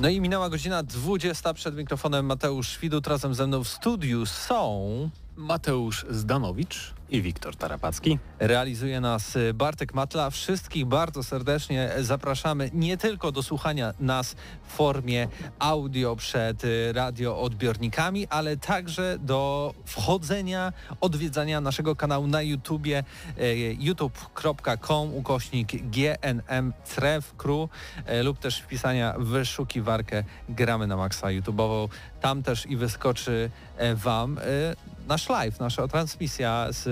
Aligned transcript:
No 0.00 0.08
i 0.08 0.20
minęła 0.20 0.50
godzina 0.50 0.82
20 0.82 1.54
przed 1.54 1.76
mikrofonem 1.76 2.26
Mateusz 2.26 2.68
Świdut. 2.68 3.06
Razem 3.06 3.34
ze 3.34 3.46
mną 3.46 3.64
w 3.64 3.68
studiu 3.68 4.26
są... 4.26 5.10
Mateusz 5.36 6.06
Zdanowicz 6.10 6.94
i 7.10 7.22
Wiktor 7.22 7.56
Tarapacki. 7.56 8.18
Realizuje 8.38 9.00
nas 9.00 9.36
y, 9.36 9.54
Bartek 9.54 9.94
Matla. 9.94 10.30
Wszystkich 10.30 10.86
bardzo 10.86 11.22
serdecznie 11.22 11.90
zapraszamy 12.00 12.70
nie 12.74 12.96
tylko 12.96 13.32
do 13.32 13.42
słuchania 13.42 13.94
nas 14.00 14.36
w 14.62 14.72
formie 14.72 15.28
audio 15.58 16.16
przed 16.16 16.64
y, 16.64 16.92
radioodbiornikami, 16.92 18.26
ale 18.28 18.56
także 18.56 19.16
do 19.20 19.74
wchodzenia, 19.84 20.72
odwiedzania 21.00 21.60
naszego 21.60 21.96
kanału 21.96 22.26
na 22.26 22.42
YouTubie 22.42 23.04
y, 23.38 23.76
youtube.com 23.78 25.14
ukośnik 25.14 25.68
GNM 25.68 26.72
Crew 27.36 27.68
lub 28.24 28.38
też 28.38 28.60
wpisania 28.60 29.14
w 29.18 29.24
wyszukiwarkę 29.24 30.24
Gramy 30.48 30.86
na 30.86 30.96
Maxa 30.96 31.26
YouTube'ową. 31.26 31.88
Tam 32.20 32.42
też 32.42 32.66
i 32.66 32.76
wyskoczy 32.76 33.50
Wam 33.94 34.38
nasz 35.10 35.28
live, 35.28 35.60
nasza 35.60 35.88
transmisja 35.88 36.66
z, 36.70 36.84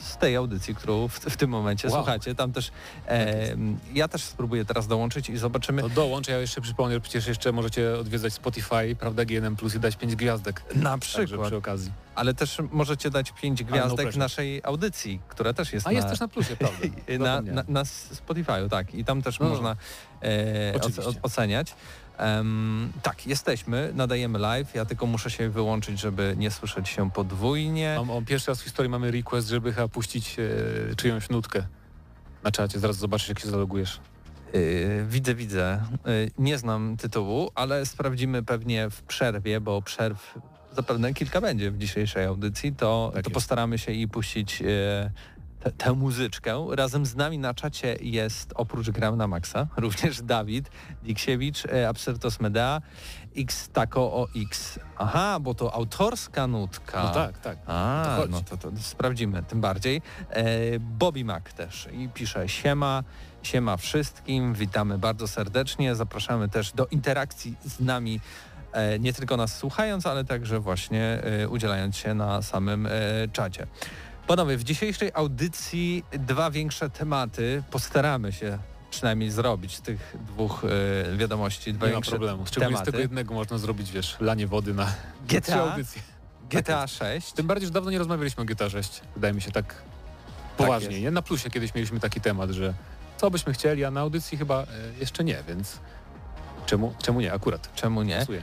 z 0.00 0.16
tej 0.16 0.36
audycji, 0.36 0.74
którą 0.74 1.08
w, 1.08 1.12
w 1.14 1.36
tym 1.36 1.50
momencie 1.50 1.88
wow. 1.88 1.96
słuchacie. 1.96 2.34
Tam 2.34 2.52
też 2.52 2.70
e, 3.08 3.56
ja 3.94 4.08
też 4.08 4.22
spróbuję 4.22 4.64
teraz 4.64 4.86
dołączyć 4.86 5.28
i 5.28 5.36
zobaczymy. 5.36 5.82
No 5.82 5.88
dołącz, 5.88 6.28
ja 6.28 6.38
jeszcze 6.38 6.60
przypomnę, 6.60 7.00
przecież 7.00 7.26
jeszcze 7.26 7.52
możecie 7.52 7.98
odwiedzać 7.98 8.32
Spotify, 8.32 8.96
prawda, 8.98 9.24
GNM 9.24 9.56
Plus 9.56 9.74
i 9.74 9.80
dać 9.80 9.96
5 9.96 10.16
gwiazdek. 10.16 10.62
Na 10.74 10.98
przykład. 10.98 11.46
przy 11.46 11.56
okazji. 11.56 11.92
Ale 12.14 12.34
też 12.34 12.58
możecie 12.70 13.10
dać 13.10 13.32
5 13.32 13.60
no 13.60 13.66
gwiazdek 13.66 14.12
no 14.12 14.18
naszej 14.18 14.60
audycji, 14.64 15.20
która 15.28 15.52
też 15.52 15.72
jest 15.72 15.86
A 15.86 15.90
na... 15.90 15.96
jest 15.96 16.08
też 16.08 16.20
na 16.20 16.28
plusie, 16.28 16.56
prawda? 16.62 16.86
na, 17.18 17.40
na, 17.52 17.64
na 17.68 17.82
Spotify'u, 17.82 18.68
tak. 18.68 18.94
I 18.94 19.04
tam 19.04 19.22
też 19.22 19.40
no. 19.40 19.48
można 19.48 19.76
e, 20.22 20.74
oceniać. 21.22 21.74
Um, 22.18 22.92
tak, 23.02 23.26
jesteśmy, 23.26 23.92
nadajemy 23.94 24.38
live, 24.38 24.74
ja 24.74 24.84
tylko 24.84 25.06
muszę 25.06 25.30
się 25.30 25.50
wyłączyć, 25.50 26.00
żeby 26.00 26.34
nie 26.38 26.50
słyszeć 26.50 26.88
się 26.88 27.10
podwójnie. 27.10 27.94
Mam, 27.98 28.10
o, 28.10 28.22
pierwszy 28.22 28.50
raz 28.50 28.60
w 28.60 28.64
historii 28.64 28.90
mamy 28.90 29.10
request, 29.10 29.48
żeby 29.48 29.72
chyba 29.72 29.88
puścić 29.88 30.36
e, 30.38 30.94
czyjąś 30.96 31.30
nutkę 31.30 31.62
na 32.42 32.50
czacie, 32.50 32.78
zaraz 32.78 32.96
zobaczysz 32.96 33.28
jak 33.28 33.38
się 33.38 33.48
zalogujesz. 33.48 34.00
Yy, 34.52 35.06
widzę, 35.08 35.34
widzę. 35.34 35.82
Yy, 36.06 36.30
nie 36.38 36.58
znam 36.58 36.96
tytułu, 36.96 37.50
ale 37.54 37.86
sprawdzimy 37.86 38.42
pewnie 38.42 38.90
w 38.90 39.02
przerwie, 39.02 39.60
bo 39.60 39.82
przerw 39.82 40.38
zapewne 40.72 41.14
kilka 41.14 41.40
będzie 41.40 41.70
w 41.70 41.78
dzisiejszej 41.78 42.24
audycji, 42.24 42.72
to, 42.72 43.10
tak 43.14 43.24
to 43.24 43.30
postaramy 43.30 43.78
się 43.78 43.92
i 43.92 44.08
puścić 44.08 44.60
yy, 44.60 44.68
te, 45.60 45.72
tę 45.72 45.92
muzyczkę. 45.92 46.66
Razem 46.70 47.06
z 47.06 47.16
nami 47.16 47.38
na 47.38 47.54
czacie 47.54 47.96
jest 48.00 48.52
oprócz 48.54 48.90
Gram 48.90 49.16
na 49.16 49.26
Maxa 49.26 49.66
również 49.76 50.22
Dawid 50.22 50.70
Diksiewicz, 51.02 51.66
e, 51.66 51.88
Absyrtos 51.88 52.40
Medea, 52.40 52.82
X 53.36 53.68
Taco 53.68 54.00
o 54.00 54.26
X. 54.36 54.78
Aha, 54.96 55.40
bo 55.40 55.54
to 55.54 55.74
autorska 55.74 56.46
nutka. 56.46 57.02
No 57.02 57.10
tak, 57.10 57.38
tak. 57.38 57.58
A, 57.66 58.16
to 58.16 58.26
no 58.28 58.40
to, 58.40 58.56
to 58.56 58.70
sprawdzimy, 58.80 59.42
tym 59.42 59.60
bardziej. 59.60 60.02
E, 60.30 60.44
Bobby 60.78 61.24
Mac 61.24 61.44
też 61.44 61.88
i 61.92 62.08
pisze 62.08 62.48
siema, 62.48 63.04
siema 63.42 63.76
wszystkim, 63.76 64.54
witamy 64.54 64.98
bardzo 64.98 65.28
serdecznie, 65.28 65.94
zapraszamy 65.94 66.48
też 66.48 66.72
do 66.72 66.86
interakcji 66.86 67.56
z 67.64 67.80
nami 67.80 68.20
e, 68.72 68.98
nie 68.98 69.12
tylko 69.12 69.36
nas 69.36 69.56
słuchając, 69.56 70.06
ale 70.06 70.24
także 70.24 70.60
właśnie 70.60 71.22
udzielając 71.50 71.96
się 71.96 72.14
na 72.14 72.42
samym 72.42 72.88
czacie. 73.32 73.66
Panowie, 74.28 74.56
w 74.56 74.64
dzisiejszej 74.64 75.10
audycji 75.14 76.04
dwa 76.12 76.50
większe 76.50 76.90
tematy. 76.90 77.62
Postaramy 77.70 78.32
się 78.32 78.58
przynajmniej 78.90 79.30
zrobić 79.30 79.76
z 79.76 79.80
tych 79.80 80.16
dwóch 80.26 80.64
y, 80.64 81.16
wiadomości. 81.16 81.72
Dwa 81.72 81.86
Nie 81.86 81.92
większe 81.92 82.10
ma 82.10 82.18
problemu. 82.18 82.46
Szczególnie 82.46 82.74
tematy. 82.74 82.90
z 82.90 82.92
tego 82.92 83.02
jednego 83.02 83.34
można 83.34 83.58
zrobić, 83.58 83.90
wiesz, 83.90 84.16
lanie 84.20 84.46
wody 84.46 84.74
na 84.74 84.92
GTA, 85.28 85.70
audycje. 85.70 86.02
GTA 86.50 86.86
6. 86.86 87.32
Tym 87.32 87.46
bardziej, 87.46 87.66
że 87.66 87.72
dawno 87.72 87.90
nie 87.90 87.98
rozmawialiśmy 87.98 88.42
o 88.42 88.46
GTA 88.46 88.70
6. 88.70 89.00
Wydaje 89.14 89.34
mi 89.34 89.40
się 89.42 89.52
tak 89.52 89.74
poważnie. 90.56 90.88
Tak 90.88 91.00
nie? 91.00 91.10
Na 91.10 91.22
plusie 91.22 91.50
kiedyś 91.50 91.74
mieliśmy 91.74 92.00
taki 92.00 92.20
temat, 92.20 92.50
że 92.50 92.74
co 93.16 93.30
byśmy 93.30 93.52
chcieli, 93.52 93.84
a 93.84 93.90
na 93.90 94.00
audycji 94.00 94.38
chyba 94.38 94.62
y, 94.62 94.66
jeszcze 95.00 95.24
nie, 95.24 95.42
więc 95.48 95.78
czemu, 96.66 96.94
czemu 97.02 97.20
nie 97.20 97.32
akurat? 97.32 97.74
Czemu 97.74 98.02
nie? 98.02 98.18
Pasuje. 98.18 98.42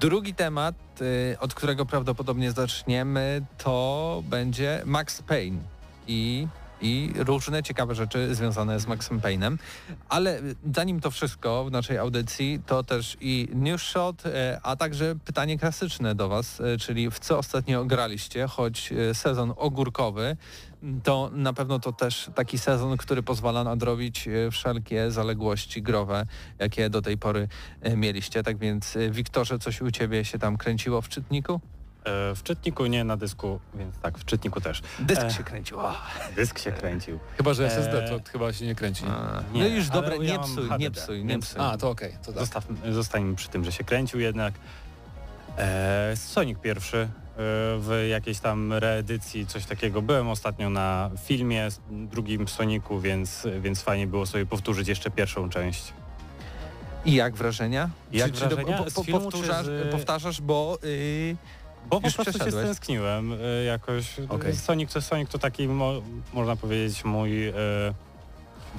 Drugi 0.00 0.34
temat, 0.34 0.74
y, 1.00 1.36
od 1.40 1.54
którego 1.54 1.86
prawdopodobnie 1.86 2.52
zaczniemy, 2.52 3.44
to 3.58 4.22
będzie 4.28 4.82
Max 4.84 5.22
Payne 5.22 5.58
i 6.06 6.46
i 6.80 7.12
różne 7.16 7.62
ciekawe 7.62 7.94
rzeczy 7.94 8.34
związane 8.34 8.80
z 8.80 8.86
Maxem 8.86 9.20
Payne'em. 9.20 9.56
Ale 10.08 10.40
zanim 10.74 11.00
to 11.00 11.10
wszystko 11.10 11.64
w 11.64 11.70
naszej 11.70 11.98
audycji, 11.98 12.60
to 12.66 12.82
też 12.82 13.16
i 13.20 13.48
news 13.54 13.82
shot, 13.82 14.26
y, 14.26 14.30
a 14.62 14.76
także 14.76 15.14
pytanie 15.24 15.58
klasyczne 15.58 16.14
do 16.14 16.28
Was, 16.28 16.60
y, 16.60 16.78
czyli 16.78 17.10
w 17.10 17.18
co 17.18 17.38
ostatnio 17.38 17.84
graliście, 17.84 18.46
choć 18.46 18.92
sezon 19.12 19.54
ogórkowy 19.56 20.36
to 21.02 21.30
na 21.32 21.52
pewno 21.52 21.78
to 21.78 21.92
też 21.92 22.30
taki 22.34 22.58
sezon, 22.58 22.96
który 22.96 23.22
pozwala 23.22 23.64
nadrobić 23.64 24.28
e, 24.28 24.50
wszelkie 24.50 25.10
zaległości 25.10 25.82
growe, 25.82 26.26
jakie 26.58 26.90
do 26.90 27.02
tej 27.02 27.18
pory 27.18 27.48
e, 27.80 27.96
mieliście. 27.96 28.42
Tak 28.42 28.58
więc 28.58 28.96
e, 28.96 29.10
Wiktorze, 29.10 29.58
coś 29.58 29.80
u 29.80 29.90
Ciebie 29.90 30.24
się 30.24 30.38
tam 30.38 30.56
kręciło 30.56 31.02
w 31.02 31.08
czytniku? 31.08 31.60
w 32.34 32.42
czytniku 32.42 32.86
nie, 32.86 33.04
na 33.04 33.16
dysku, 33.16 33.60
więc 33.74 33.98
tak, 33.98 34.18
w 34.18 34.24
czytniku 34.24 34.60
też. 34.60 34.82
Dysk 34.98 35.30
się 35.30 35.44
kręcił. 35.44 35.78
Dysk 36.36 36.58
się 36.58 36.72
kręcił. 36.72 37.18
Chyba, 37.36 37.54
że 37.54 37.66
SSD 37.66 38.08
to 38.08 38.30
chyba 38.32 38.52
się 38.52 38.66
nie 38.66 38.74
kręci. 38.74 39.04
A, 39.08 39.42
nie, 39.52 39.62
no 39.62 39.68
już 39.68 39.88
dobra, 39.88 40.16
nie 40.16 40.38
psuj, 40.38 40.70
nie 40.78 40.90
psuj, 40.90 41.24
nie 41.24 41.38
psuj. 41.38 41.60
A, 41.60 41.76
to 41.76 41.90
okej. 41.90 42.08
Okay, 42.08 42.24
to 42.24 42.32
tak. 42.32 42.92
Zostańmy 42.92 43.36
przy 43.36 43.48
tym, 43.48 43.64
że 43.64 43.72
się 43.72 43.84
kręcił 43.84 44.20
jednak. 44.20 44.54
E, 45.58 46.16
Sonic 46.16 46.58
pierwszy, 46.58 47.08
w 47.36 48.06
jakiejś 48.10 48.40
tam 48.40 48.72
reedycji, 48.72 49.46
coś 49.46 49.66
takiego. 49.66 50.02
Byłem 50.02 50.28
ostatnio 50.28 50.70
na 50.70 51.10
filmie, 51.24 51.68
drugim 51.90 52.48
Soniku, 52.48 53.00
więc, 53.00 53.46
więc 53.60 53.82
fajnie 53.82 54.06
było 54.06 54.26
sobie 54.26 54.46
powtórzyć 54.46 54.88
jeszcze 54.88 55.10
pierwszą 55.10 55.48
część. 55.48 55.92
I 57.04 57.14
jak 57.14 57.34
wrażenia? 57.34 57.90
Jak 58.12 58.32
czy, 58.32 58.40
wrażenia? 58.40 58.84
Czy 58.84 58.94
po, 58.94 59.04
po, 59.04 59.20
powtarzasz, 59.20 59.66
z... 59.66 59.92
powtarzasz, 59.92 60.40
bo... 60.40 60.78
Yy... 60.82 61.36
Bo 61.90 62.00
po 62.00 62.10
prostu 62.10 62.38
się 62.38 62.50
stęskniłem 62.50 63.32
y, 63.32 63.64
jakoś. 63.66 64.20
Okay. 64.28 64.54
Sonic, 64.54 64.92
to, 64.92 65.02
Sonic 65.02 65.30
to 65.30 65.38
taki, 65.38 65.68
mo, 65.68 65.92
można 66.32 66.56
powiedzieć, 66.56 67.04
mój... 67.04 67.48
Y, 67.48 67.52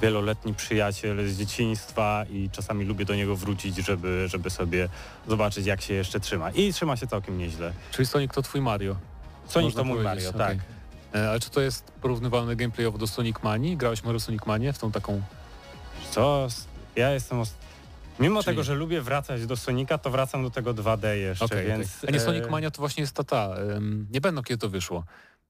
wieloletni 0.02 0.54
przyjaciel 0.54 1.28
z 1.28 1.38
dzieciństwa 1.38 2.24
i 2.30 2.50
czasami 2.50 2.84
lubię 2.84 3.04
do 3.04 3.14
niego 3.14 3.36
wrócić, 3.36 3.76
żeby, 3.76 4.28
żeby 4.28 4.50
sobie 4.50 4.88
zobaczyć 5.28 5.66
jak 5.66 5.82
się 5.82 5.94
jeszcze 5.94 6.20
trzyma. 6.20 6.50
I 6.50 6.72
trzyma 6.72 6.96
się 6.96 7.06
całkiem 7.06 7.38
nieźle. 7.38 7.72
Czyli 7.90 8.06
Sonic 8.06 8.32
to 8.32 8.42
twój 8.42 8.60
Mario? 8.60 8.96
Sonic 9.46 9.74
to 9.74 9.84
mój 9.84 10.02
Mario, 10.02 10.30
okay. 10.30 10.38
tak. 10.38 10.58
E, 11.14 11.30
ale 11.30 11.40
czy 11.40 11.50
to 11.50 11.60
jest 11.60 11.84
porównywalne 11.84 12.56
gameplayowo 12.56 12.98
do 12.98 13.06
Sonic 13.06 13.36
Manii? 13.42 13.76
Grałeś 13.76 14.04
Mario 14.04 14.20
Sonic 14.20 14.46
Manie 14.46 14.72
w 14.72 14.78
tą 14.78 14.92
taką... 14.92 15.22
Co? 16.10 16.48
Ja 16.96 17.10
jestem... 17.10 17.42
Mimo 18.20 18.42
Czyli... 18.42 18.52
tego, 18.52 18.62
że 18.62 18.74
lubię 18.74 19.02
wracać 19.02 19.46
do 19.46 19.56
Sonika, 19.56 19.98
to 19.98 20.10
wracam 20.10 20.42
do 20.42 20.50
tego 20.50 20.74
2D 20.74 21.12
jeszcze, 21.12 21.44
okay, 21.44 21.64
więc... 21.64 21.98
Okay. 21.98 22.08
A 22.08 22.12
nie 22.12 22.20
Sonic 22.20 22.50
Mania 22.50 22.70
to 22.70 22.78
właśnie 22.78 23.00
jest 23.00 23.16
ta 23.16 23.24
ta... 23.24 23.48
Um, 23.48 24.06
nie 24.10 24.20
będą 24.20 24.42
kiedy 24.42 24.58
to 24.58 24.68
wyszło. 24.68 25.04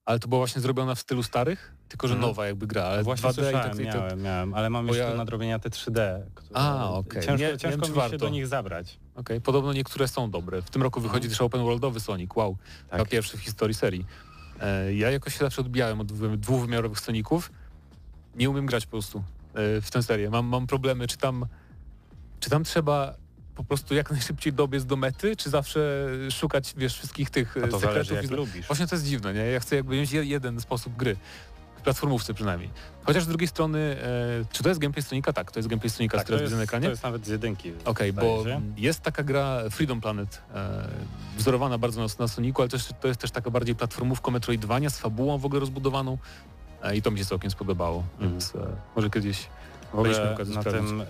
Ale 0.07 0.19
to 0.19 0.29
była 0.29 0.39
właśnie 0.39 0.63
zrobiona 0.63 0.95
w 0.95 1.01
stylu 1.01 1.23
starych, 1.23 1.73
tylko 1.89 2.09
że 2.09 2.15
Mhm. 2.15 2.31
nowa 2.31 2.47
jakby 2.47 2.67
gra, 2.67 2.83
ale 2.85 3.03
Właśnie 3.03 3.29
2D 3.31 3.33
i 3.33 3.35
słyszałem, 3.35 3.71
tak, 3.71 3.81
i 3.81 3.85
tak 3.87 3.95
miałem, 3.95 4.23
miałem, 4.23 4.55
ale 4.55 4.71
mam 4.71 4.87
jeszcze 4.89 5.03
ja- 5.03 5.15
nadrobienia 5.15 5.59
te 5.59 5.71
3D. 5.71 6.23
które- 6.35 6.61
A, 6.61 6.91
okej. 6.91 7.23
Ciężko, 7.23 7.37
Nie- 7.47 7.59
ciężko 7.59 7.81
mi 7.81 7.87
się 7.87 7.93
warto. 7.93 8.17
do 8.19 8.29
nich 8.29 8.47
zabrać. 8.47 8.99
Okej, 9.15 9.41
podobno 9.41 9.73
niektóre 9.73 10.09
są 10.09 10.31
dobre. 10.31 10.63
W 10.63 10.71
tym 10.71 10.83
roku 10.83 11.01
wychodzi 11.01 11.29
też 11.29 11.41
open 11.41 11.63
worldowy 11.63 12.01
Sonic, 12.01 12.37
wow. 12.37 12.57
Tak. 12.89 12.99
Chyba 12.99 13.11
pierwszy 13.11 13.37
w 13.39 13.41
historii 13.41 13.75
serii. 13.75 14.07
E, 14.61 14.95
ja 14.95 15.11
jakoś 15.11 15.33
się 15.33 15.39
zawsze 15.39 15.61
odbijałem 15.61 16.01
od 16.01 16.13
dwu- 16.13 16.37
dwuwymiarowych 16.37 17.01
Soniców. 17.01 17.53
Nie 18.35 18.51
umiem 18.51 18.67
grać 18.67 18.87
po 18.87 18.91
prostu 18.91 19.19
e, 19.55 19.81
w 19.81 19.91
tę 19.91 20.03
serię. 20.03 20.31
Mam, 20.31 20.47
mam 20.47 20.67
problemy, 20.67 21.07
czy 21.09 21.17
tam, 21.19 21.47
czy 22.41 22.51
tam 22.51 22.65
trzeba 22.65 23.15
po 23.57 23.65
prostu 23.65 23.95
jak 23.95 24.11
najszybciej 24.11 24.53
dobiec 24.53 24.85
do 24.85 24.97
mety, 24.97 25.37
czy 25.37 25.51
zawsze 25.51 26.09
szukać, 26.31 26.75
wiesz, 26.77 26.95
wszystkich 26.95 27.31
tych 27.31 27.57
A 27.65 27.69
to 27.69 27.79
zależy 27.79 27.83
sekretów. 27.89 28.13
jak 28.13 28.25
i 28.25 28.27
zna- 28.27 28.37
lubisz. 28.37 28.67
Właśnie 28.67 28.87
to 28.87 28.95
jest 28.95 29.07
dziwne, 29.07 29.35
nie? 29.35 29.41
Ja 29.47 29.61
chcę 29.61 29.77
jakby 29.77 29.97
mieć 29.97 30.13
je- 30.13 30.25
jeden 30.25 30.61
sposób 30.61 30.97
gry. 30.97 31.17
W 31.79 31.81
platformówce 31.87 32.35
przynajmniej. 32.35 32.71
Chociaż 33.05 33.25
z 33.25 33.27
drugiej 33.27 33.49
strony, 33.49 33.79
e, 33.79 34.45
czy 34.53 34.63
to 34.63 34.69
jest 34.69 34.81
gameplay 34.81 35.03
Sonika? 35.03 35.33
Tak, 35.33 35.53
to 35.53 35.59
jest 35.59 35.69
gameplay 35.69 35.91
Sonika, 35.91 36.17
Tak, 36.19 36.25
który 36.25 36.39
to, 36.39 36.45
jest 36.45 36.57
na 36.57 36.63
ekranie. 36.63 36.85
to 36.85 36.91
jest 36.91 37.03
nawet 37.03 37.27
z 37.27 37.29
jedynki. 37.29 37.73
Okej, 37.85 38.13
zdaje 38.13 38.29
bo 38.39 38.45
się. 38.45 38.61
jest 38.77 39.01
taka 39.01 39.23
gra 39.23 39.59
Freedom 39.71 40.01
Planet, 40.01 40.43
e, 40.55 40.89
wzorowana 41.39 41.79
bardzo 41.79 42.01
na, 42.03 42.07
na 42.19 42.29
Sonicu, 42.29 42.63
ale 42.63 42.69
też, 42.69 42.89
to 43.01 43.09
jest 43.09 43.21
też 43.21 43.31
taka 43.31 43.51
bardziej 43.51 43.75
platformówka 43.75 44.31
Metroidvania 44.31 44.91
z 44.91 44.99
fabułą 44.99 45.39
w 45.39 45.45
ogóle 45.47 45.61
rozbudowaną 45.61 46.19
e, 46.83 46.97
i 46.97 47.03
to 47.03 47.11
mi 47.11 47.19
się 47.19 47.25
całkiem 47.25 47.51
spodobało, 47.51 48.05
Mhm. 48.13 48.31
więc 48.31 48.55
e, 48.55 48.59
może 48.97 49.11
kiedyś 49.11 49.47
W 49.93 49.99
ogóle 49.99 50.37
na 50.39 50.45
sprawdzić. 50.63 50.73
tym, 50.91 51.01
e, 51.01 51.07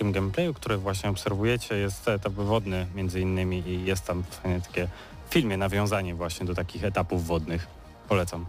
tym 0.00 0.12
gameplayu, 0.12 0.54
który 0.54 0.76
właśnie 0.76 1.10
obserwujecie, 1.10 1.74
jest 1.74 2.08
etap 2.08 2.32
wodny 2.32 2.86
między 2.94 3.20
innymi 3.20 3.68
i 3.68 3.84
jest 3.84 4.04
tam 4.04 4.22
fajne 4.22 4.60
takie 4.60 4.88
w 5.28 5.32
filmie 5.32 5.56
nawiązanie 5.56 6.14
właśnie 6.14 6.46
do 6.46 6.54
takich 6.54 6.84
etapów 6.84 7.26
wodnych. 7.26 7.66
Polecam. 8.08 8.46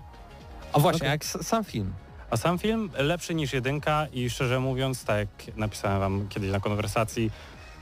A 0.73 0.79
właśnie, 0.79 1.07
jak 1.07 1.25
sam 1.25 1.63
film. 1.63 1.93
A 2.29 2.37
sam 2.37 2.59
film 2.59 2.89
lepszy 2.97 3.35
niż 3.35 3.53
jedynka 3.53 4.07
i 4.13 4.29
szczerze 4.29 4.59
mówiąc, 4.59 5.03
tak 5.03 5.17
jak 5.19 5.57
napisałem 5.57 5.99
wam 5.99 6.27
kiedyś 6.29 6.51
na 6.51 6.59
konwersacji, 6.59 7.31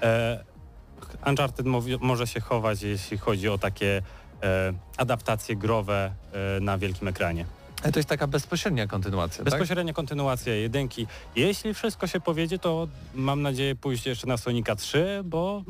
e, 0.02 0.44
Uncharted 1.26 1.66
może 2.02 2.28
się 2.28 2.40
chować, 2.40 2.82
jeśli 2.82 3.18
chodzi 3.18 3.50
o 3.50 3.58
takie 3.58 4.02
e, 4.44 4.74
adaptacje 4.98 5.56
growe 5.56 6.12
e, 6.58 6.60
na 6.60 6.78
wielkim 6.78 7.08
ekranie. 7.08 7.46
E, 7.84 7.92
To 7.92 8.00
jest 8.00 8.10
taka 8.10 8.28
bezpośrednia 8.28 8.88
kontynuacja, 8.88 9.44
tak? 9.44 9.54
Bezpośrednia 9.54 9.94
kontynuacja 9.94 10.56
jedynki. 10.56 11.08
Jeśli 11.36 11.74
wszystko 11.74 12.08
się 12.08 12.20
powiedzie, 12.20 12.60
to 12.60 12.88
mam 13.16 13.42
nadzieję 13.42 13.76
pójść 13.76 14.06
jeszcze 14.06 14.28
na 14.28 14.38
Sonika 14.38 14.76
3, 14.76 15.22
bo 15.26 15.64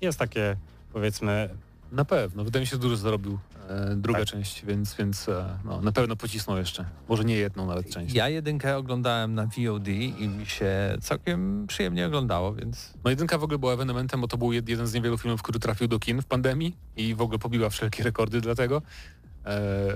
jest 0.00 0.18
takie 0.18 0.56
powiedzmy 0.92 1.48
na 1.92 2.04
pewno, 2.04 2.44
wydaje 2.44 2.60
mi 2.60 2.66
się, 2.66 2.70
że 2.76 2.78
dużo 2.82 2.96
zarobił 2.96 3.38
e, 3.68 3.96
druga 3.96 4.18
Tak. 4.18 4.28
część, 4.28 4.64
więc, 4.64 4.94
więc 4.94 5.28
e, 5.28 5.58
no, 5.64 5.80
na 5.80 5.92
pewno 5.92 6.16
pocisnął 6.16 6.56
jeszcze. 6.58 6.84
Może 7.08 7.24
nie 7.24 7.34
jedną 7.36 7.66
nawet 7.66 7.90
część. 7.90 8.14
Ja 8.14 8.28
jedynkę 8.28 8.76
oglądałem 8.76 9.34
na 9.34 9.42
VOD 9.46 9.88
i 9.88 10.28
mi 10.28 10.46
się 10.46 10.96
całkiem 11.00 11.66
przyjemnie 11.66 12.06
oglądało, 12.06 12.54
więc 12.54 12.94
No 13.04 13.10
jedynka 13.10 13.38
w 13.38 13.42
ogóle 13.44 13.58
była 13.58 13.72
ewenementem, 13.72 14.20
bo 14.20 14.28
to 14.28 14.36
był 14.38 14.48
jed- 14.48 14.68
jeden 14.68 14.86
z 14.86 14.94
niewielu 14.94 15.18
filmów, 15.18 15.42
który 15.42 15.58
trafił 15.58 15.88
do 15.88 15.98
kin 15.98 16.22
w 16.22 16.26
pandemii 16.26 16.76
i 16.96 17.14
w 17.14 17.20
ogóle 17.22 17.38
pobiła 17.38 17.70
wszelkie 17.70 18.02
rekordy 18.02 18.40
dlatego. 18.40 18.82
E, 19.46 19.50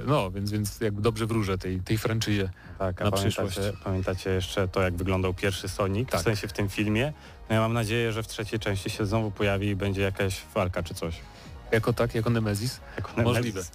no, 0.07 0.31
więc, 0.31 0.51
więc 0.51 0.81
jakby 0.81 1.03
dobrze 1.03 1.27
wróżę 1.27 1.59
tej, 1.59 1.81
tej 1.81 1.99
franczyzie. 1.99 2.51
tak, 2.79 3.01
a 3.03 3.05
Na 3.05 3.11
pamiętacie, 3.11 3.47
przyszłość. 3.49 3.79
pamiętacie 3.85 4.31
jeszcze 4.31 4.69
to, 4.69 4.83
jak 4.83 4.95
wyglądał 4.97 5.35
pierwszy 5.35 5.69
Sonic, 5.69 6.11
Tak. 6.11 6.21
w 6.21 6.25
sensie 6.25 6.49
w 6.49 6.53
tym 6.53 6.69
filmie. 6.69 7.13
No 7.49 7.55
ja 7.55 7.61
mam 7.61 7.73
nadzieję, 7.73 8.13
że 8.13 8.23
w 8.23 8.27
trzeciej 8.27 8.59
części 8.61 8.91
się 8.91 9.07
znowu 9.07 9.31
pojawi 9.31 9.67
i 9.69 9.77
będzie 9.77 10.03
jakaś 10.03 10.41
walka 10.55 10.83
czy 10.83 10.95
coś. 10.95 11.15
Jako 11.73 11.93
tak, 11.93 12.15
jako 12.15 12.31
Nemesis, 12.31 12.81
Jako 12.97 13.23
Możliwe. 13.23 13.49
Nemesis. 13.59 13.73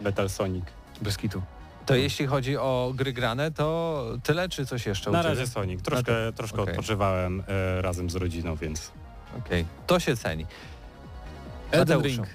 Metal 0.00 0.30
Sonic. 0.30 0.64
bez 1.00 1.16
kitu. 1.16 1.42
to 1.86 1.94
jeśli 1.94 2.26
chodzi 2.26 2.56
o 2.56 2.92
gry 2.94 3.12
grane, 3.12 3.50
to 3.50 4.04
tyle 4.22 4.48
czy 4.48 4.66
coś 4.66 4.86
jeszcze 4.86 5.10
Na 5.10 5.22
razie 5.22 5.46
Sonic. 5.46 5.82
Troszkę, 5.82 6.32
troszkę 6.32 6.62
okej. 6.62 6.72
odpoczywałem 6.74 7.42
e, 7.48 7.82
razem 7.82 8.10
z 8.10 8.14
rodziną, 8.14 8.56
więc 8.56 8.90
Okej, 9.38 9.64
to 9.86 10.00
się 10.00 10.16
ceni. 10.16 10.46
Elden. 11.70 12.02
Ring. 12.02 12.26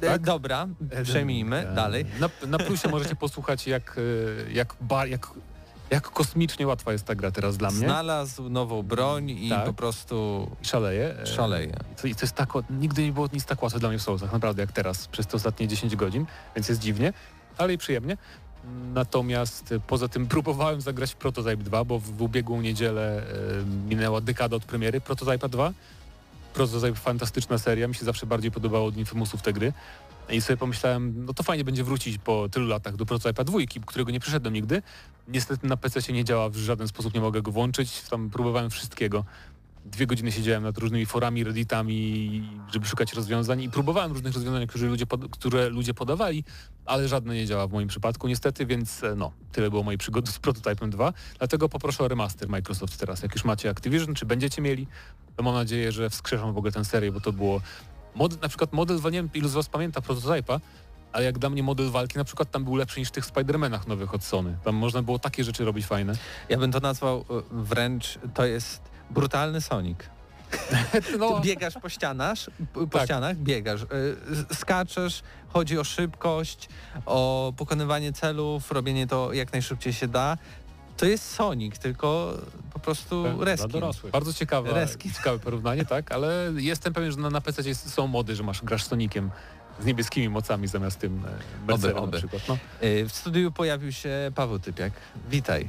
E, 0.00 0.06
Tak? 0.06 0.22
Dobra, 0.22 0.68
przejmijmy 1.02 1.68
E, 1.68 1.74
dalej. 1.74 2.04
Na, 2.20 2.28
na 2.46 2.58
plusie 2.58 2.88
możecie 2.98 3.16
posłuchać, 3.16 3.66
jak, 3.66 3.96
e, 4.48 4.52
jak, 4.52 4.74
bar, 4.80 5.08
jak, 5.08 5.26
jak 5.90 6.10
kosmicznie 6.10 6.66
łatwa 6.66 6.92
jest 6.92 7.04
ta 7.04 7.14
gra 7.14 7.30
teraz 7.30 7.56
dla 7.56 7.70
mnie. 7.70 7.78
Znalazł 7.86 8.48
nową 8.48 8.82
broń 8.82 9.30
i 9.30 9.48
Tak. 9.48 9.64
po 9.66 9.72
prostu 9.72 10.50
I 10.62 10.64
szaleje. 10.66 11.14
E, 11.22 11.26
szaleje. 11.26 11.72
I 12.04 12.14
to, 12.14 12.20
jest 12.22 12.34
tak, 12.34 12.48
nigdy 12.70 13.02
nie 13.02 13.12
było 13.12 13.28
nic 13.32 13.44
tak 13.44 13.62
łatwe 13.62 13.78
dla 13.80 13.88
mnie 13.88 13.98
w 13.98 14.02
Soulsach, 14.02 14.32
naprawdę 14.32 14.62
jak 14.62 14.72
teraz, 14.72 15.08
przez 15.08 15.26
te 15.26 15.36
ostatnie 15.36 15.68
10 15.68 15.96
godzin, 15.96 16.26
więc 16.56 16.68
jest 16.68 16.80
dziwnie, 16.80 17.12
ale 17.58 17.72
i 17.72 17.78
przyjemnie. 17.78 18.16
Natomiast 18.94 19.72
e, 19.72 19.80
poza 19.80 20.08
tym 20.08 20.26
próbowałem 20.26 20.80
zagrać 20.80 21.12
w 21.12 21.16
Prototype 21.16 21.56
2, 21.56 21.84
bo 21.84 21.98
w, 21.98 22.02
w 22.02 22.22
ubiegłą 22.22 22.60
niedzielę 22.60 23.22
e, 23.22 23.24
minęła 23.88 24.20
dekada 24.20 24.56
od 24.56 24.64
premiery 24.64 25.00
Prototype 25.00 25.48
2. 25.48 25.72
Prototype 26.54 26.94
fantastyczna 26.94 27.58
seria, 27.58 27.88
mi 27.88 27.94
się 27.94 28.04
zawsze 28.04 28.26
bardziej 28.26 28.50
podobało 28.50 28.86
od 28.86 28.96
Infamousów 28.96 29.42
te 29.42 29.52
gry. 29.52 29.72
I 30.30 30.40
sobie 30.40 30.56
pomyślałem, 30.56 31.24
no 31.24 31.34
to 31.34 31.42
fajnie 31.42 31.64
będzie 31.64 31.84
wrócić 31.84 32.18
po 32.18 32.48
tylu 32.48 32.66
latach 32.66 32.96
do 32.96 33.04
Prototype'a 33.04 33.44
2, 33.44 33.58
którego 33.86 34.10
nie 34.10 34.20
przeszedłem 34.20 34.54
nigdy. 34.54 34.82
Niestety 35.28 35.66
na 35.66 35.76
PC 35.76 36.02
się 36.02 36.12
nie 36.12 36.24
działa, 36.24 36.48
w 36.48 36.56
żaden 36.56 36.88
sposób 36.88 37.14
nie 37.14 37.20
mogę 37.20 37.42
go 37.42 37.52
włączyć. 37.52 38.02
Tam 38.10 38.30
próbowałem 38.30 38.70
wszystkiego. 38.70 39.24
Dwie 39.90 40.06
godziny 40.06 40.32
siedziałem 40.32 40.62
nad 40.62 40.78
różnymi 40.78 41.06
forami, 41.06 41.44
redditami, 41.44 42.42
żeby 42.72 42.86
szukać 42.86 43.12
rozwiązań 43.12 43.62
i 43.62 43.70
próbowałem 43.70 44.12
różnych 44.12 44.34
rozwiązań, 44.34 44.66
które 44.66 44.88
ludzie, 44.88 45.06
pod, 45.06 45.28
które 45.30 45.68
ludzie 45.68 45.94
podawali, 45.94 46.44
ale 46.86 47.08
żadne 47.08 47.34
nie 47.34 47.46
działa 47.46 47.66
w 47.66 47.72
moim 47.72 47.88
przypadku 47.88 48.28
niestety, 48.28 48.66
więc 48.66 49.04
e, 49.04 49.14
no, 49.14 49.32
tyle 49.52 49.70
było 49.70 49.82
mojej 49.82 49.98
przygody 49.98 50.32
z 50.32 50.38
Prototypem 50.38 50.90
2. 50.90 51.12
Dlatego 51.38 51.68
poproszę 51.68 52.04
o 52.04 52.08
remaster 52.08 52.48
Microsoft 52.48 53.00
teraz. 53.00 53.22
Jak 53.22 53.34
już 53.34 53.44
macie 53.44 53.70
Activision, 53.70 54.14
czy 54.14 54.26
będziecie 54.26 54.62
mieli, 54.62 54.86
to 55.36 55.42
mam 55.42 55.54
nadzieję, 55.54 55.92
że 55.92 56.10
wskrzeszą 56.10 56.52
w 56.52 56.58
ogóle 56.58 56.72
tę 56.72 56.84
serię, 56.84 57.12
bo 57.12 57.20
to 57.20 57.32
było... 57.32 57.60
Mod, 58.14 58.42
na 58.42 58.48
przykład 58.48 58.72
model, 58.72 59.00
nie 59.04 59.10
wiem 59.10 59.30
ilu 59.34 59.48
z 59.48 59.52
was 59.52 59.68
pamięta 59.68 60.00
Prototypa, 60.00 60.60
ale 61.12 61.24
jak 61.24 61.38
dla 61.38 61.50
mnie 61.50 61.62
model 61.62 61.90
walki 61.90 62.18
na 62.18 62.24
przykład 62.24 62.50
tam 62.50 62.64
był 62.64 62.76
lepszy 62.76 63.00
niż 63.00 63.08
w 63.08 63.12
tych 63.12 63.26
Spider-Manach 63.26 63.88
nowych 63.88 64.14
od 64.14 64.24
Sony. 64.24 64.56
Tam 64.64 64.74
można 64.74 65.02
było 65.02 65.18
takie 65.18 65.44
rzeczy 65.44 65.64
robić 65.64 65.86
fajne. 65.86 66.12
Ja 66.48 66.58
bym 66.58 66.72
to 66.72 66.80
nazwał 66.80 67.18
e, 67.18 67.42
wręcz, 67.50 68.18
to 68.34 68.46
jest 68.46 68.87
brutalny 69.10 69.60
Sonic. 69.60 69.98
No, 71.18 71.40
biegasz 71.40 71.74
po 71.82 71.88
ścianach, 71.88 72.38
po 72.74 72.86
Tak. 72.86 73.04
ścianach, 73.04 73.36
biegasz, 73.36 73.82
y, 73.82 74.54
skaczesz, 74.54 75.22
chodzi 75.48 75.78
o 75.78 75.84
szybkość, 75.84 76.68
o 77.06 77.52
pokonywanie 77.56 78.12
celów, 78.12 78.72
robienie 78.72 79.06
to 79.06 79.32
jak 79.32 79.52
najszybciej 79.52 79.92
się 79.92 80.08
da. 80.08 80.36
To 80.96 81.06
jest 81.06 81.30
Sonic, 81.34 81.78
tylko 81.78 82.34
po 82.72 82.78
prostu 82.78 83.24
Tak, 83.24 83.42
reskin. 83.46 83.68
dorosłych. 83.70 84.12
Bardzo 84.12 84.32
ciekawe, 84.32 84.72
Reski. 84.72 85.12
ciekawe 85.12 85.38
porównanie, 85.38 85.84
tak, 85.84 86.12
ale 86.12 86.52
jestem 86.56 86.92
pewien, 86.92 87.12
że 87.12 87.18
na, 87.18 87.30
na 87.30 87.40
PC 87.40 87.74
są 87.74 88.06
mody, 88.06 88.36
że 88.36 88.42
masz 88.42 88.62
grasz 88.62 88.84
Soniciem 88.84 89.30
z 89.80 89.84
niebieskimi 89.84 90.28
mocami 90.28 90.68
zamiast 90.68 90.98
tym 90.98 91.24
e, 91.26 91.66
Berserem 91.66 91.96
oby. 91.98 92.12
na 92.12 92.18
przykład. 92.18 92.42
No. 92.48 92.58
Y, 92.82 93.08
W 93.08 93.12
studiu 93.12 93.52
pojawił 93.52 93.92
się 93.92 94.30
Paweł 94.34 94.58
Typiak. 94.58 94.92
Witaj. 95.30 95.68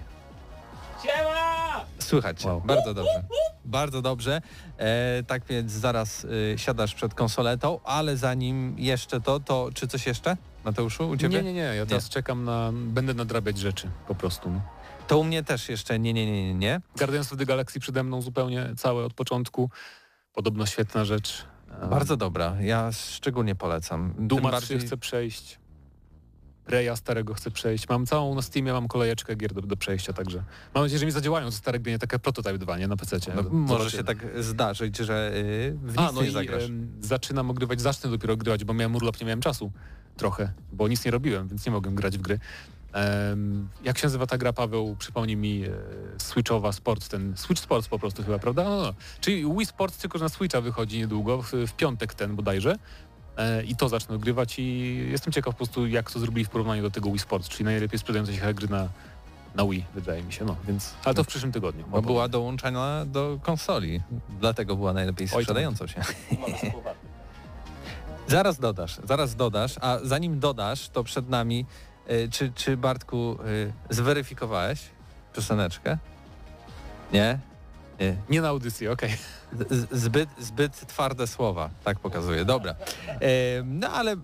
Słychać 1.99 2.41
cię. 2.41 2.47
Wow. 2.47 2.61
Bardzo 2.61 2.93
dobrze. 2.93 3.23
Bardzo 3.65 4.01
dobrze. 4.01 4.41
E, 4.77 5.23
tak 5.27 5.45
więc 5.45 5.71
zaraz 5.71 6.23
y, 6.23 6.53
siadasz 6.57 6.95
przed 6.95 7.13
konsoletą, 7.13 7.79
ale 7.83 8.17
zanim 8.17 8.75
jeszcze 8.77 9.21
to, 9.21 9.39
to 9.39 9.69
czy 9.73 9.87
coś 9.87 10.07
jeszcze, 10.07 10.37
Mateuszu, 10.65 11.09
u 11.09 11.17
ciebie? 11.17 11.37
Nie, 11.37 11.43
nie, 11.43 11.53
nie, 11.53 11.61
ja 11.75 11.85
teraz 11.85 12.09
czekam 12.09 12.43
na, 12.43 12.71
będę 12.73 13.13
nadrabiać 13.13 13.57
rzeczy 13.57 13.89
po 14.07 14.15
prostu. 14.15 14.51
No. 14.51 14.61
To 15.07 15.19
u 15.19 15.23
mnie 15.23 15.43
też 15.43 15.69
jeszcze 15.69 15.99
nie, 15.99 16.13
nie, 16.13 16.25
nie, 16.25 16.47
nie, 16.47 16.53
nie. 16.53 16.81
Guardians 16.97 17.31
of 17.31 17.39
the 17.39 17.45
Galaxy 17.45 17.79
przede 17.79 18.03
mną 18.03 18.21
zupełnie 18.21 18.69
całe 18.77 19.05
od 19.05 19.13
początku. 19.13 19.69
Podobno 20.33 20.65
świetna 20.65 21.05
rzecz. 21.05 21.45
E, 21.81 21.87
Bardzo 21.87 22.17
dobra. 22.17 22.55
Ja 22.61 22.91
szczególnie 22.91 23.55
polecam. 23.55 24.13
Duma 24.17 24.51
bardziej... 24.51 24.77
3 24.77 24.87
chcę 24.87 24.97
przejść. 24.97 25.59
Preya 26.69 26.95
starego 26.95 27.33
chcę 27.33 27.51
przejść. 27.51 27.89
Mam 27.89 28.05
całą 28.05 28.35
na 28.35 28.41
Steamie, 28.41 28.73
mam 28.73 28.87
kolejeczkę 28.87 29.35
gier 29.35 29.53
do, 29.53 29.61
do 29.61 29.77
przejścia, 29.77 30.13
także 30.13 30.43
mam 30.73 30.83
nadzieję, 30.83 30.99
że 30.99 31.05
mi 31.05 31.11
zadziałają 31.11 31.45
te 31.45 31.51
stare 31.51 31.79
gry, 31.79 31.91
nie 31.91 31.99
takie 31.99 32.19
prototype 32.19 32.57
2, 32.57 32.77
nie 32.77 32.87
na 32.87 32.97
PC. 32.97 33.17
No, 33.35 33.43
może 33.49 33.91
się 33.91 34.03
tak 34.03 34.17
zdarzyć, 34.39 34.97
że 34.97 35.31
y, 35.35 35.77
w 35.83 35.89
nic 35.89 35.97
A, 35.97 36.11
no 36.11 36.21
nie 36.21 36.27
i 36.27 36.31
zagrasz. 36.31 36.63
em, 36.63 36.91
zaczynam 37.01 37.49
ogrywać, 37.49 37.81
zacznę 37.81 38.09
dopiero 38.09 38.37
grywać, 38.37 38.63
bo 38.63 38.73
miałem 38.73 38.95
urlop, 38.95 39.19
nie 39.21 39.25
miałem 39.25 39.41
czasu 39.41 39.71
trochę, 40.17 40.51
bo 40.73 40.87
nic 40.87 41.05
nie 41.05 41.11
robiłem, 41.11 41.47
więc 41.47 41.65
nie 41.65 41.71
mogłem 41.71 41.95
grać 41.95 42.17
w 42.17 42.21
gry. 42.21 42.39
Jak 43.83 43.97
się 43.97 44.07
nazywa 44.07 44.27
ta 44.27 44.37
gra, 44.37 44.53
Paweł? 44.53 44.95
Przypomnij 44.99 45.37
mi 45.37 45.63
e, 45.65 45.69
Switchowa 46.17 46.71
Sports, 46.71 47.09
ten 47.09 47.37
Switch 47.37 47.61
Sports 47.61 47.87
po 47.87 47.99
prostu 47.99 48.23
chyba, 48.23 48.39
prawda? 48.39 48.63
No, 48.63 48.81
no. 48.81 48.93
Czyli 49.21 49.53
Wii 49.57 49.65
Sports 49.65 49.97
tylko, 49.97 50.17
że 50.17 50.25
na 50.25 50.29
Switcha 50.29 50.61
wychodzi 50.61 50.97
niedługo, 50.97 51.41
w, 51.41 51.51
w 51.51 51.73
piątek 51.73 52.13
ten 52.13 52.35
bodajże. 52.35 52.75
E, 53.39 53.63
I 53.63 53.75
to 53.75 53.89
zacznę 53.89 54.15
ogrywać 54.15 54.59
i 54.59 54.97
jestem 55.11 55.33
ciekaw 55.33 55.53
po 55.53 55.57
prostu, 55.57 55.87
jak 55.87 56.11
to 56.11 56.19
zrobili 56.19 56.45
w 56.45 56.49
porównaniu 56.49 56.81
do 56.81 56.91
tego 56.91 57.09
Wii 57.09 57.19
Sports, 57.19 57.49
czyli 57.49 57.65
najlepiej 57.65 57.99
sprzedające 57.99 58.33
się 58.33 58.53
gry 58.53 58.67
na, 58.67 58.89
na 59.55 59.65
Wii, 59.65 59.85
wydaje 59.95 60.23
mi 60.23 60.33
się. 60.33 60.45
No, 60.45 60.55
więc, 60.67 60.93
ale 61.05 61.15
to 61.15 61.23
w 61.23 61.27
przyszłym 61.27 61.51
tygodniu. 61.51 61.85
Bo 61.87 62.01
była 62.01 62.27
dołączana 62.27 63.05
do 63.05 63.39
konsoli, 63.43 64.01
dlatego 64.39 64.75
była 64.75 64.93
najlepiej 64.93 65.27
sprzedającą 65.27 65.87
się. 65.87 66.01
Zaraz 68.27 68.59
dodasz, 68.59 68.99
zaraz 69.03 69.35
dodasz, 69.35 69.75
a 69.81 69.97
zanim 70.03 70.39
dodasz, 70.39 70.89
to 70.89 71.03
przed 71.03 71.29
nami 71.29 71.65
Czy, 72.31 72.51
czy 72.55 72.77
Bartku 72.77 73.37
zweryfikowałeś 73.89 74.79
pioseneczkę? 75.33 75.97
Nie? 77.13 77.39
Nie, 77.99 78.15
nie 78.29 78.41
na 78.41 78.47
audycji, 78.47 78.87
okej. 78.87 79.09
Okay. 79.55 79.87
Zbyt, 79.91 80.29
zbyt 80.39 80.87
twarde 80.87 81.27
słowa, 81.27 81.69
tak 81.83 81.99
pokazuje. 81.99 82.45
Dobra. 82.45 82.75
no 83.65 83.89
ale 83.89 84.13
y, 84.13 84.17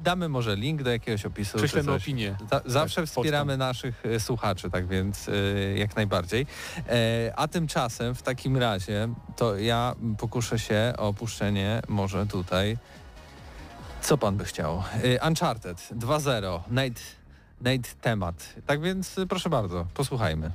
damy 0.00 0.28
może 0.28 0.56
link 0.56 0.82
do 0.82 0.90
jakiegoś 0.90 1.26
opisu. 1.26 1.58
Prześlemy 1.58 1.92
opinię. 1.92 2.36
zawsze 2.66 3.00
tak, 3.00 3.10
wspieramy 3.10 3.56
naszych 3.56 4.06
y, 4.06 4.20
słuchaczy, 4.20 4.70
tak 4.70 4.86
więc 4.86 5.28
y, 5.28 5.74
jak 5.78 5.96
najbardziej. 5.96 6.46
E, 6.88 7.32
a 7.36 7.48
tymczasem 7.48 8.14
w 8.14 8.22
takim 8.22 8.56
razie 8.56 9.08
to 9.36 9.56
ja 9.56 9.94
pokuszę 10.18 10.58
się 10.58 10.92
o 10.98 11.08
opuszczenie 11.08 11.82
może 11.88 12.26
tutaj. 12.26 12.78
Co 14.00 14.18
pan 14.18 14.36
by 14.36 14.44
chciał? 14.44 14.82
Uncharted 15.28 15.76
2.0, 15.76 16.60
Nate, 16.70 17.00
Nate 17.60 17.88
temat. 18.00 18.54
Tak 18.66 18.80
więc 18.80 19.16
proszę 19.28 19.50
bardzo, 19.50 19.86
posłuchajmy. 19.94 20.50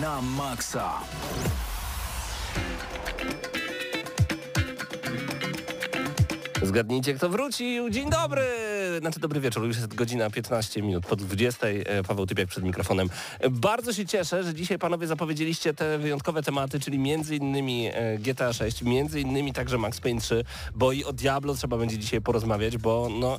Na 0.00 0.20
maksa. 0.20 1.00
Zgadnijcie, 6.62 7.14
kto 7.14 7.28
wrócił. 7.28 7.90
Dzień 7.90 8.10
dobry! 8.10 8.42
Znaczy 9.00 9.20
dobry 9.20 9.40
wieczór, 9.40 9.64
już 9.64 9.76
jest 9.76 9.94
godzina 9.94 10.30
15 10.30 10.82
minut 10.82 11.06
po 11.06 11.16
20. 11.16 11.66
E, 11.66 12.02
Paweł 12.02 12.26
Typiak 12.26 12.48
przed 12.48 12.64
mikrofonem. 12.64 13.08
Bardzo 13.50 13.92
się 13.92 14.06
cieszę, 14.06 14.44
że 14.44 14.54
dzisiaj 14.54 14.78
panowie 14.78 15.06
zapowiedzieliście 15.06 15.74
te 15.74 15.98
wyjątkowe 15.98 16.42
tematy, 16.42 16.80
czyli 16.80 16.98
między 16.98 17.36
innymi 17.36 17.90
e, 17.92 18.18
GTA 18.18 18.52
6, 18.52 18.82
między 18.82 19.20
innymi 19.20 19.52
także 19.52 19.78
Max 19.78 20.00
Payne 20.00 20.20
3, 20.20 20.44
bo 20.74 20.92
i 20.92 21.04
o 21.04 21.12
Diablo 21.12 21.54
trzeba 21.54 21.76
będzie 21.76 21.98
dzisiaj 21.98 22.20
porozmawiać, 22.20 22.78
bo 22.78 23.08
no 23.20 23.38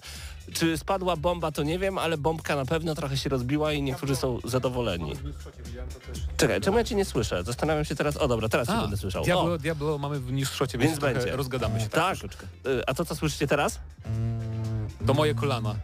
czy 0.54 0.78
spadła 0.78 1.16
bomba, 1.16 1.52
to 1.52 1.64
nie 1.64 1.80
wiem, 1.80 1.98
ale 1.98 2.18
bombka 2.18 2.56
na 2.56 2.66
pewno 2.66 2.96
trochę 2.96 3.18
się 3.18 3.30
rozbiła 3.30 3.74
i 3.74 3.82
niektórzy 3.82 4.16
są 4.16 4.40
zadowoleni. 4.44 5.14
Czekaj, 6.38 6.62
czemu 6.62 6.78
ja 6.78 6.84
cię 6.84 6.96
nie 6.96 7.06
słyszę? 7.06 7.44
Zastanawiam 7.44 7.86
się 7.86 7.96
teraz. 7.96 8.18
O 8.18 8.28
dobra, 8.28 8.50
teraz 8.50 8.68
cię 8.68 8.74
będę 8.82 8.98
słyszał. 8.98 9.24
Diablo, 9.24 9.58
Diablo 9.58 9.98
mamy 9.98 10.20
w 10.20 10.32
newsshocie, 10.32 10.78
więc, 10.78 10.92
więc 10.92 11.02
będzie. 11.02 11.36
rozgadamy 11.36 11.80
się. 11.82 11.90
Tak, 11.90 12.18
tak. 12.20 12.46
A 12.88 12.94
to 12.94 13.06
co 13.06 13.16
słyszycie 13.16 13.48
teraz? 13.48 13.80
To 15.08 15.14
moje 15.14 15.36
kolana. 15.36 15.75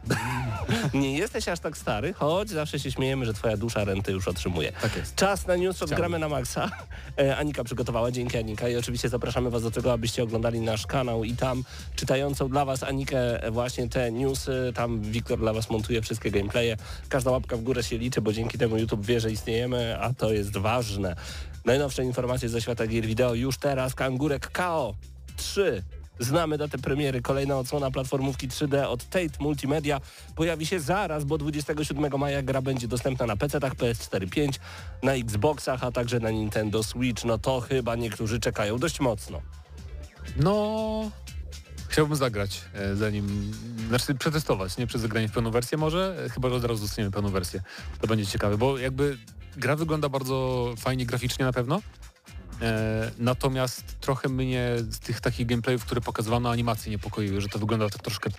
nie 0.94 1.18
jesteś 1.18 1.48
aż 1.48 1.60
tak 1.60 1.78
stary, 1.78 2.14
choć 2.14 2.50
zawsze 2.50 2.80
się 2.80 2.92
śmiejemy, 2.92 3.26
że 3.26 3.34
twoja 3.34 3.58
dusza 3.58 3.84
renty 3.84 4.12
już 4.12 4.28
otrzymuje. 4.28 4.72
Tak 4.72 4.98
jest. 4.98 5.16
Czas 5.16 5.48
na 5.48 5.56
news 5.56 5.80
gramy 5.86 6.20
na 6.20 6.30
maksa. 6.30 6.70
E, 7.20 7.38
Anika 7.38 7.64
przygotowała, 7.64 8.12
dzięki 8.12 8.38
Anika 8.38 8.70
i 8.70 8.76
oczywiście 8.76 9.10
zapraszamy 9.10 9.50
was 9.50 9.64
do 9.64 9.72
tego, 9.72 9.94
abyście 9.94 10.24
oglądali 10.24 10.60
nasz 10.60 10.88
kanał 10.88 11.24
i 11.24 11.36
tam 11.36 11.64
czytającą 11.96 12.50
dla 12.50 12.66
was 12.66 12.84
Anikę 12.84 13.52
właśnie 13.52 13.90
te 13.90 14.12
newsy, 14.12 14.51
tam 14.76 15.02
Wiktor 15.02 15.40
dla 15.40 15.54
was 15.54 15.70
montuje 15.70 16.02
wszystkie 16.02 16.32
gameplaye. 16.32 16.78
Każda 17.10 17.32
łapka 17.32 17.58
w 17.58 17.62
górę 17.62 17.84
się 17.84 17.98
liczy, 17.98 18.22
bo 18.22 18.34
dzięki 18.34 18.58
temu 18.58 18.78
YouTube 18.78 19.06
wie, 19.06 19.20
że 19.20 19.32
istniejemy, 19.32 20.00
a 20.00 20.14
to 20.14 20.34
jest 20.34 20.58
ważne. 20.58 21.16
Najnowsze 21.66 22.04
informacje 22.04 22.50
ze 22.50 22.62
świata 22.62 22.88
gier 22.88 23.06
wideo 23.06 23.34
już 23.34 23.58
teraz. 23.58 23.96
Kangurek 23.96 24.52
KO 24.52 24.96
3 25.38 25.84
Znamy 26.22 26.58
datę 26.58 26.78
premiery. 26.78 27.22
Kolejna 27.22 27.58
odsłona 27.58 27.92
platformówki 27.92 28.48
3D 28.50 28.84
od 28.84 29.04
Tate 29.04 29.38
Multimedia 29.40 30.02
pojawi 30.36 30.66
się 30.66 30.80
zaraz, 30.80 31.24
bo 31.24 31.38
27 31.38 32.20
maja 32.20 32.42
gra 32.42 32.62
będzie 32.62 32.88
dostępna 32.88 33.26
na 33.26 33.36
PC-tach 33.36 33.76
PS4 33.76 34.30
5, 34.30 34.60
na 35.04 35.14
Xboxach, 35.14 35.84
a 35.84 35.92
także 35.92 36.20
na 36.20 36.32
Nintendo 36.32 36.84
Switch. 36.84 37.26
No 37.26 37.38
to 37.38 37.62
chyba 37.62 37.96
niektórzy 37.96 38.40
czekają 38.40 38.78
dość 38.78 39.00
mocno. 39.00 39.42
No, 40.38 41.12
Chciałbym 41.92 42.16
zagrać, 42.16 42.62
e, 42.74 42.96
zanim, 42.96 43.52
znaczy 43.88 44.16
przetestować, 44.16 44.78
nie 44.78 44.88
przez 44.88 45.02
zagranie 45.02 45.28
w 45.28 45.32
pełną 45.32 45.52
wersję 45.52 45.78
może, 45.78 46.26
e, 46.26 46.30
chyba 46.30 46.50
od 46.50 46.66
razu 46.66 46.82
dostaniemy 46.82 47.12
pełną 47.12 47.30
wersję. 47.30 47.62
To 48.02 48.08
będzie 48.08 48.26
ciekawe, 48.26 48.58
bo 48.58 48.78
jakby 48.78 49.18
gra 49.58 49.76
wygląda 49.76 50.10
bardzo 50.10 50.68
fajnie 50.78 51.06
graficznie 51.06 51.46
na 51.46 51.54
pewno, 51.54 51.82
E, 52.62 53.12
natomiast 53.18 54.00
trochę 54.00 54.30
mnie 54.30 54.76
z 54.78 55.00
tych 55.00 55.22
takich 55.22 55.48
gameplayów, 55.48 55.86
które 55.86 56.02
pokazywano 56.02 56.52
animacji 56.52 56.92
niepokoiły, 56.92 57.42
że 57.42 57.48
to 57.48 57.60
wygląda 57.60 57.90
tak 57.90 58.02
troszkę 58.02 58.30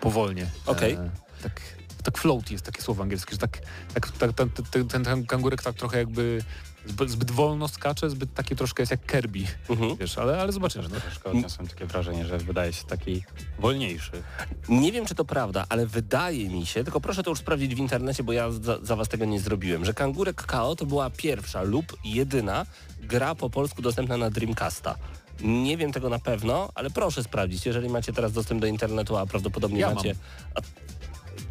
powolnie. 0.00 0.46
Okej. 0.66 0.94
Okay. 0.94 1.10
tak, 1.42 1.60
tak 2.02 2.18
float 2.18 2.50
jest 2.50 2.64
takie 2.64 2.82
słowo 2.82 3.02
angielskie, 3.02 3.32
że 3.32 3.38
tak, 3.38 3.58
tak, 3.94 4.10
tak 4.10 4.32
ten, 4.32 4.50
ten, 4.50 4.88
ten, 4.88 5.04
ten 5.04 5.26
kangurek 5.26 5.62
tak 5.62 5.74
trochę 5.74 5.98
jakby 5.98 6.42
zbyt, 6.86 7.10
zbyt, 7.10 7.30
wolno 7.30 7.68
skacze, 7.68 8.10
zbyt 8.10 8.34
taki 8.34 8.56
troszkę 8.56 8.82
jest 8.82 8.90
jak 8.90 9.06
Kirby, 9.06 9.44
mhm. 9.68 9.96
wiesz, 9.96 10.18
ale, 10.18 10.40
ale 10.40 10.52
zobaczymy. 10.52 10.88
No. 10.88 11.00
Troszkę 11.00 11.30
odniosłem 11.30 11.68
takie 11.68 11.86
wrażenie, 11.86 12.24
że 12.24 12.38
wydaje 12.38 12.72
się 12.72 12.84
taki 12.84 13.22
wolniejszy. 13.58 14.22
Nie 14.68 14.92
wiem, 14.92 15.06
czy 15.06 15.14
to 15.14 15.24
prawda, 15.24 15.66
ale 15.68 15.86
wydaje 15.86 16.48
mi 16.48 16.66
się, 16.66 16.84
tylko 16.84 17.00
proszę 17.00 17.22
to 17.22 17.30
już 17.30 17.38
sprawdzić 17.38 17.74
w 17.74 17.78
internecie, 17.78 18.22
bo 18.22 18.32
ja 18.32 18.50
za, 18.50 18.78
za 18.82 18.96
was 18.96 19.08
tego 19.08 19.24
nie 19.24 19.40
zrobiłem, 19.40 19.84
że 19.84 19.94
Kangurek 19.94 20.42
KO 20.42 20.76
to 20.76 20.86
była 20.86 21.10
pierwsza 21.10 21.62
lub 21.62 21.96
jedyna 22.04 22.66
gra 23.02 23.34
po 23.34 23.50
polsku 23.50 23.82
dostępna 23.82 24.16
na 24.16 24.30
Dreamcasta. 24.30 24.96
Nie 25.40 25.76
wiem 25.76 25.92
tego 25.92 26.08
na 26.08 26.18
pewno, 26.18 26.68
ale 26.74 26.90
proszę 26.90 27.22
sprawdzić, 27.22 27.66
jeżeli 27.66 27.88
macie 27.88 28.12
teraz 28.12 28.32
dostęp 28.32 28.60
do 28.60 28.66
internetu, 28.66 29.16
a 29.16 29.26
prawdopodobnie 29.26 29.80
ja 29.80 29.94
macie... 29.94 30.14
A, 30.54 30.60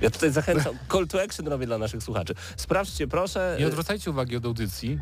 ja 0.02 0.10
tutaj 0.10 0.32
zachęcam, 0.32 0.76
call 0.92 1.08
to 1.08 1.22
action 1.22 1.48
robię 1.48 1.66
dla 1.66 1.78
naszych 1.78 2.04
słuchaczy. 2.04 2.34
Sprawdźcie 2.58 3.08
proszę. 3.08 3.58
Nie 3.60 3.68
odwracajcie 3.68 4.12
uwagi 4.12 4.38
od 4.38 4.46
audycji. 4.46 5.00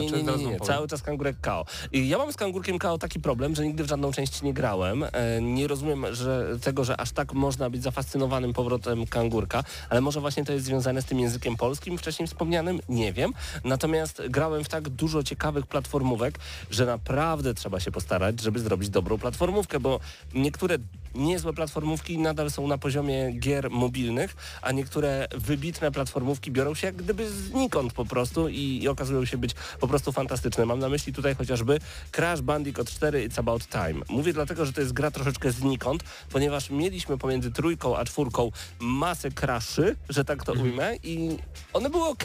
nie, 0.00 0.10
nie, 0.10 0.22
nie, 0.22 0.36
nie, 0.36 0.46
nie. 0.46 0.60
cały 0.60 0.88
czas 0.88 1.02
kangurek 1.02 1.36
KO. 1.40 1.64
I 1.92 2.08
ja 2.08 2.18
mam 2.18 2.32
z 2.32 2.36
kangurkiem 2.36 2.78
KO 2.78 2.98
taki 2.98 3.20
problem, 3.20 3.54
że 3.54 3.66
nigdy 3.66 3.84
w 3.84 3.88
żadną 3.88 4.12
część 4.12 4.42
nie 4.42 4.54
grałem. 4.54 5.04
E, 5.12 5.42
nie 5.42 5.66
rozumiem 5.68 6.06
że 6.12 6.58
tego, 6.62 6.84
że 6.84 7.00
aż 7.00 7.12
tak 7.12 7.32
można 7.32 7.70
być 7.70 7.82
zafascynowanym 7.82 8.52
powrotem 8.52 9.06
kangurka, 9.06 9.64
ale 9.90 10.00
może 10.00 10.20
właśnie 10.20 10.44
to 10.44 10.52
jest 10.52 10.64
związane 10.64 11.02
z 11.02 11.04
tym 11.04 11.20
językiem 11.20 11.56
polskim 11.56 11.98
wcześniej 11.98 12.26
wspomnianym, 12.26 12.80
nie 12.88 13.12
wiem. 13.12 13.32
Natomiast 13.64 14.22
grałem 14.28 14.64
w 14.64 14.68
tak 14.68 14.88
dużo 14.88 15.22
ciekawych 15.22 15.66
platformówek, 15.66 16.38
że 16.70 16.86
naprawdę 16.86 17.54
trzeba 17.54 17.80
się 17.80 17.90
postarać, 17.90 18.40
żeby 18.40 18.60
zrobić 18.60 18.88
dobrą 18.88 19.18
platformówkę, 19.18 19.80
bo 19.80 20.00
niektóre 20.34 20.78
niezłe 21.14 21.52
platformówki 21.52 22.18
nadal 22.18 22.50
są 22.50 22.66
na 22.66 22.78
poziomie 22.78 23.32
gier 23.32 23.70
mobilnych, 23.70 24.17
innych, 24.18 24.36
a 24.62 24.72
niektóre 24.72 25.28
wybitne 25.34 25.92
platformówki 25.92 26.50
biorą 26.50 26.74
się 26.74 26.86
jak 26.86 26.96
gdyby 26.96 27.30
znikąd 27.30 27.92
po 27.92 28.04
prostu 28.04 28.48
i, 28.48 28.80
i 28.82 28.88
okazują 28.88 29.24
się 29.24 29.38
być 29.38 29.54
po 29.80 29.88
prostu 29.88 30.12
fantastyczne. 30.12 30.66
Mam 30.66 30.78
na 30.78 30.88
myśli 30.88 31.12
tutaj 31.12 31.34
chociażby 31.34 31.78
Crash 32.10 32.40
Bandicoot 32.40 32.90
4 32.90 33.28
It's 33.28 33.38
About 33.38 33.68
Time. 33.68 34.04
Mówię 34.08 34.32
dlatego, 34.32 34.66
że 34.66 34.72
to 34.72 34.80
jest 34.80 34.92
gra 34.92 35.10
troszeczkę 35.10 35.50
znikąd, 35.50 36.02
ponieważ 36.30 36.70
mieliśmy 36.70 37.18
pomiędzy 37.18 37.50
trójką 37.50 37.96
a 37.96 38.04
czwórką 38.04 38.50
masę 38.78 39.30
crashy, 39.30 39.96
że 40.08 40.24
tak 40.24 40.44
to 40.44 40.52
mhm. 40.52 40.70
ujmę 40.70 40.96
i 41.02 41.38
one 41.72 41.90
były 41.90 42.04
ok, 42.04 42.24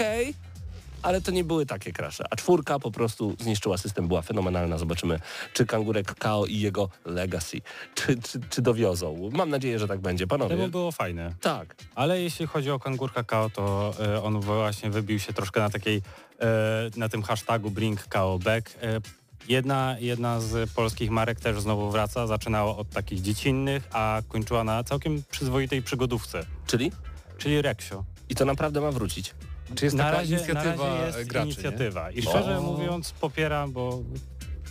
ale 1.04 1.22
to 1.22 1.32
nie 1.32 1.44
były 1.44 1.66
takie 1.66 1.92
krasze. 1.92 2.24
A 2.30 2.36
czwórka 2.36 2.80
po 2.80 2.92
prostu 2.92 3.36
zniszczyła 3.40 3.78
system, 3.78 4.08
była 4.08 4.22
fenomenalna. 4.22 4.78
Zobaczymy, 4.78 5.20
czy 5.54 5.66
Kangurek 5.66 6.16
Kao 6.16 6.46
i 6.46 6.60
jego 6.60 6.90
legacy, 7.06 7.62
czy, 7.96 8.22
czy, 8.22 8.40
czy 8.50 8.62
dowiozą. 8.62 9.30
Mam 9.34 9.50
nadzieję, 9.50 9.80
że 9.80 9.88
tak 9.88 10.00
będzie. 10.00 10.28
Panowie. 10.28 10.58
To 10.58 10.68
było 10.68 10.92
fajne. 10.92 11.36
Tak. 11.42 11.76
Ale 11.96 12.22
jeśli 12.22 12.48
chodzi 12.48 12.72
o 12.72 12.80
Kangurka 12.80 13.24
Kao, 13.24 13.50
to 13.50 13.94
e, 14.00 14.24
on 14.24 14.40
właśnie 14.40 14.90
wybił 14.90 15.20
się 15.20 15.34
troszkę 15.34 15.60
na 15.60 15.70
takiej, 15.70 16.02
e, 16.42 16.90
na 16.98 17.10
tym 17.10 17.24
hashtagu 17.24 17.72
Bring 17.72 18.08
Kao 18.08 18.40
Back. 18.40 18.76
E, 18.82 19.24
Jedna, 19.50 19.96
jedna 20.00 20.40
z 20.40 20.70
polskich 20.70 21.10
marek 21.10 21.40
też 21.40 21.62
znowu 21.62 21.92
wraca, 21.92 22.28
zaczynała 22.28 22.78
od 22.78 22.90
takich 22.90 23.22
dziecinnych, 23.22 23.88
a 23.92 24.22
kończyła 24.28 24.64
na 24.64 24.84
całkiem 24.84 25.24
przyzwoitej 25.32 25.82
przygodówce. 25.82 26.46
Czyli? 26.68 26.92
Czyli 27.38 27.62
Reksio. 27.62 28.04
I 28.30 28.36
to 28.36 28.46
naprawdę 28.46 28.82
ma 28.82 28.92
wrócić. 28.92 29.34
Czy 29.76 29.86
jest 29.86 29.98
na 29.98 30.04
taka 30.04 30.18
razie, 30.18 30.36
inicjatywa 30.36 30.90
na 30.90 31.02
razie 31.02 31.18
jest 31.18 31.30
graczy, 31.30 31.48
inicjatywa. 31.48 32.12
Nie? 32.12 32.18
I 32.18 32.22
szczerze 32.22 32.58
o. 32.58 32.62
mówiąc 32.62 33.12
popieram, 33.12 33.72
bo 33.72 34.04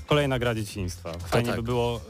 kolejna 0.07 0.39
gra 0.39 0.55
dzieciństwa. 0.55 1.13
Fajnie 1.19 1.49
tak. 1.49 1.57
by 1.57 1.63
było 1.63 2.01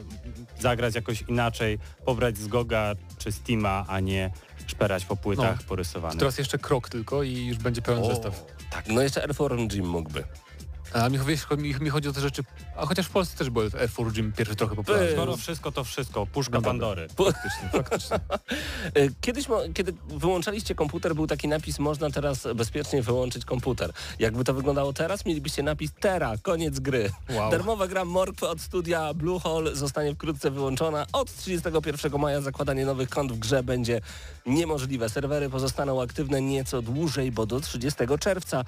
zagrać 0.60 0.94
jakoś 0.94 1.22
inaczej, 1.22 1.78
pobrać 2.04 2.38
z 2.38 2.48
Goga 2.48 2.94
czy 3.18 3.32
Steama, 3.32 3.84
a 3.88 4.00
nie 4.00 4.30
szperać 4.66 5.04
po 5.04 5.16
płytach 5.16 5.60
no. 5.60 5.68
porysowanych. 5.68 6.18
Teraz 6.18 6.38
jeszcze 6.38 6.58
krok 6.58 6.88
tylko 6.88 7.22
i 7.22 7.46
już 7.46 7.58
będzie 7.58 7.82
pełen 7.82 8.02
o. 8.02 8.06
zestaw. 8.06 8.44
Tak. 8.70 8.84
No 8.88 9.02
jeszcze 9.02 9.22
Air 9.22 9.34
Forum 9.34 9.68
Gym 9.68 9.88
mógłby. 9.88 10.24
A 10.94 11.08
mi, 11.08 11.18
mi, 11.58 11.74
mi, 11.80 11.90
chodzi 11.90 12.08
o 12.08 12.12
te 12.12 12.20
rzeczy, 12.20 12.42
a 12.76 12.86
chociaż 12.86 13.06
w 13.06 13.10
Polsce 13.10 13.38
też 13.38 13.50
były 13.50 13.70
Air 13.80 13.90
Force 13.90 14.14
Gym 14.14 14.32
pierwszy 14.32 14.56
trochę 14.56 14.76
popularny. 14.76 15.12
Skoro 15.12 15.36
wszystko 15.36 15.72
to 15.72 15.84
wszystko, 15.84 16.26
puszka 16.26 16.58
no 16.58 16.62
Pandory. 16.62 17.08
Faktycznie, 17.08 17.68
faktycznie. 17.72 18.16
E, 18.94 19.08
kiedyś, 19.20 19.46
kiedy 19.74 19.94
wyłączaliście 20.08 20.74
komputer, 20.74 21.14
był 21.14 21.26
taki 21.26 21.48
napis, 21.48 21.78
można 21.78 22.10
teraz 22.10 22.48
bezpiecznie 22.54 23.02
wyłączyć 23.02 23.44
komputer. 23.44 23.92
Jakby 24.18 24.44
to 24.44 24.54
wyglądało 24.54 24.92
teraz, 24.92 25.26
mielibyście 25.26 25.62
napis 25.62 25.92
Tera, 26.00 26.34
koniec 26.42 26.80
gry. 26.80 27.10
Wow. 27.30 27.50
Darmowa 27.50 27.88
gra 27.88 28.04
Morph 28.04 28.42
od 28.42 28.60
studia 28.60 29.14
Bluehole 29.14 29.76
zostanie 29.76 30.14
wkrótce 30.14 30.50
wyłączona. 30.50 31.06
Od 31.12 31.36
31 31.36 32.20
maja 32.20 32.40
zakładanie 32.40 32.86
nowych 32.86 33.08
kont 33.08 33.32
w 33.32 33.38
grze 33.38 33.62
będzie 33.62 34.00
niemożliwe. 34.46 35.08
Serwery 35.08 35.50
pozostaną 35.50 36.02
aktywne 36.02 36.42
nieco 36.42 36.82
dłużej, 36.82 37.32
bo 37.32 37.46
do 37.46 37.60
30 37.60 37.98
czerwca 38.20 38.64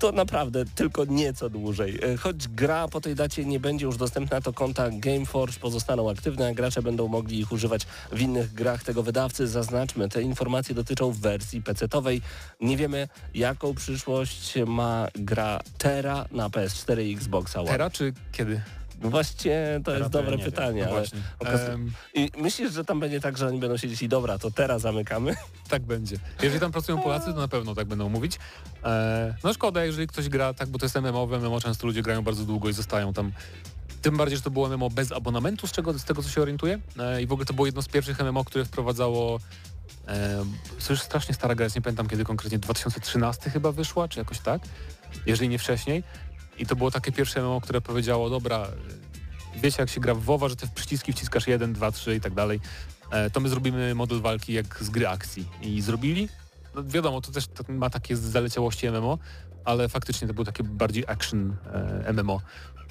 to 0.00 0.12
naprawdę 0.12 0.64
tylko 0.74 1.04
nieco 1.04 1.50
dłużej. 1.50 1.98
E, 2.02 2.16
choć 2.16 2.48
gra 2.48 2.88
po 2.88 3.00
tej 3.00 3.14
dacie 3.14 3.44
nie 3.44 3.60
będzie 3.60 3.86
już 3.86 3.96
dostępna, 3.96 4.40
to 4.40 4.52
konta 4.52 4.90
Gameforge 4.90 5.58
pozostaną 5.60 6.10
aktywne, 6.10 6.48
a 6.48 6.54
gracze 6.54 6.82
będą 6.82 7.08
mogli 7.08 7.40
ich 7.40 7.52
używać 7.52 7.86
w 8.12 8.20
innych 8.20 8.54
grach 8.54 8.84
tego 8.84 9.02
wydawcy. 9.02 9.48
Zaznaczmy, 9.48 10.08
te 10.08 10.22
informacje 10.22 10.74
dotyczą 10.74 11.12
wersji 11.12 11.62
PC-owej. 11.62 12.20
Nie 12.60 12.76
wiemy, 12.76 13.08
jaką 13.34 13.74
przyszłość 13.74 14.54
ma 14.66 15.08
gra 15.14 15.60
Terra 15.78 16.26
na 16.32 16.48
PS4 16.48 17.02
i 17.02 17.12
Xbox 17.12 17.56
One. 17.56 17.68
Terra 17.68 17.90
czy 17.90 18.12
kiedy? 18.32 18.60
Właśnie, 19.00 19.80
to 19.84 19.96
jest 19.96 20.10
dobre 20.10 20.38
pytanie. 20.38 20.86
No 20.90 20.96
ale 20.96 21.78
I 22.14 22.30
myślisz, 22.36 22.72
że 22.72 22.84
tam 22.84 23.00
będzie 23.00 23.20
tak, 23.20 23.38
że 23.38 23.46
oni 23.46 23.58
będą 23.58 23.76
siedzieć 23.76 24.02
i 24.02 24.08
dobra, 24.08 24.38
to 24.38 24.50
teraz 24.50 24.82
zamykamy? 24.82 25.36
Tak 25.68 25.82
będzie. 25.82 26.16
Jeżeli 26.42 26.60
tam 26.60 26.72
pracują 26.72 27.02
Polacy, 27.02 27.32
to 27.32 27.40
na 27.40 27.48
pewno 27.48 27.74
tak 27.74 27.86
będą 27.86 28.08
mówić. 28.08 28.38
E, 28.84 29.34
no 29.44 29.54
szkoda, 29.54 29.84
jeżeli 29.84 30.06
ktoś 30.06 30.28
gra 30.28 30.54
tak, 30.54 30.68
bo 30.68 30.78
to 30.78 30.84
jest 30.84 30.96
MMO, 30.96 31.26
w 31.26 31.42
MMO 31.42 31.60
często 31.60 31.86
ludzie 31.86 32.02
grają 32.02 32.22
bardzo 32.22 32.44
długo 32.44 32.68
i 32.68 32.72
zostają 32.72 33.12
tam 33.12 33.32
tym 34.02 34.16
bardziej, 34.16 34.36
że 34.36 34.42
to 34.42 34.50
było 34.50 34.68
MMO 34.68 34.90
bez 34.90 35.12
abonamentu, 35.12 35.66
z, 35.66 35.72
czego, 35.72 35.98
z 35.98 36.04
tego 36.04 36.22
co 36.22 36.28
się 36.28 36.42
orientuję. 36.42 36.78
E, 36.98 37.22
I 37.22 37.26
w 37.26 37.32
ogóle 37.32 37.46
to 37.46 37.54
było 37.54 37.66
jedno 37.66 37.82
z 37.82 37.88
pierwszych 37.88 38.20
MMO, 38.20 38.44
które 38.44 38.64
wprowadzało 38.64 39.40
e, 40.08 40.44
to 40.86 40.92
już 40.92 41.02
strasznie 41.02 41.34
stara 41.34 41.54
gra, 41.54 41.66
nie 41.76 41.82
pamiętam 41.82 42.08
kiedy 42.08 42.24
konkretnie, 42.24 42.58
2013 42.58 43.50
chyba 43.50 43.72
wyszła, 43.72 44.08
czy 44.08 44.18
jakoś 44.18 44.38
tak, 44.38 44.62
jeżeli 45.26 45.48
nie 45.48 45.58
wcześniej. 45.58 46.02
I 46.60 46.66
to 46.66 46.76
było 46.76 46.90
takie 46.90 47.12
pierwsze 47.12 47.42
MMO, 47.42 47.60
które 47.60 47.80
powiedziało, 47.80 48.30
dobra, 48.30 48.66
wiecie 49.56 49.82
jak 49.82 49.90
się 49.90 50.00
gra 50.00 50.14
w 50.14 50.20
WoWa, 50.20 50.48
że 50.48 50.56
te 50.56 50.66
przyciski 50.74 51.12
wciskasz 51.12 51.46
1, 51.46 51.72
2, 51.72 51.92
3 51.92 52.14
i 52.14 52.20
tak 52.20 52.34
dalej, 52.34 52.60
e, 53.10 53.30
to 53.30 53.40
my 53.40 53.48
zrobimy 53.48 53.94
model 53.94 54.20
walki 54.20 54.52
jak 54.52 54.78
z 54.82 54.90
gry 54.90 55.08
akcji. 55.08 55.48
I 55.62 55.80
zrobili. 55.80 56.28
No 56.74 56.84
wiadomo, 56.84 57.20
to 57.20 57.32
też 57.32 57.44
ma 57.68 57.90
takie 57.90 58.16
zaleciałości 58.16 58.90
MMO, 58.90 59.18
ale 59.64 59.88
faktycznie 59.88 60.28
to 60.28 60.34
był 60.34 60.44
takie 60.44 60.64
bardziej 60.64 61.04
action 61.06 61.56
e, 62.06 62.12
MMO 62.12 62.40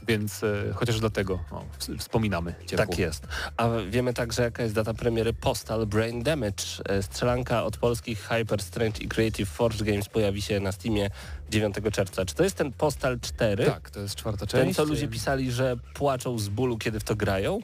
więc 0.08 0.44
e, 0.44 0.74
chociaż 0.76 1.00
dlatego 1.00 1.40
no, 1.52 1.66
wspominamy 1.98 2.56
ciepło. 2.66 2.86
Tak 2.86 3.00
jest. 3.00 3.28
A 3.58 3.70
wiemy 3.90 4.14
także 4.14 4.42
jaka 4.42 4.64
jest 4.64 4.76
data 4.76 4.94
premiery 4.94 5.34
Postal 5.34 5.88
Brain 5.88 6.24
Damage. 6.24 6.64
E, 6.90 7.04
strzelanka 7.04 7.64
od 7.64 7.78
polskich 7.78 8.28
Hyper 8.28 8.62
Strange 8.62 9.00
i 9.04 9.08
Creative 9.08 9.50
Forge 9.50 9.86
Games 9.86 10.10
pojawi 10.10 10.42
się 10.42 10.60
na 10.60 10.72
Steamie 10.72 11.10
9 11.50 11.76
czerwca. 11.92 12.26
Czy 12.26 12.36
to 12.36 12.44
jest 12.44 12.56
ten 12.56 12.72
Postal 12.72 13.20
4? 13.20 13.66
Tak, 13.66 13.90
to 13.90 14.00
jest 14.00 14.16
czwarta 14.16 14.48
część. 14.48 14.66
Ten, 14.66 14.74
co 14.74 14.84
ludzie 14.84 15.08
pisali, 15.08 15.52
że 15.52 15.76
płaczą 15.94 16.40
z 16.40 16.50
bólu, 16.50 16.78
kiedy 16.78 17.00
w 17.00 17.04
to 17.04 17.16
grają? 17.16 17.60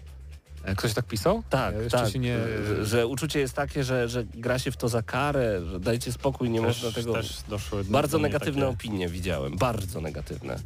E, 0.64 0.76
ktoś 0.76 0.94
tak 0.94 1.06
pisał? 1.06 1.44
Tak, 1.50 1.76
ja 1.84 1.90
tak. 1.90 2.16
Nie... 2.16 2.38
Że, 2.68 2.86
że, 2.86 3.08
uczucie 3.08 3.40
jest 3.40 3.54
takie, 3.54 3.84
że, 3.84 4.10
że 4.10 4.24
gra 4.24 4.60
się 4.60 4.72
w 4.72 4.78
to 4.78 4.90
za 4.90 5.02
karę, 5.02 5.66
że 5.72 5.80
dajcie 5.80 6.12
spokój, 6.12 6.50
nie 6.50 6.62
też, 6.62 6.68
można 6.68 6.92
tego... 6.92 7.14
Też 7.14 7.38
doszły 7.50 7.84
bardzo 7.84 8.18
negatywne 8.18 8.62
takie... 8.62 8.74
opinie 8.74 9.10
widziałem, 9.10 9.58
bardzo 9.58 10.02
negatywne. 10.02 10.60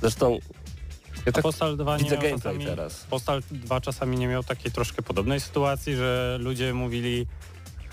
Zresztą 0.00 0.38
ja 1.26 1.32
tak 1.32 1.42
Postal 1.42 1.76
2 1.76 1.98
widzę 1.98 2.16
gameplay 2.16 2.38
czasami, 2.38 2.64
teraz. 2.64 3.04
Postal 3.10 3.42
2 3.50 3.80
czasami 3.80 4.16
nie 4.16 4.28
miał 4.28 4.44
takiej 4.44 4.72
troszkę 4.72 5.02
podobnej 5.02 5.40
sytuacji, 5.40 5.96
że 5.96 6.38
ludzie 6.40 6.74
mówili 6.74 7.26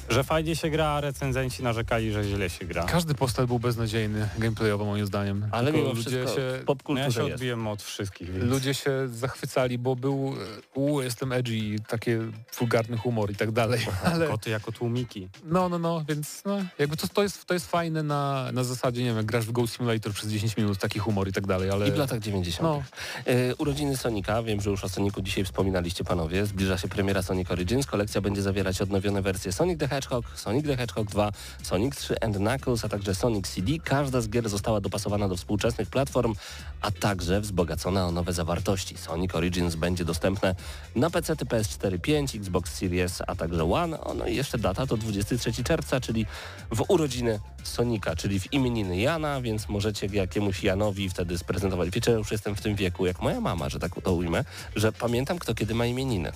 że 0.10 0.24
fajnie 0.24 0.56
się 0.56 0.70
gra, 0.70 0.88
a 0.88 1.02
recenzenci 1.02 1.64
narzekali, 1.64 2.12
że 2.12 2.24
źle 2.24 2.50
się 2.50 2.66
gra. 2.66 2.84
Każdy 2.84 3.16
postal 3.16 3.48
był 3.48 3.60
beznadziejny 3.60 4.30
gameplayowo 4.38 4.86
moim 4.86 5.06
zdaniem. 5.06 5.48
Ale 5.52 5.72
Tylko 5.72 5.90
mimo 5.90 5.94
ludzie 5.94 6.12
się, 6.12 6.64
popkulturze 6.66 7.08
Ja 7.08 7.12
się 7.12 7.24
jest. 7.24 7.34
odbiłem 7.34 7.68
od 7.68 7.82
wszystkich. 7.84 8.32
Więc... 8.34 8.46
Ludzie 8.46 8.74
się 8.74 8.92
zachwycali, 9.08 9.78
bo 9.78 9.96
był 9.96 10.36
u 10.74 11.02
jestem 11.02 11.32
edgy, 11.32 11.76
takie 11.88 12.20
wulgarny 12.60 12.98
humor 12.98 13.32
i 13.32 13.36
tak 13.36 13.52
dalej. 13.52 13.80
Ale... 14.04 14.28
Koty 14.28 14.50
jako 14.50 14.72
tłumiki. 14.72 15.30
No, 15.44 15.70
no, 15.70 15.80
no, 15.80 16.04
więc 16.08 16.42
no, 16.46 16.58
jakby 16.80 16.98
to, 16.98 17.08
to, 17.08 17.24
jest, 17.24 17.46
to 17.46 17.54
jest 17.54 17.72
fajne 17.72 18.04
na, 18.04 18.52
na 18.54 18.64
zasadzie, 18.64 19.04
nie 19.04 19.14
wiem, 19.14 19.26
grasz 19.26 19.46
w 19.46 19.52
Go 19.52 19.68
Simulator 19.68 20.14
przez 20.14 20.30
10 20.32 20.58
minut, 20.58 20.78
taki 20.78 21.00
humor 21.00 21.30
i 21.30 21.34
tak 21.34 21.48
dalej, 21.48 21.70
ale... 21.70 21.88
I 21.88 21.92
w 21.92 21.98
latach 21.98 22.20
90. 22.20 22.64
No. 22.64 22.84
E, 23.26 23.56
urodziny 23.56 23.98
Sonika, 23.98 24.44
wiem, 24.44 24.62
że 24.62 24.70
już 24.70 24.84
o 24.84 24.90
Soniku 24.90 25.22
dzisiaj 25.22 25.44
wspominaliście 25.44 26.04
panowie, 26.04 26.46
zbliża 26.46 26.78
się 26.78 26.88
premiera 26.88 27.22
Sonic 27.22 27.52
Origins, 27.52 27.86
kolekcja 27.86 28.22
będzie 28.22 28.42
zawierać 28.42 28.82
odnowione 28.82 29.22
wersje 29.22 29.52
Sonic 29.52 29.80
the 29.80 29.88
Hedgehog, 29.92 30.26
Sonic 30.36 30.66
the 30.66 30.78
Hedgehog 30.78 31.10
2, 31.10 31.32
Sonic 31.64 31.96
3 31.96 32.16
and 32.22 32.38
Knuckles, 32.38 32.86
a 32.86 32.90
także 32.90 33.16
Sonic 33.16 33.48
CD. 33.48 33.72
Każda 33.84 34.22
z 34.22 34.30
gier 34.30 34.50
została 34.50 34.82
dopasowana 34.82 35.28
do 35.28 35.36
współczesnych 35.36 35.90
platform, 35.90 36.34
a 36.82 36.92
także 36.92 37.42
wzbogacona 37.42 38.08
o 38.08 38.12
nowe 38.12 38.34
zawartości. 38.34 38.98
Sonic 38.98 39.36
Origins 39.36 39.76
będzie 39.76 40.06
dostępne 40.06 40.56
na 40.96 41.10
PC, 41.10 41.36
PS4, 41.36 42.00
5, 42.00 42.36
Xbox 42.36 42.74
Series, 42.74 43.22
a 43.28 43.36
także 43.36 43.74
One. 43.74 44.00
No 44.16 44.28
i 44.28 44.36
jeszcze 44.36 44.58
data 44.58 44.88
to 44.88 44.98
23 44.98 45.64
czerwca, 45.64 46.00
czyli 46.00 46.26
w 46.72 46.86
urodziny 46.88 47.40
Sonika, 47.64 48.16
czyli 48.16 48.40
w 48.40 48.54
imieniny 48.54 48.98
Jana, 48.98 49.42
więc 49.42 49.70
możecie 49.70 50.08
jakiemuś 50.08 50.64
Janowi 50.64 51.10
wtedy 51.10 51.38
sprezentować. 51.38 51.90
Wiecie, 51.90 52.12
już 52.12 52.32
jestem 52.32 52.56
w 52.56 52.62
tym 52.62 52.76
wieku, 52.76 53.06
jak 53.06 53.22
moja 53.22 53.42
mama, 53.42 53.70
że 53.70 53.80
tak 53.80 53.92
to 54.04 54.14
ujmę, 54.14 54.44
że 54.76 54.92
pamiętam 54.92 55.40
kto 55.40 55.56
kiedy 55.56 55.76
ma 55.76 55.86
imieniny. 55.86 56.32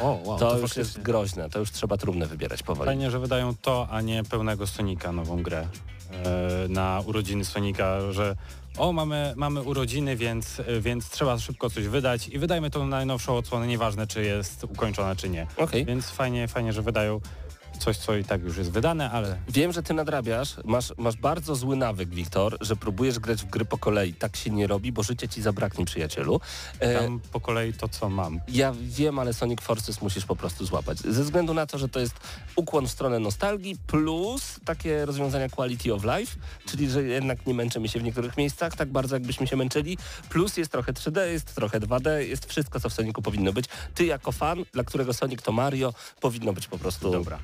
O, 0.00 0.20
wow, 0.24 0.38
to, 0.38 0.50
to 0.50 0.58
już 0.58 0.76
jest 0.76 1.00
groźne, 1.00 1.50
to 1.50 1.58
już 1.58 1.70
trzeba 1.72 1.96
trumnę 1.96 2.26
wybierać 2.26 2.62
powoli. 2.62 2.97
Fajnie, 2.98 3.10
że 3.10 3.18
wydają 3.18 3.54
to, 3.62 3.88
a 3.90 4.00
nie 4.00 4.24
pełnego 4.24 4.66
Sonika, 4.66 5.12
nową 5.12 5.42
grę 5.42 5.66
e, 6.10 6.68
na 6.68 7.02
urodziny 7.06 7.44
Sonika, 7.44 8.12
że 8.12 8.36
o, 8.78 8.92
mamy, 8.92 9.32
mamy 9.36 9.62
urodziny, 9.62 10.16
więc, 10.16 10.62
więc 10.80 11.10
trzeba 11.10 11.38
szybko 11.38 11.70
coś 11.70 11.86
wydać 11.88 12.28
i 12.28 12.38
wydajmy 12.38 12.70
tą 12.70 12.86
najnowszą 12.86 13.36
odsłonę, 13.36 13.66
nieważne 13.66 14.06
czy 14.06 14.22
jest 14.22 14.64
ukończona, 14.64 15.16
czy 15.16 15.28
nie. 15.28 15.46
Okay. 15.56 15.84
Więc 15.84 16.10
fajnie, 16.10 16.48
fajnie, 16.48 16.72
że 16.72 16.82
wydają 16.82 17.20
coś, 17.78 17.96
co 17.96 18.16
i 18.16 18.24
tak 18.24 18.42
już 18.42 18.56
jest 18.56 18.70
wydane, 18.70 19.10
ale... 19.10 19.38
Wiem, 19.48 19.72
że 19.72 19.82
ty 19.82 19.94
nadrabiasz. 19.94 20.54
Masz, 20.64 20.92
masz 20.98 21.16
bardzo 21.16 21.56
zły 21.56 21.76
nawyk, 21.76 22.08
Wiktor, 22.08 22.56
że 22.60 22.76
próbujesz 22.76 23.18
grać 23.18 23.42
w 23.42 23.50
gry 23.50 23.64
po 23.64 23.78
kolei. 23.78 24.14
Tak 24.14 24.36
się 24.36 24.50
nie 24.50 24.66
robi, 24.66 24.92
bo 24.92 25.02
życie 25.02 25.28
ci 25.28 25.42
zabraknie, 25.42 25.84
przyjacielu. 25.84 26.40
E... 26.80 26.98
Tam 26.98 27.20
po 27.32 27.40
kolei 27.40 27.72
to, 27.72 27.88
co 27.88 28.08
mam. 28.08 28.40
Ja 28.48 28.74
wiem, 28.80 29.18
ale 29.18 29.34
Sonic 29.34 29.60
Forces 29.60 30.02
musisz 30.02 30.24
po 30.24 30.36
prostu 30.36 30.66
złapać. 30.66 30.98
Ze 30.98 31.22
względu 31.22 31.54
na 31.54 31.66
to, 31.66 31.78
że 31.78 31.88
to 31.88 32.00
jest 32.00 32.14
ukłon 32.56 32.86
w 32.86 32.90
stronę 32.90 33.18
nostalgii 33.18 33.76
plus 33.86 34.60
takie 34.64 35.06
rozwiązania 35.06 35.48
quality 35.48 35.94
of 35.94 36.02
life, 36.04 36.36
czyli 36.66 36.90
że 36.90 37.02
jednak 37.02 37.46
nie 37.46 37.54
męczymy 37.54 37.88
się 37.88 38.00
w 38.00 38.02
niektórych 38.02 38.36
miejscach 38.36 38.76
tak 38.76 38.88
bardzo, 38.88 39.16
jakbyśmy 39.16 39.46
się 39.46 39.56
męczyli. 39.56 39.98
Plus 40.28 40.56
jest 40.56 40.72
trochę 40.72 40.92
3D, 40.92 41.26
jest 41.26 41.54
trochę 41.54 41.80
2D, 41.80 42.16
jest 42.16 42.46
wszystko, 42.46 42.80
co 42.80 42.88
w 42.88 42.92
Sonicu 42.92 43.22
powinno 43.22 43.52
być. 43.52 43.66
Ty 43.94 44.04
jako 44.04 44.32
fan, 44.32 44.64
dla 44.72 44.84
którego 44.84 45.14
Sonic 45.14 45.42
to 45.42 45.52
Mario, 45.52 45.94
powinno 46.20 46.52
być 46.52 46.66
po 46.66 46.78
prostu... 46.78 47.10
Dobra. 47.10 47.38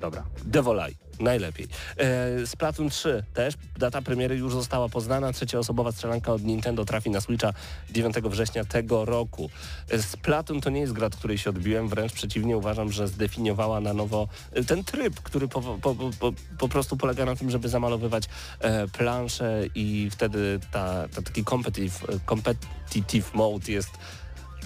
Dobra. 0.00 0.24
Devolaj. 0.44 0.96
Najlepiej. 1.20 1.68
E, 1.96 2.46
Splatoon 2.46 2.88
3 2.90 3.24
też. 3.34 3.54
Data 3.78 4.02
premiery 4.02 4.36
już 4.36 4.52
została 4.52 4.88
poznana. 4.88 5.32
Trzecioosobowa 5.32 5.92
strzelanka 5.92 6.32
od 6.32 6.42
Nintendo 6.44 6.84
trafi 6.84 7.10
na 7.10 7.20
Switcha 7.20 7.52
9 7.90 8.16
września 8.16 8.64
tego 8.64 9.04
roku. 9.04 9.50
E, 9.90 10.02
Splatoon 10.02 10.60
to 10.60 10.70
nie 10.70 10.80
jest 10.80 10.92
gra, 10.92 11.06
od 11.06 11.16
której 11.16 11.38
się 11.38 11.50
odbiłem. 11.50 11.88
Wręcz 11.88 12.12
przeciwnie 12.12 12.56
uważam, 12.56 12.92
że 12.92 13.08
zdefiniowała 13.08 13.80
na 13.80 13.94
nowo 13.94 14.28
e, 14.52 14.64
ten 14.64 14.84
tryb, 14.84 15.20
który 15.20 15.48
po, 15.48 15.60
po, 15.60 15.94
po, 15.94 16.32
po 16.58 16.68
prostu 16.68 16.96
polega 16.96 17.24
na 17.24 17.36
tym, 17.36 17.50
żeby 17.50 17.68
zamalowywać 17.68 18.24
e, 18.60 18.88
planszę 18.88 19.62
i 19.74 20.08
wtedy 20.10 20.60
ta, 20.72 21.08
ta 21.08 21.22
taki 21.22 21.44
competitive, 21.44 22.06
competitive 22.26 23.34
mode 23.34 23.72
jest 23.72 23.90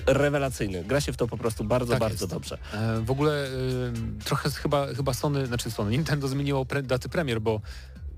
rewelacyjny. 0.06 0.84
Gra 0.84 1.00
się 1.00 1.12
w 1.12 1.16
to 1.16 1.26
po 1.26 1.36
prostu 1.36 1.64
bardzo, 1.64 1.90
tak 1.90 2.00
bardzo 2.00 2.24
jest. 2.24 2.34
dobrze. 2.34 2.58
E, 2.72 3.00
w 3.00 3.10
ogóle 3.10 3.46
y, 3.46 3.92
trochę 4.24 4.50
chyba, 4.50 4.86
chyba 4.86 5.14
Sony, 5.14 5.46
znaczy 5.46 5.70
Sony, 5.70 5.90
Nintendo 5.90 6.28
zmieniło 6.28 6.66
pre, 6.66 6.82
daty 6.82 7.08
premier, 7.08 7.40
bo 7.40 7.60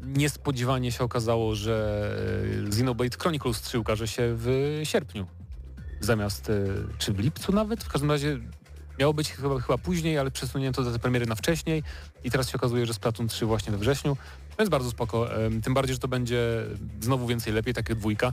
niespodziewanie 0.03 0.92
się 0.92 1.05
okazało, 1.05 1.55
że 1.55 2.16
Xenoblade 2.66 3.16
Chronicles 3.18 3.61
3 3.62 3.79
ukaże 3.79 4.09
się 4.09 4.23
w 4.37 4.81
sierpniu. 4.85 5.27
Zamiast, 6.01 6.49
y, 6.49 6.85
czy 6.99 7.12
w 7.12 7.18
lipcu 7.18 7.53
nawet? 7.53 7.85
W 7.85 7.88
każdym 7.88 8.11
razie 8.11 8.38
miało 8.99 9.14
być 9.14 9.33
chyba, 9.33 9.61
chyba 9.61 9.79
później, 9.79 10.18
ale 10.18 10.31
przesunięto 10.31 10.83
datę 10.83 10.99
premiery 10.99 11.27
na 11.27 11.35
wcześniej 11.35 11.83
i 12.25 12.31
teraz 12.31 12.51
się 12.51 12.57
okazuje, 12.57 12.87
że 12.87 12.94
Splatoon 12.94 13.29
3 13.29 13.47
właśnie 13.47 13.73
we 13.73 13.79
wrześniu. 13.79 14.16
Jest 14.59 14.70
bardzo 14.70 14.90
spoko. 14.90 15.29
Tym 15.62 15.75
bardziej, 15.75 15.94
że 15.94 16.01
to 16.01 16.09
będzie 16.09 16.64
znowu 17.01 17.27
więcej 17.27 17.53
lepiej, 17.53 17.75
takie 17.75 17.94
dwójka. 17.94 18.33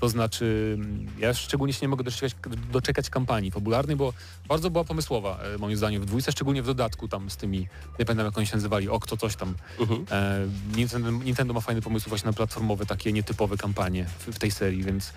To 0.00 0.08
znaczy, 0.08 0.78
ja 1.18 1.34
szczególnie 1.34 1.72
się 1.72 1.78
nie 1.82 1.88
mogę 1.88 2.04
doczekać, 2.04 2.34
doczekać 2.72 3.10
kampanii 3.10 3.50
fabularnej, 3.50 3.96
bo 3.96 4.12
bardzo 4.48 4.70
była 4.70 4.84
pomysłowa, 4.84 5.38
e, 5.54 5.58
moim 5.58 5.76
zdaniem, 5.76 6.02
w 6.02 6.06
dwójce, 6.06 6.32
szczególnie 6.32 6.62
w 6.62 6.66
dodatku 6.66 7.08
tam 7.08 7.30
z 7.30 7.36
tymi, 7.36 7.58
nie 7.98 8.04
pamiętam 8.04 8.26
jak 8.26 8.38
oni 8.38 8.46
się 8.46 8.56
nazywali, 8.56 8.88
Okto 8.88 9.16
coś 9.16 9.36
tam. 9.36 9.54
Mhm. 9.80 10.04
e, 10.10 10.46
Nintendo, 10.76 11.10
Nintendo, 11.10 11.54
ma 11.54 11.60
fajny 11.60 11.82
pomysł 11.82 12.08
właśnie 12.08 12.26
na 12.26 12.32
platformowe, 12.32 12.86
takie 12.86 13.12
nietypowe 13.12 13.56
kampanie 13.56 14.06
w, 14.18 14.26
w, 14.26 14.38
tej 14.38 14.50
serii, 14.50 14.82
więc, 14.82 15.12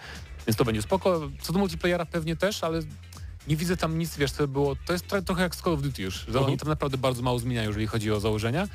więc 0.48 0.58
to 0.58 0.66
będzie 0.66 0.82
spoko. 0.82 1.30
Co 1.42 1.54
do 1.54 1.60
multiplayera 1.60 2.06
pewnie 2.06 2.36
też, 2.36 2.64
ale 2.64 2.80
nie 3.48 3.56
widzę 3.56 3.78
tam 3.78 3.98
nic, 3.98 4.18
wiesz, 4.18 4.32
to 4.32 4.48
było, 4.48 4.76
to 4.86 4.94
jest 4.94 5.06
trochę 5.26 5.44
jak 5.44 5.56
z 5.56 5.62
Call 5.62 5.74
of 5.74 5.82
Duty 5.82 6.02
już, 6.02 6.16
że 6.16 6.26
uh 6.26 6.28
-huh. 6.28 6.38
oni 6.38 6.54
mhm. 6.54 6.58
tam 6.58 6.70
naprawdę 6.70 6.98
bardzo 6.98 7.22
mało 7.22 7.40
zmieniają, 7.40 7.70
jeżeli 7.70 7.88
chodzi 7.88 8.12
o 8.12 8.20
założenia 8.20 8.68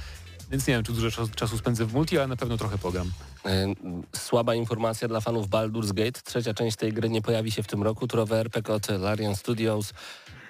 więc 0.51 0.67
nie 0.67 0.75
wiem, 0.75 0.85
czy 0.85 0.93
dużo 0.93 1.29
czasu, 1.29 1.59
spędzę 1.59 1.87
w 1.87 1.95
multi, 1.95 2.19
ale 2.19 2.27
na 2.27 2.37
pewno 2.37 2.57
trochę 2.57 2.79
pogram. 2.79 3.13
Słaba 4.17 4.55
informacja 4.55 5.09
dla 5.09 5.21
fanów 5.21 5.49
Baldur's 5.49 5.93
Gate. 5.93 6.21
Trzecia 6.25 6.55
część 6.55 6.77
tej 6.77 6.93
gry 6.93 7.09
nie 7.11 7.23
pojawi 7.23 7.51
się 7.51 7.63
w 7.63 7.67
tym 7.67 7.83
roku. 7.83 8.09
Turowy 8.09 8.37
RPG 8.37 8.75
od 8.75 8.89
Larian 8.89 9.37
Studios 9.37 9.93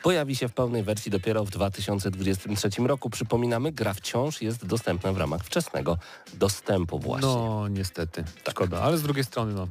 pojawi 0.02 0.36
się 0.36 0.48
w 0.48 0.52
pełnej 0.52 0.82
wersji 0.82 1.10
dopiero 1.10 1.44
w 1.44 1.50
2023 1.50 2.68
roku. 2.78 3.10
Przypominamy, 3.10 3.72
gra 3.72 3.94
wciąż 3.94 4.42
jest 4.42 4.66
dostępna 4.66 5.12
w 5.12 5.16
ramach 5.16 5.44
wczesnego 5.44 5.98
dostępu 6.34 6.98
właśnie. 6.98 7.28
No 7.28 7.68
niestety, 7.68 8.24
tak. 8.44 8.54
szkoda, 8.54 8.80
ale 8.80 8.98
z 8.98 9.02
drugiej 9.02 9.24
strony 9.24 9.54
no. 9.54 9.68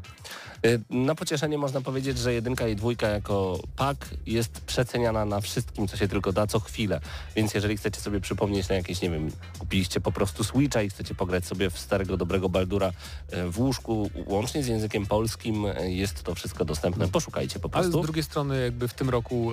Y, 0.65 0.79
na 0.89 1.15
pocieszenie 1.15 1.57
można 1.57 1.81
powiedzieć, 1.81 2.17
że 2.17 2.33
jedynka 2.33 2.67
i 2.67 2.75
dwójka 2.75 3.07
jako 3.07 3.59
pak 3.75 4.09
jest 4.25 4.61
przeceniana 4.61 5.25
na 5.25 5.41
wszystkim, 5.41 5.87
co 5.87 5.97
się 5.97 6.07
tylko 6.07 6.33
da, 6.33 6.47
co 6.47 6.59
chwilę. 6.59 6.99
Więc 7.35 7.53
jeżeli 7.53 7.77
chcecie 7.77 8.01
sobie 8.01 8.19
przypomnieć 8.19 8.69
na 8.69 8.75
jakieś, 8.75 9.01
nie 9.01 9.09
wiem, 9.09 9.31
kupiliście 9.59 10.01
po 10.01 10.11
prostu 10.11 10.43
Switcha 10.43 10.81
i 10.81 10.89
chcecie 10.89 11.15
pograć 11.15 11.45
sobie 11.45 11.69
w 11.69 11.79
starego, 11.79 12.17
dobrego 12.17 12.49
Baldura 12.49 12.91
y, 13.33 13.51
w 13.51 13.59
łóżku, 13.59 14.09
łącznie 14.25 14.63
z 14.63 14.67
językiem 14.67 15.05
polskim, 15.05 15.65
y, 15.65 15.91
jest 15.91 16.23
to 16.23 16.35
wszystko 16.35 16.65
dostępne. 16.65 17.07
Poszukajcie 17.07 17.59
po 17.59 17.69
prostu. 17.69 17.91
Ale 17.91 18.03
z 18.03 18.05
drugiej 18.05 18.23
strony 18.23 18.61
jakby 18.61 18.87
w 18.87 18.93
tym 18.93 19.09
roku... 19.09 19.51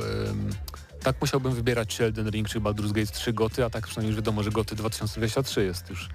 tak 1.02 1.16
musiałbym 1.20 1.54
wybierać 1.54 1.88
czy 1.88 2.04
Elden 2.04 2.30
Ring, 2.30 2.48
czy 2.48 2.60
Baldur's 2.60 2.92
Gate 2.92 3.12
3 3.12 3.32
goty, 3.32 3.64
a 3.64 3.70
tak 3.70 3.86
przynajmniej 3.86 4.08
już 4.08 4.16
wiadomo, 4.16 4.42
że 4.42 4.50
goty 4.50 4.74
2023 4.76 5.64
jest 5.64 5.90
już 5.90 6.08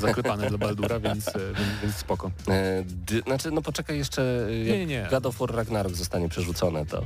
zaklepane 0.00 0.48
dla 0.48 0.58
Baldura, 0.58 1.00
więc, 1.00 1.28
e, 1.28 1.32
więc, 1.82 1.94
spoko. 1.94 2.30
E, 2.48 2.84
znaczy, 3.26 3.50
no 3.50 3.62
poczekaj 3.62 3.98
jeszcze, 3.98 4.46
e, 4.48 4.64
jak 4.64 4.78
nie, 4.78 4.86
nie. 4.86 5.06
God 5.10 5.26
of 5.26 5.38
War 5.38 5.54
Ragnarok 5.54 5.94
zostanie 5.94 6.28
przerzucone, 6.28 6.86
to... 6.86 7.04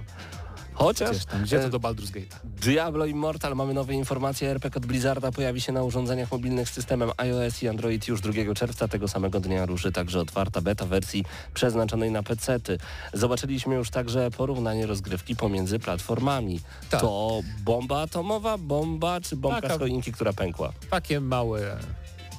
Chociaż... 0.77 1.25
Tam, 1.25 1.43
gdzie 1.43 1.61
to 1.61 1.71
do 1.71 1.79
Baldur's 1.79 2.11
Gate? 2.11 2.37
Diablo 2.45 3.07
Immortal, 3.07 3.57
mamy 3.57 3.75
nowe 3.75 3.95
informacje. 3.95 4.51
RPG 4.51 4.77
od 4.77 4.87
Blizzarda 4.87 5.33
pojawi 5.33 5.61
się 5.61 5.73
na 5.73 5.83
urządzeniach 5.83 6.33
mobilnych 6.33 6.69
z 6.69 6.73
systemem 6.73 7.11
iOS 7.17 7.63
i 7.63 7.69
Android 7.69 8.09
już 8.09 8.21
2 8.21 8.55
czerwca. 8.55 8.89
Tego 8.89 9.09
samego 9.09 9.41
dnia 9.41 9.67
ruszy 9.67 9.93
także 9.93 10.21
otwarta 10.21 10.61
beta 10.61 10.87
wersji 10.87 11.25
przeznaczonej 11.55 12.11
na 12.11 12.23
PC-ty. 12.23 12.79
Zobaczyliśmy 13.13 13.75
już 13.75 13.91
także 13.91 14.31
porównanie 14.31 14.87
rozgrywki 14.87 15.37
pomiędzy 15.37 15.79
platformami. 15.79 16.61
Tak. 16.91 17.01
To 17.01 17.41
bomba 17.65 18.01
atomowa, 18.01 18.59
bomba 18.59 19.21
czy 19.21 19.37
bombka 19.37 19.61
Taka, 19.61 19.75
z 19.75 19.79
choinki, 19.79 20.13
która 20.13 20.33
pękła? 20.33 20.73
Takie 20.91 21.21
małe 21.21 21.79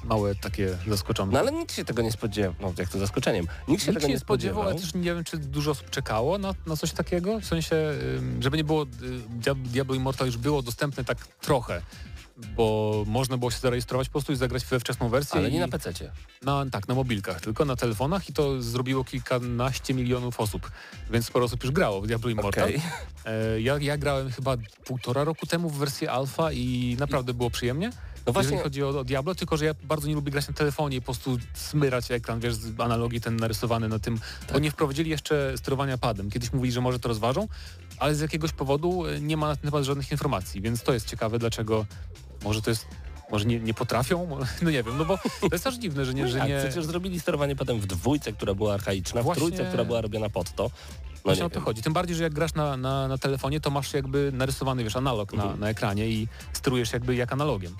małe 0.07 0.35
takie 0.35 0.77
zaskoczone. 0.87 1.31
No 1.33 1.39
ale 1.39 1.51
nikt 1.51 1.73
się 1.73 1.85
tego 1.85 2.01
nie 2.01 2.11
spodziewał, 2.11 2.53
no 2.61 2.73
jak 2.77 2.89
to 2.89 2.99
zaskoczeniem. 2.99 3.47
Nikt 3.67 3.83
się 3.83 3.91
nikt 3.91 4.01
tego 4.01 4.13
nie 4.13 4.19
spodziewał, 4.19 4.63
ale 4.63 4.75
też 4.75 4.93
nie 4.93 5.01
wiem, 5.01 5.23
czy 5.23 5.37
dużo 5.37 5.71
osób 5.71 5.89
czekało 5.89 6.37
na, 6.37 6.53
na 6.65 6.77
coś 6.77 6.91
takiego, 6.91 7.39
w 7.39 7.45
sensie, 7.45 7.75
żeby 8.39 8.57
nie 8.57 8.63
było, 8.63 8.83
y, 8.83 9.55
Diablo 9.55 9.95
Immortal 9.95 10.27
już 10.27 10.37
było 10.37 10.61
dostępne 10.61 11.03
tak 11.03 11.27
trochę 11.27 11.81
bo 12.37 13.03
można 13.07 13.37
było 13.37 13.51
się 13.51 13.57
zarejestrować 13.57 14.07
po 14.07 14.11
prostu 14.11 14.33
i 14.33 14.35
zagrać 14.35 14.65
we 14.65 14.79
wczesną 14.79 15.09
wersję. 15.09 15.39
Ale 15.39 15.51
nie 15.51 15.59
na 15.59 15.67
PC-cie. 15.67 16.11
Na, 16.41 16.65
tak, 16.71 16.87
na 16.87 16.95
mobilkach, 16.95 17.41
tylko 17.41 17.65
na 17.65 17.75
telefonach 17.75 18.29
i 18.29 18.33
to 18.33 18.61
zrobiło 18.61 19.03
kilkanaście 19.03 19.93
milionów 19.93 20.39
osób, 20.39 20.71
więc 21.11 21.25
sporo 21.25 21.45
osób 21.45 21.63
już 21.63 21.71
grało 21.71 22.01
w 22.01 22.07
Diablo 22.07 22.29
Immortal. 22.29 22.69
Okay. 22.69 22.81
E, 23.25 23.61
ja, 23.61 23.77
ja 23.77 23.97
grałem 23.97 24.31
chyba 24.31 24.55
półtora 24.85 25.23
roku 25.23 25.45
temu 25.45 25.69
w 25.69 25.77
wersję 25.77 26.11
alfa 26.11 26.51
i 26.51 26.97
naprawdę 26.99 27.33
było 27.33 27.49
przyjemnie. 27.49 27.91
No 28.27 28.33
właśnie... 28.33 28.51
Jeżeli 28.51 28.63
chodzi 28.63 28.83
o, 28.83 28.99
o, 28.99 29.03
Diablo, 29.03 29.35
tylko 29.35 29.57
że 29.57 29.65
ja 29.65 29.73
bardzo 29.83 30.07
nie 30.07 30.15
lubię 30.15 30.31
grać 30.31 30.47
na 30.47 30.53
telefonie 30.53 30.97
i 30.97 31.01
po 31.01 31.05
prostu 31.05 31.37
smyrać 31.53 32.11
ekran, 32.11 32.39
wiesz, 32.39 32.55
z 32.55 32.79
analogii 32.79 33.21
ten 33.21 33.35
narysowany 33.35 33.87
na 33.89 33.99
tym, 33.99 34.19
tak. 34.19 34.53
bo 34.53 34.59
nie 34.59 34.71
wprowadzili 34.71 35.09
jeszcze 35.09 35.57
sterowania 35.57 35.97
padem. 35.97 36.29
Kiedyś 36.29 36.53
mówili, 36.53 36.71
że 36.71 36.81
może 36.81 36.99
to 36.99 37.07
rozważą, 37.07 37.47
ale 37.97 38.15
z 38.15 38.19
jakiegoś 38.19 38.51
powodu 38.51 39.05
e, 39.05 39.21
nie 39.21 39.37
ma 39.37 39.47
na 39.47 39.55
ten 39.55 39.71
temat 39.71 39.85
żadnych 39.85 40.11
informacji, 40.11 40.61
więc 40.61 40.83
to 40.83 40.93
jest 40.93 41.07
ciekawe, 41.07 41.39
dlaczego 41.39 41.85
może 42.43 42.61
to 42.61 42.69
jest 42.69 42.85
może 43.31 43.45
nie, 43.45 43.59
nie 43.59 43.73
potrafią? 43.73 44.37
No 44.61 44.71
nie 44.71 44.83
wiem, 44.83 44.97
no 44.97 45.05
bo 45.05 45.17
to 45.17 45.47
jest 45.51 45.67
aż 45.67 45.75
dziwne, 45.75 46.05
że 46.05 46.13
nie... 46.13 46.23
No 46.23 46.29
że 46.29 46.37
tak, 46.37 46.49
nie... 46.49 46.59
przecież 46.59 46.85
zrobili 46.85 47.19
sterowanie 47.19 47.55
potem 47.55 47.79
w 47.79 47.85
dwójce, 47.85 48.33
która 48.33 48.53
była 48.53 48.73
archaiczna, 48.73 49.23
Właśnie... 49.23 49.41
w 49.41 49.45
trójce, 49.45 49.65
która 49.65 49.85
była 49.85 50.01
robiona 50.01 50.29
pod 50.29 50.55
to. 50.55 50.63
No 50.63 50.69
Właśnie 51.23 51.45
o 51.45 51.49
to 51.49 51.55
wiem. 51.55 51.65
chodzi. 51.65 51.81
Tym 51.81 51.93
bardziej, 51.93 52.15
że 52.15 52.23
jak 52.23 52.33
grasz 52.33 52.53
na, 52.53 52.77
na, 52.77 53.07
na 53.07 53.17
telefonie, 53.17 53.59
to 53.59 53.69
masz 53.69 53.93
jakby 53.93 54.31
narysowany, 54.33 54.83
wiesz, 54.83 54.95
analog 54.95 55.33
na, 55.33 55.43
mhm. 55.43 55.59
na 55.59 55.69
ekranie 55.69 56.09
i 56.09 56.27
sterujesz 56.53 56.93
jakby 56.93 57.15
jak 57.15 57.33
analogiem 57.33 57.75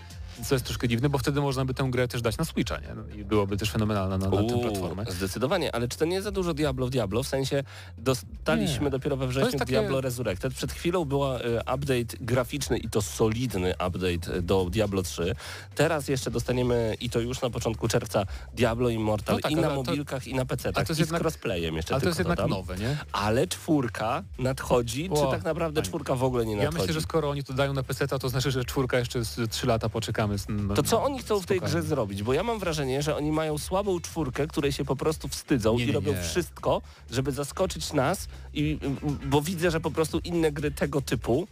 co 0.45 0.55
jest 0.55 0.65
troszkę 0.65 0.87
dziwne, 0.87 1.09
bo 1.09 1.17
wtedy 1.17 1.41
można 1.41 1.65
by 1.65 1.73
tę 1.73 1.87
grę 1.91 2.07
też 2.07 2.21
dać 2.21 2.37
na 2.37 2.45
Switcha, 2.45 2.79
nie? 2.79 2.95
No 2.95 3.03
I 3.15 3.23
byłoby 3.23 3.57
też 3.57 3.71
fenomenalna 3.71 4.17
na, 4.17 4.29
na 4.29 4.41
Uuu, 4.41 4.49
tę 4.49 4.59
platformę. 4.59 5.05
Zdecydowanie, 5.09 5.75
ale 5.75 5.87
czy 5.87 5.97
to 5.97 6.05
nie 6.05 6.21
za 6.21 6.31
dużo 6.31 6.53
Diablo 6.53 6.87
w 6.87 6.89
Diablo? 6.89 7.23
W 7.23 7.27
sensie 7.27 7.63
dostaliśmy 7.97 8.85
nie. 8.85 8.91
dopiero 8.91 9.17
we 9.17 9.27
wrześniu 9.27 9.59
takie... 9.59 9.65
Diablo 9.65 10.01
Resurrected. 10.01 10.53
Przed 10.53 10.71
chwilą 10.71 11.05
była 11.05 11.39
y, 11.39 11.59
update 11.59 12.17
graficzny 12.21 12.77
i 12.77 12.89
to 12.89 13.01
solidny 13.01 13.73
update 13.87 14.41
do 14.41 14.65
Diablo 14.69 15.03
3. 15.03 15.35
Teraz 15.75 16.07
jeszcze 16.07 16.31
dostaniemy 16.31 16.95
i 17.01 17.09
to 17.09 17.19
już 17.19 17.41
na 17.41 17.49
początku 17.49 17.87
czerwca 17.87 18.23
Diablo 18.53 18.89
Immortal 18.89 19.35
no 19.35 19.41
tak, 19.41 19.51
i 19.51 19.55
na 19.55 19.69
mobilkach 19.69 20.23
to... 20.23 20.29
i 20.29 20.33
na 20.33 20.45
PC, 20.45 20.73
tak, 20.73 20.89
i 20.89 20.93
z 20.93 20.99
jednak... 20.99 21.21
crossplayem 21.21 21.75
jeszcze 21.75 21.93
Ale 21.93 22.01
to 22.01 22.07
jest 22.07 22.19
jednak 22.19 22.47
nowe, 22.47 22.77
nie? 22.77 22.97
Ale 23.11 23.47
czwórka 23.47 24.23
nadchodzi, 24.39 25.09
czy 25.09 25.31
tak 25.31 25.43
naprawdę 25.43 25.81
czwórka 25.81 26.15
w 26.15 26.23
ogóle 26.23 26.45
nie 26.45 26.55
nadchodzi? 26.55 26.75
Ja 26.75 26.81
myślę, 26.81 26.93
że 26.93 27.01
skoro 27.01 27.29
oni 27.29 27.43
to 27.43 27.53
dają 27.53 27.73
na 27.73 27.83
PC, 27.83 28.07
to 28.07 28.29
znaczy, 28.29 28.51
że 28.51 28.65
czwórka 28.65 28.99
jeszcze 28.99 29.25
z 29.25 29.51
3 29.51 29.67
lata 29.67 29.89
poczekamy 29.89 30.26
no, 30.49 30.73
to 30.73 30.83
co 30.83 31.03
oni 31.03 31.19
chcą 31.19 31.39
w 31.39 31.45
tej 31.45 31.59
grze 31.59 31.81
zrobić? 31.81 32.23
Bo 32.23 32.33
ja 32.33 32.43
mam 32.43 32.59
wrażenie, 32.59 33.01
że 33.01 33.15
oni 33.15 33.31
mają 33.31 33.57
słabą 33.57 33.99
czwórkę, 33.99 34.47
której 34.47 34.71
się 34.71 34.85
po 34.85 34.95
prostu 34.95 35.27
wstydzą 35.27 35.77
nie, 35.77 35.85
i 35.85 35.91
robią 35.91 36.13
nie. 36.13 36.21
wszystko, 36.21 36.81
żeby 37.11 37.31
zaskoczyć 37.31 37.93
nas, 37.93 38.27
i, 38.53 38.79
bo 39.25 39.41
widzę, 39.41 39.71
że 39.71 39.79
po 39.79 39.91
prostu 39.91 40.19
inne 40.19 40.51
gry 40.51 40.71
tego 40.71 41.01
typu, 41.01 41.47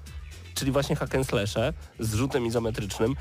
czyli 0.54 0.72
właśnie 0.72 0.96
hack 0.96 1.16
and 1.16 1.28
slashe 1.28 1.74
z 2.00 2.14
rzutem 2.14 2.46
izometrycznym, 2.46 3.16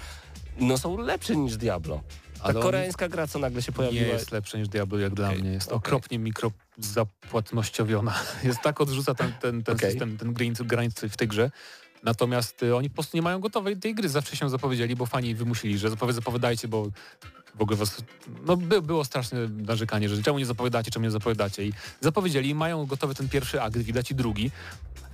no 0.60 0.78
są 0.78 0.98
lepsze 0.98 1.36
niż 1.36 1.56
Diablo. 1.56 2.00
Ta 2.44 2.50
Ale 2.50 2.62
koreańska 2.62 3.08
gra, 3.08 3.26
co 3.26 3.38
nagle 3.38 3.62
się 3.62 3.72
pojawiła. 3.72 4.02
Nie 4.02 4.08
jest 4.08 4.32
lepsze 4.32 4.58
niż 4.58 4.68
Diablo, 4.68 4.98
jak 4.98 5.12
okay. 5.12 5.16
dla 5.16 5.40
mnie. 5.40 5.52
Jest 5.52 5.66
okay. 5.66 5.78
okropnie 5.78 6.18
mikropłatnościowiona. 6.18 8.14
Jest 8.44 8.60
tak 8.60 8.80
odrzuca 8.80 9.14
ten, 9.14 9.32
ten, 9.40 9.62
ten 9.62 9.76
okay. 9.76 9.90
system, 9.90 10.18
ten 10.18 10.34
granic 10.66 11.00
w 11.00 11.16
tej 11.16 11.28
grze, 11.28 11.50
Natomiast 12.04 12.62
y, 12.62 12.76
oni 12.76 12.90
po 12.90 12.94
prostu 12.94 13.16
nie 13.16 13.22
mają 13.22 13.40
gotowej 13.40 13.76
tej 13.76 13.94
gry. 13.94 14.08
Zawsze 14.08 14.36
się 14.36 14.50
zapowiedzieli, 14.50 14.96
bo 14.96 15.06
fani 15.06 15.34
wymusili, 15.34 15.78
że 15.78 15.90
zapowiadajcie, 15.90 16.68
bo 16.68 16.90
w 17.54 17.62
ogóle 17.62 17.76
was, 17.76 18.04
no 18.46 18.56
by, 18.56 18.82
było 18.82 19.04
straszne 19.04 19.48
narzekanie, 19.48 20.08
że 20.08 20.22
czemu 20.22 20.38
nie 20.38 20.46
zapowiadacie, 20.46 20.90
czemu 20.90 21.04
nie 21.04 21.10
zapowiadacie 21.10 21.66
i 21.66 21.72
zapowiedzieli 22.00 22.54
mają 22.54 22.86
gotowy 22.86 23.14
ten 23.14 23.28
pierwszy 23.28 23.62
akt, 23.62 23.76
widać 23.76 24.10
i 24.10 24.14
drugi, 24.14 24.50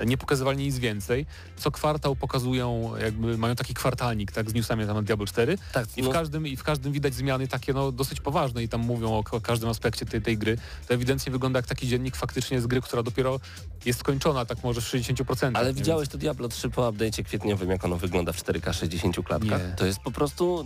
nie 0.06 0.16
pokazywali 0.16 0.58
nic 0.58 0.78
więcej. 0.78 1.26
Co 1.56 1.70
kwartał 1.70 2.16
pokazują, 2.16 2.96
jakby 2.96 3.38
mają 3.38 3.56
taki 3.56 3.74
kwartalnik 3.74 4.32
tak, 4.32 4.50
z 4.50 4.54
newsami 4.54 4.80
na 4.80 4.86
temat 4.86 5.04
Diablo 5.04 5.26
4 5.26 5.58
Tak, 5.72 5.86
i, 5.96 6.02
no- 6.02 6.10
w 6.10 6.12
każdym, 6.12 6.46
i 6.46 6.56
w 6.56 6.62
każdym 6.62 6.92
widać 6.92 7.14
zmiany 7.14 7.48
takie 7.48 7.72
no, 7.72 7.92
dosyć 7.92 8.20
poważne 8.20 8.62
i 8.62 8.68
tam 8.68 8.80
mówią 8.80 9.08
o, 9.12 9.24
o 9.30 9.40
każdym 9.40 9.68
aspekcie 9.68 10.06
tej, 10.06 10.22
tej 10.22 10.38
gry. 10.38 10.56
To 10.88 10.94
ewidentnie 10.94 11.32
wygląda 11.32 11.58
jak 11.58 11.66
taki 11.66 11.88
dziennik 11.88 12.16
faktycznie 12.16 12.60
z 12.60 12.66
gry, 12.66 12.80
która 12.80 13.02
dopiero 13.02 13.40
jest 13.84 14.00
skończona, 14.00 14.44
tak 14.44 14.64
może 14.64 14.80
w 14.80 14.84
60%. 14.84 15.50
Ale 15.54 15.74
widziałeś 15.74 16.08
to 16.08 16.18
Diablo 16.18 16.48
3 16.48 16.70
po 16.70 16.82
update'cie 16.92 17.24
kwietniowym, 17.24 17.70
jak 17.70 17.84
ono 17.84 17.96
wygląda 17.96 18.32
w 18.32 18.36
4K 18.36 18.72
60 18.72 19.16
klatkach? 19.24 19.68
Nie. 19.68 19.74
To 19.76 19.86
jest 19.86 20.00
po 20.00 20.10
prostu 20.10 20.64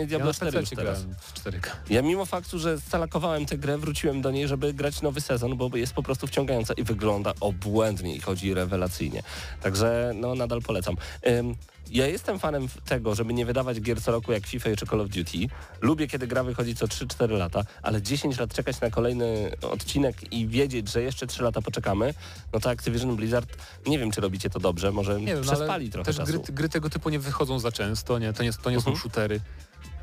ja 0.00 0.06
Diablo 0.06 0.26
na 0.26 0.32
4 0.32 0.60
już 0.60 0.70
teraz. 0.70 1.04
grałem 1.04 1.20
w 1.20 1.34
4K. 1.34 1.70
Ja 1.90 2.02
mimo 2.02 2.26
faktu, 2.26 2.58
że 2.58 2.80
stalakowałem 2.80 3.46
tę 3.46 3.58
grę, 3.58 3.78
wróciłem 3.78 4.22
do 4.22 4.30
niej, 4.30 4.48
żeby 4.48 4.74
grać 4.74 5.02
nowy 5.02 5.20
sezon, 5.20 5.56
bo 5.56 5.76
jest 5.76 5.92
po 5.92 6.02
prostu 6.02 6.26
wciągająca 6.26 6.74
i 6.74 6.82
wygląda 6.82 7.32
obłędnie 7.40 8.16
i 8.16 8.20
chodzi 8.20 8.54
rewelacyjnie. 8.70 9.22
Także 9.62 10.12
no 10.14 10.34
nadal 10.34 10.62
polecam. 10.62 10.96
Ym, 11.28 11.54
ja 11.90 12.06
jestem 12.06 12.38
fanem 12.38 12.68
tego, 12.84 13.14
żeby 13.14 13.34
nie 13.34 13.46
wydawać 13.46 13.80
gier 13.80 14.02
co 14.02 14.12
roku 14.12 14.32
jak 14.32 14.46
FIFA 14.46 14.70
czy 14.76 14.86
Call 14.86 15.00
of 15.00 15.08
Duty. 15.08 15.38
Lubię, 15.80 16.06
kiedy 16.08 16.26
gra 16.26 16.44
wychodzi 16.44 16.74
co 16.74 16.86
3-4 16.86 17.30
lata, 17.38 17.62
ale 17.82 18.02
10 18.02 18.38
lat 18.38 18.54
czekać 18.54 18.80
na 18.80 18.90
kolejny 18.90 19.50
odcinek 19.62 20.32
i 20.32 20.46
wiedzieć, 20.48 20.88
że 20.92 21.02
jeszcze 21.02 21.26
3 21.26 21.42
lata 21.42 21.62
poczekamy, 21.62 22.14
no 22.52 22.60
to 22.60 22.70
Activision 22.70 23.16
Blizzard, 23.16 23.56
nie 23.86 23.98
wiem, 23.98 24.10
czy 24.10 24.20
robicie 24.20 24.50
to 24.50 24.60
dobrze, 24.60 24.92
może 24.92 25.20
Nie 25.20 25.26
wiem, 25.26 25.36
no, 25.44 25.52
przespali 25.52 25.90
trochę 25.90 26.04
też 26.06 26.16
czasu. 26.16 26.32
gry, 26.32 26.52
gry 26.54 26.68
tego 26.68 26.90
typu 26.90 27.10
nie 27.10 27.18
wychodzą 27.18 27.58
za 27.58 27.72
często, 27.72 28.18
nie? 28.18 28.32
to 28.32 28.42
nie, 28.42 28.52
to 28.52 28.70
nie 28.70 28.76
Mhm. 28.76 28.96
są 28.96 29.00
shootery, 29.02 29.40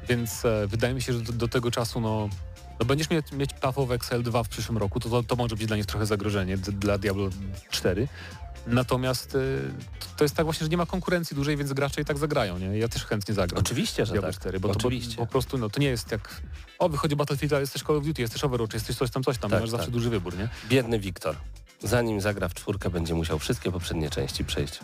więc 0.09 0.45
e, 0.45 0.67
wydaje 0.67 0.93
mi 0.93 1.01
się, 1.01 1.13
że 1.13 1.21
do, 1.21 1.33
do 1.33 1.47
tego 1.47 1.71
czasu 1.71 2.01
no, 2.01 2.29
no 2.79 2.85
będziesz 2.85 3.09
mieć, 3.09 3.31
mieć 3.31 3.49
Path 3.53 3.77
of 3.77 3.91
Exile 3.91 4.23
2 4.23 4.43
w 4.43 4.49
przyszłym 4.49 4.77
roku, 4.77 4.99
to, 4.99 5.09
to, 5.09 5.23
to 5.23 5.35
może 5.35 5.55
być 5.55 5.67
dla 5.67 5.77
nich 5.77 5.85
trochę 5.85 6.05
zagrożenie 6.05 6.57
dla 6.57 6.97
Diablo 6.97 7.29
4. 7.69 8.07
Natomiast 8.67 9.35
e, 9.35 9.39
to- 9.99 10.05
to 10.17 10.23
jest 10.23 10.35
tak 10.35 10.45
właśnie, 10.45 10.65
że 10.65 10.69
nie 10.69 10.77
ma 10.77 10.85
konkurencji 10.85 11.35
dużej, 11.35 11.57
więc 11.57 11.73
gracze 11.73 12.01
i 12.01 12.05
tak 12.05 12.17
zagrają. 12.17 12.57
Nie? 12.57 12.77
Ja 12.77 12.87
też 12.87 13.05
chętnie 13.05 13.33
zagram. 13.33 13.59
Oczywiście, 13.61 14.05
że 14.05 14.11
Diablo 14.13 14.31
tak. 14.31 14.39
4, 14.41 14.59
bo 14.59 14.67
to 14.67 14.73
bo, 14.73 14.79
Oczywiście. 14.79 15.15
po 15.15 15.27
prostu 15.27 15.57
no, 15.57 15.69
to 15.69 15.79
nie 15.79 15.87
jest 15.87 16.11
jak 16.11 16.41
o 16.79 16.89
wychodzi 16.89 17.15
Battlefield, 17.15 17.53
ale 17.53 17.61
jest 17.61 17.73
też 17.73 17.83
Call 17.83 17.95
of 17.97 18.05
Duty, 18.05 18.21
jest 18.21 18.33
też 18.33 18.43
Overwatch, 18.43 18.73
jest 18.73 18.87
też 18.87 18.95
coś 18.95 19.11
tam, 19.11 19.23
coś 19.23 19.37
tam, 19.37 19.51
Tak, 19.51 19.61
masz 19.61 19.69
zawsze 19.69 19.85
tak. 19.87 19.93
duży 19.93 20.09
wybór, 20.09 20.37
nie? 20.37 20.49
Biedny 20.69 20.99
Wiktor. 20.99 21.35
Zanim 21.83 22.21
zagra 22.21 22.47
w 22.49 22.53
czwórkę, 22.53 22.89
będzie 22.89 23.13
musiał 23.13 23.39
wszystkie 23.39 23.71
poprzednie 23.71 24.09
części 24.09 24.45
przejść. 24.45 24.79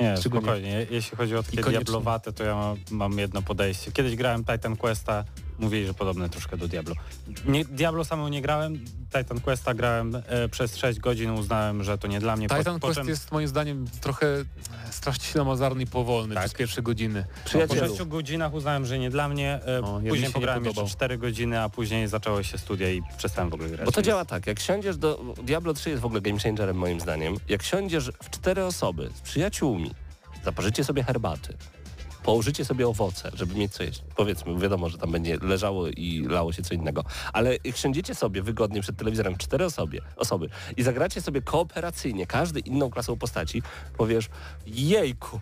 Nie, 0.00 0.16
Szczególnie- 0.16 0.44
spokojnie. 0.46 0.68
Je- 0.70 0.86
Jeśli 0.90 1.16
chodzi 1.16 1.36
o 1.36 1.42
takie 1.42 1.62
diablowate, 1.62 2.32
to 2.32 2.44
ja 2.44 2.54
mam, 2.54 2.76
mam 2.90 3.18
jedno 3.18 3.42
podejście. 3.42 3.92
Kiedyś 3.92 4.16
grałem 4.16 4.44
Titan 4.44 4.76
Questa, 4.76 5.24
mówili, 5.58 5.86
że 5.86 5.94
podobne 5.94 6.28
troszkę 6.28 6.56
do 6.56 6.68
Diablo. 6.68 6.94
Nie, 7.46 7.64
Diablo 7.64 8.04
samą 8.04 8.28
nie 8.28 8.42
grałem, 8.42 8.84
Titan 9.18 9.40
Questa 9.40 9.74
grałem 9.74 10.16
e, 10.26 10.48
przez 10.48 10.76
6 10.76 10.98
godzin, 11.00 11.30
uznałem, 11.30 11.84
że 11.84 11.98
to 11.98 12.06
nie 12.08 12.20
dla 12.20 12.36
mnie. 12.36 12.48
Po- 12.48 12.58
Titan 12.58 12.80
po 12.80 12.86
Quest 12.86 13.00
czym- 13.00 13.08
jest 13.08 13.32
moim 13.32 13.48
zdaniem 13.48 13.86
trochę 14.00 14.26
strasznie 14.90 15.24
ślamazarny 15.24 15.82
i 15.82 15.86
powolny 15.86 16.34
Tak. 16.34 16.44
przez 16.44 16.54
pierwsze 16.58 16.82
godziny. 16.82 17.24
Po 17.44 17.48
Przyjacielu, 17.48 17.96
6 17.96 18.04
godzinach 18.08 18.54
uznałem, 18.54 18.86
że 18.86 18.98
nie 18.98 19.10
dla 19.10 19.28
mnie. 19.28 19.60
E, 19.64 19.80
No, 19.82 19.98
mi 20.00 20.04
się 20.04 20.08
później 20.10 20.28
nie 20.28 20.32
pograłem 20.34 20.64
jeszcze 20.64 20.86
4 20.86 21.18
godziny, 21.18 21.60
a 21.60 21.68
później 21.68 22.08
zaczęły 22.08 22.44
się 22.44 22.58
studia 22.58 22.90
i 22.90 23.02
przestałem 23.18 23.50
w 23.50 23.54
ogóle 23.54 23.68
grać. 23.68 23.84
bo 23.86 23.92
to 23.92 23.96
Więc- 23.96 24.06
działa 24.06 24.24
tak, 24.24 24.46
jak 24.46 24.60
siądziesz 24.60 24.96
do... 24.96 25.34
Diablo 25.42 25.74
3 25.74 25.90
jest 25.90 26.02
w 26.02 26.06
ogóle 26.06 26.20
game 26.20 26.38
changerem 26.38 26.76
moim 26.76 27.00
zdaniem. 27.00 27.36
Jak 27.48 27.62
siądziesz 27.62 28.10
w 28.22 28.30
cztery 28.30 28.64
osoby 28.64 29.10
z 29.14 29.20
przyjaciółmi, 29.20 29.90
zaparzycie 30.44 30.84
sobie 30.84 31.02
herbaty, 31.02 31.56
położycie 32.24 32.64
sobie 32.64 32.88
owoce, 32.88 33.30
żeby 33.34 33.54
mieć 33.54 33.72
co 33.72 33.82
jeść. 33.82 34.02
Powiedzmy, 34.16 34.58
wiadomo, 34.58 34.88
że 34.88 34.98
tam 34.98 35.12
będzie 35.12 35.38
leżało 35.42 35.88
i 35.88 36.26
lało 36.28 36.52
się 36.52 36.62
co 36.62 36.74
innego. 36.74 37.04
Ale 37.32 37.56
siądziecie 37.74 38.14
sobie 38.14 38.42
wygodnie 38.42 38.80
przed 38.80 38.96
telewizorem 38.96 39.36
cztery 39.36 39.64
osobie, 39.64 40.00
osoby 40.16 40.48
i 40.76 40.82
zagracie 40.82 41.20
sobie 41.20 41.42
kooperacyjnie, 41.42 42.26
każdy 42.26 42.60
inną 42.60 42.90
klasą 42.90 43.16
postaci, 43.16 43.62
powiesz, 43.96 44.28
jejku, 44.66 45.40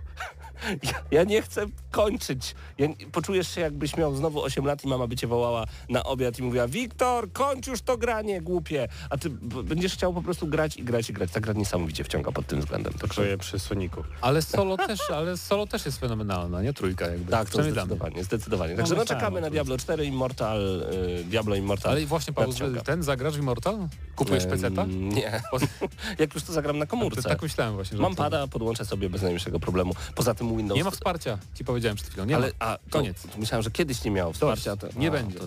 ja, 0.83 1.03
ja 1.11 1.25
nie 1.25 1.43
chcę 1.43 1.67
kończyć. 1.91 2.55
Ja, 2.79 2.89
poczujesz 3.13 3.55
się 3.55 3.61
jakbyś 3.61 3.97
miał 3.97 4.17
znowu 4.17 4.43
8 4.43 4.65
lat 4.65 4.85
i 4.85 4.89
mama 4.89 5.07
by 5.07 5.17
cię 5.17 5.27
wołała 5.27 5.67
na 5.89 6.05
obiad 6.05 6.39
i 6.39 6.43
mówiła 6.43 6.69
Wiktor, 6.69 7.33
kończ 7.33 7.67
już 7.67 7.83
to 7.83 7.99
granie, 7.99 8.41
głupie. 8.41 8.89
A 9.11 9.17
ty 9.19 9.31
będziesz 9.65 9.93
chciał 9.95 10.15
po 10.15 10.23
prostu 10.23 10.47
grać 10.47 10.77
i 10.77 10.85
grać 10.85 11.11
i 11.11 11.13
grać. 11.13 11.31
Ta 11.31 11.41
gra 11.41 11.53
niesamowicie 11.53 12.05
wciąga 12.05 12.33
pod 12.33 12.47
tym 12.47 12.61
względem. 12.61 12.93
To 12.93 12.99
Także 12.99 13.15
czuję 13.15 13.39
przy 13.39 13.59
Soniku. 13.59 14.05
Ale 14.21 14.43
solo 14.43 14.77
też, 14.77 15.01
ale 15.11 15.37
solo 15.37 15.67
też 15.67 15.87
jest 15.87 16.01
fenomenalna, 16.01 16.63
nie? 16.63 16.73
Trójka 16.73 17.07
jakby. 17.07 17.31
tak, 17.31 17.51
to 17.51 17.63
zdecydowanie, 17.63 18.25
zdecydowanie. 18.25 18.77
Także 18.77 18.95
no, 18.95 19.01
myślałem 19.01 19.21
czekamy 19.21 19.41
na. 19.41 19.51
Diablo 19.51 19.79
4, 19.79 20.05
Immortal, 20.05 20.83
y, 21.21 21.25
Diablo 21.25 21.55
Immortal. 21.55 21.93
Ale 21.93 22.07
właśnie 22.07 22.33
Paweł, 22.33 22.53
ten 22.85 23.03
zagrasz 23.03 23.37
w 23.37 23.39
Immortal? 23.39 23.89
Kupujesz 24.17 24.47
peceta? 24.47 24.85
Nie. 24.89 25.43
Jak 26.19 26.35
już 26.35 26.43
to 26.43 26.53
zagram 26.53 26.79
na 26.79 26.87
komórce. 26.87 27.23
Tak 27.23 27.43
myślałem 27.43 27.75
właśnie. 27.75 27.97
Że 27.97 28.03
Mam 28.03 28.15
to- 28.15 28.23
pada, 28.23 28.47
podłączę 28.47 28.85
sobie 28.85 29.11
bez 29.11 29.23
najmniejszego 29.23 29.61
problemu. 29.61 29.95
Poza 30.15 30.35
tym 30.35 30.57
Windows... 30.57 30.77
Nie 30.77 30.85
ma 30.85 30.91
wsparcia, 30.91 31.39
ci 31.55 31.65
powiedziałem 31.65 31.97
przed 31.97 32.09
chwilą. 32.09 32.25
Nie 32.25 32.37
ale, 32.37 32.47
ma. 32.47 32.53
a, 32.59 32.79
to, 32.91 32.99
Koniec. 32.99 33.17
Myślałem, 33.39 33.63
że 33.63 33.71
kiedyś 33.71 34.05
nie 34.05 34.11
miało 34.11 34.33
wsparcia. 34.33 34.77
To, 34.77 34.87
nie 34.97 35.09
a, 35.09 35.11
będzie. 35.11 35.39
To, 35.39 35.45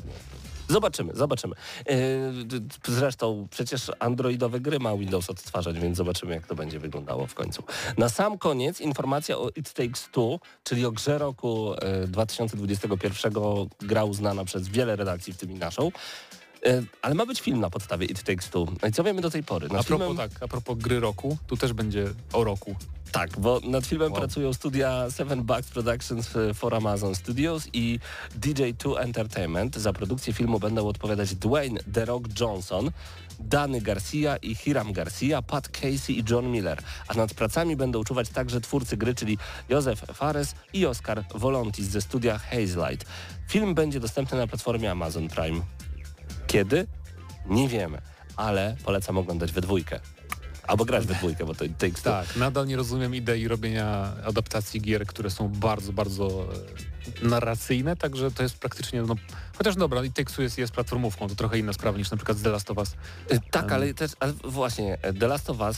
Zobaczymy, 0.70 1.16
zobaczymy. 1.16 1.56
D- 2.46 2.60
Zresztą 2.88 3.48
przecież 3.52 3.92
androidowe 4.00 4.60
gry 4.60 4.80
ma 4.80 4.98
Windows 4.98 5.30
odtwarzać, 5.30 5.80
więc 5.80 5.98
zobaczymy 5.98 6.34
jak 6.36 6.48
to 6.48 6.56
będzie 6.56 6.80
wyglądało 6.80 7.28
w 7.28 7.34
końcu. 7.34 7.64
Na 7.98 8.10
sam 8.10 8.38
koniec 8.38 8.82
informacja 8.82 9.38
o 9.38 9.50
It 9.56 9.74
Takes 9.74 10.10
Two, 10.12 10.40
czyli 10.64 10.86
o 10.86 10.92
grze 10.92 11.18
roku 11.18 11.74
e, 11.82 12.08
2021, 12.08 13.34
gra 13.80 14.04
uznana 14.04 14.46
przez 14.46 14.68
wiele 14.68 14.96
redakcji, 14.96 15.34
w 15.34 15.38
tym 15.38 15.52
i 15.52 15.56
naszą. 15.56 15.92
E, 16.66 16.82
Ale 17.02 17.16
ma 17.16 17.26
być 17.26 17.42
film 17.42 17.60
na 17.60 17.70
podstawie 17.70 18.06
It 18.08 18.24
Takes 18.24 18.50
Two. 18.50 18.66
No 18.82 18.88
i 18.88 18.92
co 18.92 19.04
wiemy 19.04 19.22
do 19.22 19.30
tej 19.30 19.44
pory? 19.44 19.68
Nad 19.70 19.82
A 19.82 19.84
propos, 19.84 20.08
filmem- 20.08 20.18
tak, 20.18 20.44
a 20.44 20.48
propos 20.48 20.78
gry 20.78 21.00
roku, 21.00 21.38
tu 21.48 21.58
też 21.58 21.74
będzie 21.74 22.06
o 22.34 22.44
roku. 22.44 22.76
tak, 23.12 23.40
bo 23.40 23.60
nad 23.64 23.86
filmem 23.88 24.12
Wow. 24.12 24.20
pracują 24.20 24.54
studia 24.54 25.12
Seven 25.12 25.44
Bucks 25.44 25.70
Productions 25.70 26.30
for 26.54 26.76
Amazon 26.76 27.16
Studios 27.16 27.68
i 27.74 28.00
DJ2 28.40 28.98
Entertainment. 29.00 29.76
Za 29.78 29.94
produkcję 29.94 30.34
filmu 30.34 30.60
będą 30.60 30.88
odpowiadać 30.88 31.36
Dwayne 31.36 31.80
The 31.94 32.06
Rock 32.06 32.40
Johnson, 32.40 32.92
Dany 33.40 33.82
Garcia 33.82 34.38
i 34.38 34.56
Hiram 34.56 34.94
Garcia, 34.94 35.42
Pat 35.42 35.70
Casey 35.70 36.20
i 36.20 36.24
John 36.30 36.52
Miller. 36.52 36.82
A 37.08 37.14
nad 37.14 37.34
pracami 37.34 37.76
będą 37.76 38.04
czuwać 38.04 38.30
także 38.30 38.62
twórcy 38.62 38.98
gry, 38.98 39.16
czyli 39.16 39.38
Józef 39.70 40.00
Fares 40.14 40.56
i 40.74 40.86
Oscar 40.86 41.24
Volontis 41.36 41.86
ze 41.88 42.02
studia 42.02 42.38
Hazelight. 42.38 43.06
Film 43.50 43.74
będzie 43.76 44.00
dostępny 44.00 44.38
na 44.38 44.48
platformie 44.48 44.92
Amazon 44.92 45.28
Prime. 45.28 45.62
Kiedy? 46.48 46.88
Nie 47.46 47.68
wiemy, 47.68 48.02
ale 48.36 48.76
polecam 48.86 49.18
oglądać 49.18 49.52
we 49.52 49.62
dwójkę. 49.62 50.00
Albo 50.68 50.86
grać 50.86 51.06
we 51.06 51.14
dwójkę, 51.16 51.46
bo 51.46 51.56
to 51.56 51.66
Takes 51.78 52.02
Two. 52.02 52.12
Tak, 52.12 52.36
nadal 52.36 52.68
nie 52.68 52.76
rozumiem 52.76 53.16
idei 53.16 53.48
robienia 53.48 54.14
adaptacji 54.26 54.82
gier, 54.82 55.06
które 55.06 55.30
są 55.30 55.50
bardzo, 55.50 55.94
bardzo 55.94 56.46
e, 57.24 57.28
narracyjne, 57.28 57.96
także 57.96 58.32
to 58.32 58.44
jest 58.44 58.58
praktycznie, 58.58 59.02
no, 59.02 59.16
chociaż 59.58 59.76
dobra, 59.76 60.04
i 60.04 60.12
Take-Two 60.12 60.42
jest, 60.42 60.58
jest 60.58 60.74
platformówką, 60.74 61.28
to 61.30 61.36
trochę 61.36 61.60
inna 61.60 61.74
sprawa 61.74 61.98
niż 61.98 62.12
na 62.12 62.18
przykład 62.18 62.38
z 62.38 62.42
The 62.42 62.50
Last 62.50 62.72
of 62.72 62.78
Us. 62.78 62.90
Y, 63.32 63.40
Tak, 63.52 63.72
ale 63.72 63.94
też, 63.94 64.12
ale 64.20 64.34
właśnie, 64.44 64.98
e, 65.02 65.14
The 65.14 65.28
Last 65.28 65.50
of 65.50 65.60
Us, 65.60 65.78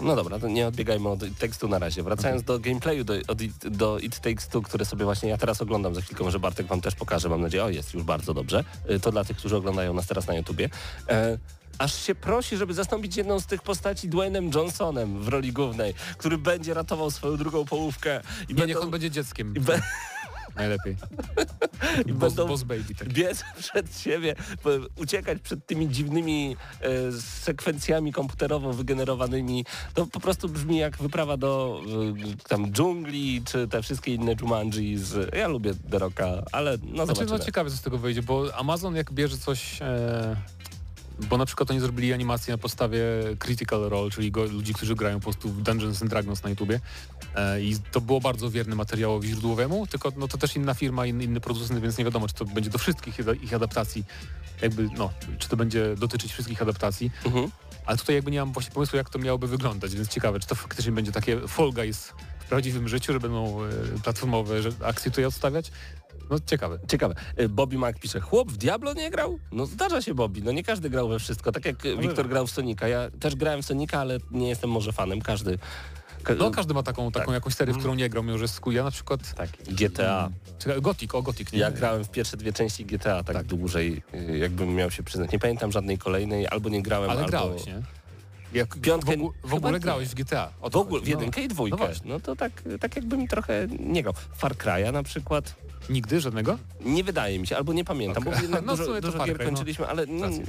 no 0.00 0.16
dobra, 0.16 0.38
to 0.38 0.48
nie 0.48 0.66
odbiegajmy 0.66 1.08
od 1.08 1.20
tekstu 1.38 1.68
na 1.68 1.78
razie. 1.78 2.02
Wracając 2.02 2.42
do 2.42 2.58
gameplayu, 2.58 3.04
do, 3.04 3.14
od, 3.28 3.40
It- 3.42 3.68
do 3.68 3.98
It 3.98 4.20
Takes 4.20 4.48
Two, 4.48 4.62
które 4.62 4.84
sobie 4.84 5.04
właśnie 5.04 5.28
ja 5.28 5.38
teraz 5.38 5.62
oglądam 5.62 5.94
za 5.94 6.00
chwilkę, 6.00 6.24
może 6.24 6.38
Bartek 6.40 6.66
wam 6.66 6.80
też 6.80 6.94
pokaże, 6.94 7.28
mam 7.28 7.40
nadzieję, 7.40 7.64
o 7.64 7.68
jest 7.70 7.94
już 7.94 8.02
bardzo 8.02 8.34
dobrze. 8.34 8.64
To 9.02 9.12
dla 9.12 9.24
tych, 9.24 9.36
którzy 9.36 9.56
oglądają 9.56 9.94
nas 9.94 10.06
teraz 10.06 10.26
na 10.26 10.34
YouTubie. 10.34 10.70
E, 11.08 11.38
Aż 11.80 11.94
się 12.06 12.14
prosi, 12.14 12.56
żeby 12.56 12.74
zastąpić 12.74 13.16
jedną 13.16 13.40
z 13.40 13.46
tych 13.46 13.62
postaci 13.62 14.08
Dwaynem 14.08 14.50
Johnsonem 14.54 15.22
w 15.22 15.28
roli 15.28 15.52
głównej, 15.52 15.94
który 16.16 16.38
będzie 16.38 16.74
ratował 16.74 17.10
swoją 17.10 17.36
drugą 17.36 17.64
połówkę. 17.64 18.20
I 18.48 18.54
Nie, 18.54 18.66
niech 18.66 18.82
on 18.82 18.90
będzie 18.90 19.10
dzieckiem. 19.10 19.52
be, 19.52 19.80
Najlepiej. 20.56 20.96
i 22.06 22.12
Boss, 22.12 22.34
będą 22.34 22.48
boss 22.48 22.62
baby. 22.62 22.94
Tak. 22.98 23.08
biec 23.08 23.44
przed 23.58 23.98
siebie, 24.00 24.34
uciekać 24.96 25.38
przed 25.42 25.66
tymi 25.66 25.88
dziwnymi 25.88 26.56
e, 26.80 27.12
sekwencjami 27.20 28.12
komputerowo 28.12 28.72
wygenerowanymi. 28.72 29.64
To 29.94 30.06
po 30.06 30.20
prostu 30.20 30.48
brzmi 30.48 30.78
jak 30.78 30.96
wyprawa 30.98 31.36
do 31.36 31.80
e, 32.42 32.48
tam 32.48 32.72
dżungli, 32.72 33.42
czy 33.44 33.68
te 33.68 33.82
wszystkie 33.82 34.14
inne 34.14 34.34
Jumanji 34.40 34.98
z... 34.98 35.34
Ja 35.34 35.48
lubię 35.48 35.72
The 35.90 35.98
Rocka, 35.98 36.24
ale 36.52 36.70
no 36.82 37.04
Znaczy, 37.04 37.06
zobaczymy. 37.06 37.38
no 37.38 37.44
ciekawe 37.44 37.70
co 37.70 37.76
z 37.76 37.82
tego 37.82 37.98
wyjdzie, 37.98 38.22
bo 38.22 38.54
Amazon 38.56 38.96
jak 38.96 39.12
bierze 39.12 39.38
coś... 39.38 39.82
E, 39.82 40.36
bo 41.28 41.38
na 41.38 41.46
przykład 41.46 41.70
oni 41.70 41.80
zrobili 41.80 42.12
animację 42.12 42.54
na 42.54 42.58
podstawie 42.58 43.00
Critical 43.38 43.80
Role, 43.80 44.10
czyli 44.10 44.30
go, 44.30 44.44
ludzi, 44.44 44.74
którzy 44.74 44.94
grają 44.94 45.16
po 45.16 45.22
prostu 45.22 45.48
w 45.48 45.62
Dungeons 45.62 46.02
and 46.02 46.10
Dragons 46.10 46.42
na 46.42 46.50
YouTubie. 46.50 46.80
E, 47.34 47.62
I 47.62 47.76
to 47.92 48.00
było 48.00 48.20
bardzo 48.20 48.50
wierne 48.50 48.76
materiałowi 48.76 49.28
źródłowemu, 49.28 49.86
tylko 49.86 50.12
no, 50.16 50.28
to 50.28 50.38
też 50.38 50.56
inna 50.56 50.74
firma, 50.74 51.06
inny, 51.06 51.24
inny 51.24 51.40
producent, 51.40 51.80
więc 51.80 51.98
nie 51.98 52.04
wiadomo, 52.04 52.28
czy 52.28 52.34
to 52.34 52.44
będzie 52.44 52.70
do 52.70 52.78
wszystkich 52.78 53.18
ich- 53.42 53.54
adaptacji, 53.54 54.04
jakby, 54.62 54.88
no, 54.98 55.10
czy 55.38 55.48
to 55.48 55.56
będzie 55.56 55.96
dotyczyć 55.96 56.32
wszystkich 56.32 56.62
adaptacji. 56.62 57.10
Mhm. 57.24 57.50
Ale 57.86 57.96
tutaj 57.98 58.14
jakby 58.14 58.30
nie 58.30 58.38
mam 58.38 58.52
właśnie 58.52 58.72
pomysłu, 58.72 58.96
jak 58.96 59.10
to 59.10 59.18
miałoby 59.18 59.46
wyglądać, 59.46 59.94
więc 59.94 60.08
ciekawe, 60.08 60.40
czy 60.40 60.46
to 60.46 60.54
faktycznie 60.54 60.92
będzie 60.92 61.12
takie 61.12 61.48
Fall 61.48 61.72
Guys 61.72 62.12
w 62.40 62.44
prawdziwym 62.48 62.88
życiu, 62.88 63.12
że 63.12 63.20
będą 63.20 63.64
e, 63.64 63.68
platformowe 64.02 64.62
że 64.62 64.70
akcje 64.84 65.10
tutaj 65.10 65.24
odstawiać, 65.24 65.70
No 66.30 66.36
ciekawe. 66.46 66.78
Ciekawe. 66.88 67.14
Y, 67.40 67.48
Bobby 67.48 67.78
Mac 67.78 67.98
pisze, 67.98 68.20
chłop 68.20 68.52
w 68.52 68.56
Diablo 68.56 68.92
nie 68.92 69.10
grał? 69.10 69.38
No 69.52 69.66
zdarza 69.66 70.02
się 70.02 70.14
Bobby, 70.14 70.42
no 70.42 70.52
nie 70.52 70.64
każdy 70.64 70.90
grał 70.90 71.08
we 71.08 71.18
wszystko. 71.18 71.52
Tak 71.52 71.64
jak 71.64 71.82
Wiktor 71.98 72.28
grał 72.28 72.46
w 72.46 72.50
Sonika. 72.50 72.88
Ja 72.88 73.10
też 73.20 73.34
grałem 73.36 73.62
w 73.62 73.66
Sonika, 73.66 74.00
ale 74.00 74.18
nie 74.30 74.48
jestem 74.48 74.70
może 74.70 74.92
fanem. 74.92 75.20
Każdy... 75.20 75.58
ka- 76.22 76.34
No 76.34 76.50
każdy 76.50 76.74
ma 76.74 76.82
taką, 76.82 77.12
taką 77.12 77.26
Tak. 77.26 77.34
jakąś 77.34 77.54
serię, 77.54 77.74
w 77.74 77.78
którą 77.78 77.94
nie 77.94 78.08
grał, 78.08 78.22
mimo 78.24 78.38
że 78.38 78.48
z 78.48 78.60
ja 78.70 78.84
na 78.84 78.90
przykład... 78.90 79.34
Tak, 79.34 79.50
GTA. 79.66 80.30
Gothic, 80.80 81.14
o 81.14 81.22
Gothic, 81.22 81.52
nie? 81.52 81.58
Ja 81.58 81.70
grałem 81.70 82.04
w 82.04 82.10
pierwsze 82.10 82.36
dwie 82.36 82.52
części 82.52 82.84
GTA 82.84 83.22
tak, 83.24 83.42
dłużej, 83.46 84.02
y, 84.14 84.38
jakbym 84.38 84.74
miał 84.74 84.90
się 84.90 85.02
przyznać. 85.02 85.32
Nie 85.32 85.38
pamiętam 85.38 85.72
żadnej 85.72 85.98
kolejnej, 85.98 86.46
albo 86.48 86.68
nie 86.68 86.82
grałem, 86.82 87.10
Ale 87.10 87.18
albo... 87.18 87.30
grałeś, 87.30 87.66
nie? 87.66 87.82
Jak 88.52 88.76
Piątkę 88.76 89.10
w, 89.10 89.14
ogóle, 89.14 89.32
w 89.44 89.54
ogóle 89.54 89.80
grałeś 89.80 90.08
w 90.08 90.14
GTA. 90.14 90.50
W 90.70 90.76
ogóle 90.76 91.00
w 91.00 91.02
chodzi, 91.02 91.12
no. 91.14 91.18
jedynkę 91.18 91.40
i 91.42 91.48
dwójkę. 91.48 91.76
No 91.78 91.88
No, 92.04 92.20
to 92.20 92.36
tak, 92.36 92.62
tak 92.80 92.96
jakbym 92.96 93.28
trochę 93.28 93.66
nie 93.78 94.02
grał. 94.02 94.14
Far 94.36 94.56
Cry'a 94.56 94.92
na 94.92 95.02
przykład 95.02 95.54
Nigdy 95.90 96.20
żadnego? 96.20 96.58
nie 96.80 97.04
wydaje 97.04 97.38
mi 97.38 97.46
się, 97.46 97.56
albo 97.56 97.72
nie 97.72 97.84
pamiętam, 97.84 98.22
Okej. 98.22 98.34
bo 98.34 98.42
jednak 98.42 98.64
No, 98.64 98.76
dużo, 98.76 99.00
dużo 99.00 99.24
gier 99.26 99.38
no. 99.38 99.44
kończyliśmy, 99.44 99.86
ale... 99.86 100.06
Racja. 100.06 100.42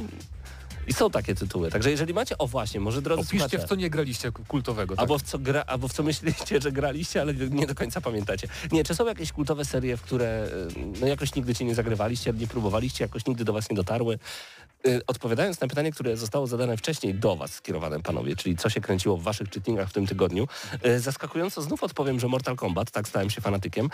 I 0.87 0.93
są 0.93 1.09
takie 1.09 1.35
tytuły. 1.35 1.71
Także 1.71 1.91
jeżeli 1.91 2.13
macie, 2.13 2.37
o 2.37 2.47
właśnie, 2.47 2.79
może 2.79 3.01
drodzy 3.01 3.21
Opiszcie, 3.21 3.37
słuchacze, 3.39 3.65
w 3.65 3.69
co 3.69 3.75
nie 3.75 3.89
graliście 3.89 4.31
kultowego. 4.31 4.95
Tak? 4.95 5.01
Albo 5.01 5.17
w, 5.19 5.21
co 5.21 5.39
gra, 5.39 5.63
albo 5.67 5.87
w 5.87 5.93
co 5.93 6.03
myśleliście, 6.03 6.61
że 6.61 6.71
graliście, 6.71 7.21
ale 7.21 7.33
nie 7.33 7.67
do 7.67 7.75
końca 7.75 8.01
pamiętacie. 8.01 8.47
Nie, 8.71 8.83
czy 8.83 8.95
są 8.95 9.05
jakieś 9.05 9.31
kultowe 9.31 9.65
serie, 9.65 9.97
w 9.97 10.01
które 10.01 10.47
y, 10.47 10.99
no, 11.01 11.07
jakoś 11.07 11.35
nigdy 11.35 11.55
cię 11.55 11.65
nie 11.65 11.75
zagrywaliście, 11.75 12.33
nie 12.33 12.47
próbowaliście, 12.47 13.03
jakoś 13.03 13.25
nigdy 13.25 13.45
do 13.45 13.53
was 13.53 13.69
nie 13.69 13.75
dotarły? 13.75 14.19
Y, 14.87 15.01
Odpowiadając 15.07 15.61
na 15.61 15.67
pytanie, 15.67 15.91
które 15.91 16.17
zostało 16.17 16.47
zadane 16.47 16.77
wcześniej 16.77 17.13
do 17.13 17.35
was 17.35 17.53
skierowane, 17.53 17.99
panowie, 17.99 18.35
czyli 18.35 18.57
co 18.57 18.69
się 18.69 18.81
kręciło 18.81 19.17
w 19.17 19.23
waszych 19.23 19.49
czytnikach 19.49 19.89
w 19.89 19.93
tym 19.93 20.07
tygodniu, 20.07 20.47
y, 20.85 20.99
zaskakująco 20.99 21.61
znów 21.61 21.83
odpowiem, 21.83 22.19
że 22.19 22.27
Mortal 22.27 22.55
Kombat, 22.55 22.91
tak 22.91 23.07
stałem 23.07 23.29
się 23.29 23.41
fanatykiem. 23.41 23.89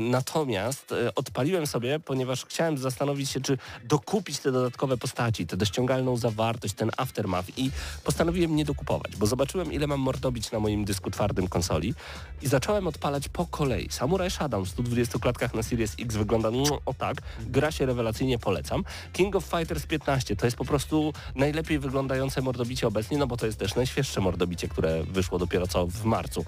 Natomiast 0.00 0.94
odpaliłem 1.16 1.66
sobie, 1.66 2.00
ponieważ 2.00 2.44
chciałem 2.44 2.78
zastanowić 2.78 3.30
się, 3.30 3.40
czy 3.40 3.58
dokupić 3.84 4.38
te 4.38 4.52
dodatkowe 4.52 4.96
postaci, 4.96 5.46
tę 5.46 5.56
dościągalną 5.56 6.16
zawartość, 6.30 6.74
ten 6.74 6.90
aftermath 6.96 7.58
i 7.58 7.70
postanowiłem 8.04 8.56
nie 8.56 8.64
dokupować, 8.64 9.16
bo 9.16 9.26
zobaczyłem, 9.26 9.72
ile 9.72 9.86
mam 9.86 10.00
mordobić 10.00 10.50
na 10.50 10.60
moim 10.60 10.84
dysku 10.84 11.10
twardym 11.10 11.48
konsoli 11.48 11.94
i 12.42 12.48
zacząłem 12.48 12.86
odpalać 12.86 13.28
po 13.28 13.46
kolei. 13.46 13.88
Samurai 13.90 14.30
Shodown 14.30 14.64
w 14.64 14.68
120 14.68 15.18
klatkach 15.18 15.54
na 15.54 15.62
Series 15.62 15.96
X 16.00 16.16
wygląda 16.16 16.48
mm, 16.48 16.64
o 16.86 16.94
tak, 16.94 17.16
gra 17.40 17.70
się 17.72 17.86
rewelacyjnie, 17.86 18.38
polecam. 18.38 18.84
King 19.12 19.36
of 19.36 19.44
Fighters 19.44 19.86
15 19.86 20.36
to 20.36 20.46
jest 20.46 20.56
po 20.56 20.64
prostu 20.64 21.12
najlepiej 21.34 21.78
wyglądające 21.78 22.42
mordobicie 22.42 22.86
obecnie, 22.86 23.18
no 23.18 23.26
bo 23.26 23.36
to 23.36 23.46
jest 23.46 23.58
też 23.58 23.74
najświeższe 23.74 24.20
mordobicie, 24.20 24.68
które 24.68 25.04
wyszło 25.04 25.38
dopiero 25.38 25.66
co 25.66 25.86
w 25.86 26.04
marcu. 26.04 26.44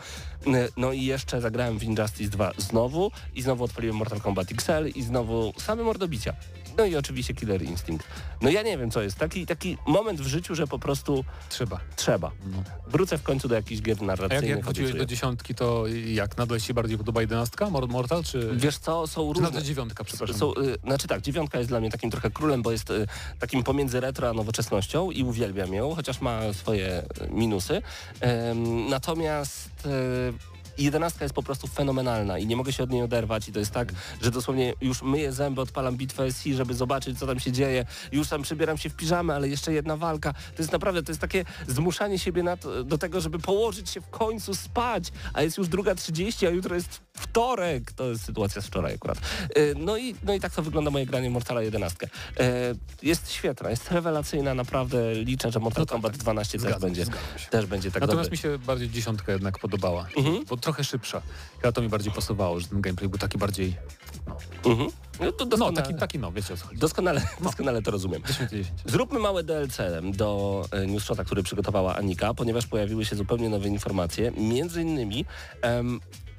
No 0.77 0.93
i 0.93 1.05
jeszcze 1.05 1.41
zagrałem 1.41 1.79
w 1.79 1.83
Injustice 1.83 2.31
2 2.31 2.53
znowu 2.57 3.11
i 3.35 3.43
znowu 3.43 3.65
odpaliłem 3.65 3.97
Mortal 3.97 4.21
Kombat 4.21 4.53
XL 4.53 4.89
i 4.95 5.03
znowu 5.03 5.53
same 5.59 5.83
mordobicia. 5.83 6.35
No 6.79 6.85
i 6.85 6.97
oczywiście 6.97 7.35
Killer 7.35 7.63
Instinct. 7.63 8.07
No 8.41 8.51
ja 8.51 8.63
nie 8.63 8.79
wiem 8.79 8.91
co 8.91 9.03
jest, 9.03 9.17
taki, 9.19 9.47
taki 9.47 9.79
moment 9.87 10.21
w 10.21 10.27
życiu, 10.27 10.55
że 10.55 10.67
po 10.67 10.79
prostu 10.79 11.25
Trzeba. 11.49 11.81
trzeba. 11.97 12.31
No. 12.47 12.63
Wrócę 12.89 13.19
w 13.19 13.23
końcu 13.23 13.49
do 13.49 13.55
jakichś 13.55 13.83
gier 13.83 13.97
A 13.97 14.01
jak, 14.01 14.07
narracyjnych. 14.07 14.51
jak 14.51 14.65
wróciłeś 14.65 14.93
do 14.93 15.07
dziesiątki, 15.07 15.55
to 15.55 15.85
jak? 16.07 16.37
Nadal 16.39 16.61
się 16.61 16.75
bardziej 16.75 16.99
podoba 16.99 17.21
jedenastka, 17.21 17.71
Mor- 17.71 17.89
Mortal, 17.89 18.25
czy... 18.25 18.51
Wiesz 18.57 18.79
co, 18.79 19.07
są 19.07 19.21
czy 19.23 19.27
różne... 19.29 19.43
nadal 19.43 19.63
dziewiątka, 19.63 20.05
przepraszam. 20.05 20.37
Są, 20.39 20.53
y, 20.55 20.77
znaczy 20.85 21.09
tak, 21.09 21.21
dziewiątka 21.21 21.59
jest 21.59 21.71
dla 21.71 21.81
mnie 21.81 21.91
takim 21.91 22.11
trochę 22.11 22.31
królem, 22.31 22.63
bo 22.63 22.73
jest 22.73 22.91
y, 22.91 23.07
takim 23.39 23.63
pomiędzy 23.63 24.01
retro 24.01 24.29
a 24.29 24.33
nowoczesnością 24.33 25.11
i 25.11 25.23
uwielbiam 25.23 25.75
ją, 25.75 25.95
chociaż 25.95 26.21
ma 26.21 26.53
swoje 26.53 27.03
y, 27.23 27.31
minusy. 27.31 27.83
Em, 28.21 28.89
natomiast 28.89 29.71
y, 29.87 30.52
jedenastka 30.79 31.25
jest 31.25 31.35
po 31.35 31.43
prostu 31.43 31.67
fenomenalna 31.67 32.39
i 32.39 32.47
nie 32.47 32.57
mogę 32.57 32.73
się 32.73 32.83
od 32.83 32.91
niej 32.91 33.03
oderwać 33.03 33.49
i 33.49 33.53
to 33.53 33.59
jest 33.59 33.71
tak, 33.71 33.93
że 34.23 34.31
dosłownie 34.31 34.75
już 34.81 35.03
myję 35.03 35.33
zęby, 35.33 35.61
odpalam 35.61 35.97
bitwę 35.97 36.33
SI, 36.33 36.55
żeby 36.55 36.75
zobaczyć 36.75 37.19
co 37.19 37.27
tam 37.27 37.41
się 37.41 37.53
dzieje. 37.53 37.87
Już 38.13 38.29
tam 38.29 38.43
przebieram 38.43 38.79
się 38.79 38.91
w 38.91 38.97
piżamę, 38.97 39.35
ale 39.35 39.49
jeszcze 39.49 39.73
jedna 39.73 39.97
walka. 39.97 40.33
To 40.33 40.63
jest 40.63 40.73
naprawdę, 40.73 41.03
to 41.03 41.13
jest 41.13 41.21
takie 41.21 41.45
zmuszanie 41.69 42.19
siebie 42.19 42.45
to, 42.61 42.85
do 42.85 42.99
tego, 42.99 43.21
żeby 43.21 43.39
położyć 43.39 43.91
się 43.91 44.01
w 44.01 44.11
końcu 44.11 44.55
spać, 44.55 45.13
a 45.33 45.43
jest 45.43 45.59
już 45.59 45.69
druga 45.69 45.95
30, 45.95 46.47
a 46.47 46.51
jutro 46.51 46.75
jest 46.75 47.01
wtorek. 47.15 47.93
To 47.93 48.05
jest 48.09 48.25
sytuacja 48.25 48.63
z 48.63 48.67
wczoraj 48.67 48.95
akurat. 48.95 49.19
Y, 49.59 49.75
No 49.79 49.97
i, 49.97 50.15
no 50.25 50.35
i 50.35 50.41
tak 50.41 50.53
to 50.55 50.63
wygląda 50.63 50.91
moje 50.91 51.07
granie 51.07 51.31
w 51.31 51.33
Mortala 51.33 51.63
11. 51.63 52.09
E, 52.41 52.75
Jest 53.03 53.33
świetna, 53.33 53.71
jest 53.71 53.91
rewelacyjna, 53.91 54.55
naprawdę 54.55 55.15
liczę, 55.15 55.53
że 55.53 55.61
Mortal 55.61 55.83
No 55.83 55.87
tak, 55.87 55.93
Kombat 55.93 56.13
tak. 56.13 56.21
12 56.21 56.53
też 56.53 56.61
Zgadzam 56.61 56.81
się, 56.81 56.87
będzie, 57.05 57.13
też 57.51 57.67
będzie 57.67 57.91
tak 57.91 58.01
Natomiast 58.01 58.31
dobry. 58.31 58.37
mi 58.51 58.59
się 58.59 58.59
bardziej 58.67 58.91
dziesiątka 58.91 59.33
jednak 59.33 59.59
podobała, 59.59 60.07
Mhm. 60.17 60.45
bo 60.45 60.57
trochę 60.57 60.85
szybsza. 60.85 61.23
Ja 61.65 61.73
to 61.73 61.83
mi 61.83 61.89
bardziej 61.89 62.13
pasowało, 62.13 62.61
że 62.61 62.67
ten 62.69 62.81
gameplay 62.81 63.09
był 63.09 63.19
taki 63.19 63.39
bardziej... 63.39 63.77
Mhm. 64.67 64.91
No, 65.21 65.33
to 65.33 65.57
No, 65.57 65.73
taki, 65.73 65.95
taki 65.95 66.19
no, 66.19 66.33
wiecie 66.33 66.55
o 66.55 66.57
co 66.57 66.67
chodzi. 66.67 66.81
doskonale, 66.81 67.23
doskonale 67.41 67.83
to 67.83 67.91
rozumiem. 67.91 68.23
10 68.23 68.41
na 68.41 68.47
10. 68.59 68.69
Zróbmy 68.87 69.19
małe 69.19 69.43
DLC 69.43 69.77
do 70.17 70.65
e, 70.71 70.87
newsshota, 70.87 71.25
który 71.25 71.43
przygotowała 71.43 71.97
Anika, 71.97 72.35
ponieważ 72.35 72.67
pojawiły 72.67 73.05
się 73.05 73.17
zupełnie 73.17 73.49
nowe 73.49 73.69
informacje. 73.69 74.33
Między 74.37 74.83
innymi 74.83 75.25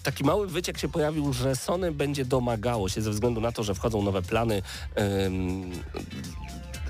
taki 0.04 0.24
mały 0.24 0.48
wyciek 0.48 0.78
się 0.78 0.88
pojawił, 0.88 1.34
że 1.34 1.56
Sony 1.56 1.92
będzie 1.92 2.26
domagało 2.26 2.90
się 2.90 3.02
ze 3.02 3.12
względu 3.12 3.42
na 3.42 3.52
to, 3.52 3.64
że 3.64 3.76
wchodzą 3.76 4.02
nowe 4.02 4.22
plany 4.22 4.62
em, 4.96 5.72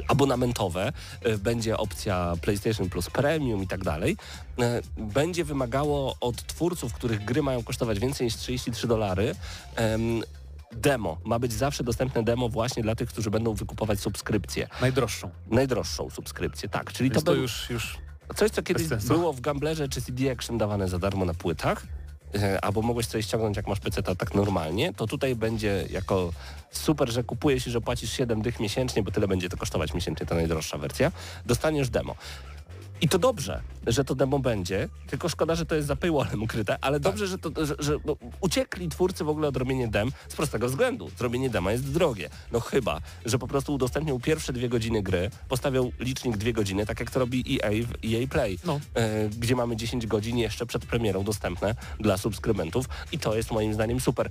abonamentowe, 0.07 0.93
e, 1.21 1.37
będzie 1.37 1.77
opcja 1.77 2.33
PlayStation 2.41 2.89
Plus 2.89 3.09
Premium 3.09 3.63
i 3.63 3.67
tak 3.67 3.83
dalej, 3.83 4.17
e, 4.59 4.81
będzie 4.97 5.43
wymagało 5.43 6.15
od 6.19 6.47
twórców, 6.47 6.93
których 6.93 7.25
gry 7.25 7.43
mają 7.43 7.63
kosztować 7.63 7.99
więcej 7.99 8.25
niż 8.25 8.35
33 8.35 8.87
dolary, 8.87 9.35
em, 9.75 10.21
demo. 10.71 11.17
Ma 11.25 11.39
być 11.39 11.53
zawsze 11.53 11.83
dostępne 11.83 12.23
demo 12.23 12.49
właśnie 12.49 12.83
dla 12.83 12.95
tych, 12.95 13.09
którzy 13.09 13.31
będą 13.31 13.53
wykupować 13.53 13.99
subskrypcję. 13.99 14.67
Najdroższą. 14.81 15.29
Najdroższą 15.51 16.09
subskrypcję, 16.09 16.69
tak. 16.69 16.93
Czyli 16.93 17.09
to, 17.09 17.13
Więc 17.13 17.25
to 17.25 17.31
był 17.31 17.41
już, 17.41 17.69
już 17.69 17.97
coś, 18.35 18.51
co 18.51 18.63
kiedyś 18.63 18.87
było 18.87 19.33
w 19.33 19.41
Gamblerze 19.41 19.89
czy 19.89 20.01
CD 20.01 20.31
Action 20.31 20.57
dawane 20.57 20.87
za 20.87 20.99
darmo 20.99 21.25
na 21.25 21.33
płytach, 21.33 21.85
albo 22.61 22.81
mogłeś 22.81 23.07
sobie 23.07 23.23
ściągnąć 23.23 23.57
jak 23.57 23.67
masz 23.67 23.79
PC 23.79 24.03
tak 24.03 24.33
normalnie, 24.33 24.93
to 24.93 25.07
tutaj 25.07 25.35
będzie 25.35 25.85
jako 25.89 26.31
super, 26.71 27.11
że 27.11 27.23
kupujesz 27.23 27.67
i 27.67 27.71
że 27.71 27.81
płacisz 27.81 28.13
7 28.13 28.41
dych 28.41 28.59
miesięcznie, 28.59 29.03
bo 29.03 29.11
tyle 29.11 29.27
będzie 29.27 29.49
to 29.49 29.57
kosztować 29.57 29.93
miesięcznie, 29.93 30.25
ta 30.25 30.35
najdroższa 30.35 30.77
wersja, 30.77 31.11
dostaniesz 31.45 31.89
demo. 31.89 32.15
I 33.03 33.07
to 33.09 33.19
dobrze, 33.19 33.61
że 33.87 34.03
to 34.05 34.15
demo 34.15 34.39
będzie, 34.39 34.89
tylko 35.07 35.29
szkoda, 35.29 35.55
że 35.55 35.65
to 35.65 35.75
jest 35.75 35.87
za 35.87 35.95
paywallem 35.95 36.43
ukryte, 36.43 36.77
ale 36.81 36.99
dobrze, 36.99 37.27
że, 37.27 37.37
to, 37.37 37.65
że, 37.65 37.75
że 37.79 37.97
no, 38.05 38.15
uciekli 38.41 38.89
twórcy 38.89 39.23
w 39.23 39.29
ogóle 39.29 39.47
od 39.47 39.57
robienia 39.57 39.87
dem 39.87 40.11
z 40.29 40.35
prostego 40.35 40.67
względu. 40.67 41.09
Zrobienie 41.17 41.49
dema 41.49 41.71
jest 41.71 41.91
drogie. 41.91 42.29
No 42.51 42.59
chyba, 42.59 43.01
że 43.25 43.39
po 43.39 43.47
prostu 43.47 43.73
udostępnią 43.73 44.19
pierwsze 44.19 44.53
dwie 44.53 44.69
godziny 44.69 45.01
gry, 45.03 45.29
postawią 45.49 45.91
licznik 45.99 46.37
dwie 46.37 46.53
godziny, 46.53 46.85
tak 46.85 46.99
jak 46.99 47.11
to 47.11 47.19
robi 47.19 47.59
EA 47.63 47.69
w 47.71 48.05
EA 48.05 48.27
Play, 48.27 48.59
No. 48.65 48.79
e, 48.95 49.29
gdzie 49.29 49.55
mamy 49.55 49.75
10 49.75 50.07
godzin 50.07 50.37
jeszcze 50.37 50.65
przed 50.65 50.85
premierą 50.85 51.23
dostępne 51.23 51.75
dla 51.99 52.17
subskrybentów 52.17 52.85
i 53.11 53.19
to 53.19 53.35
jest 53.35 53.51
moim 53.51 53.73
zdaniem 53.73 53.99
super. 53.99 54.29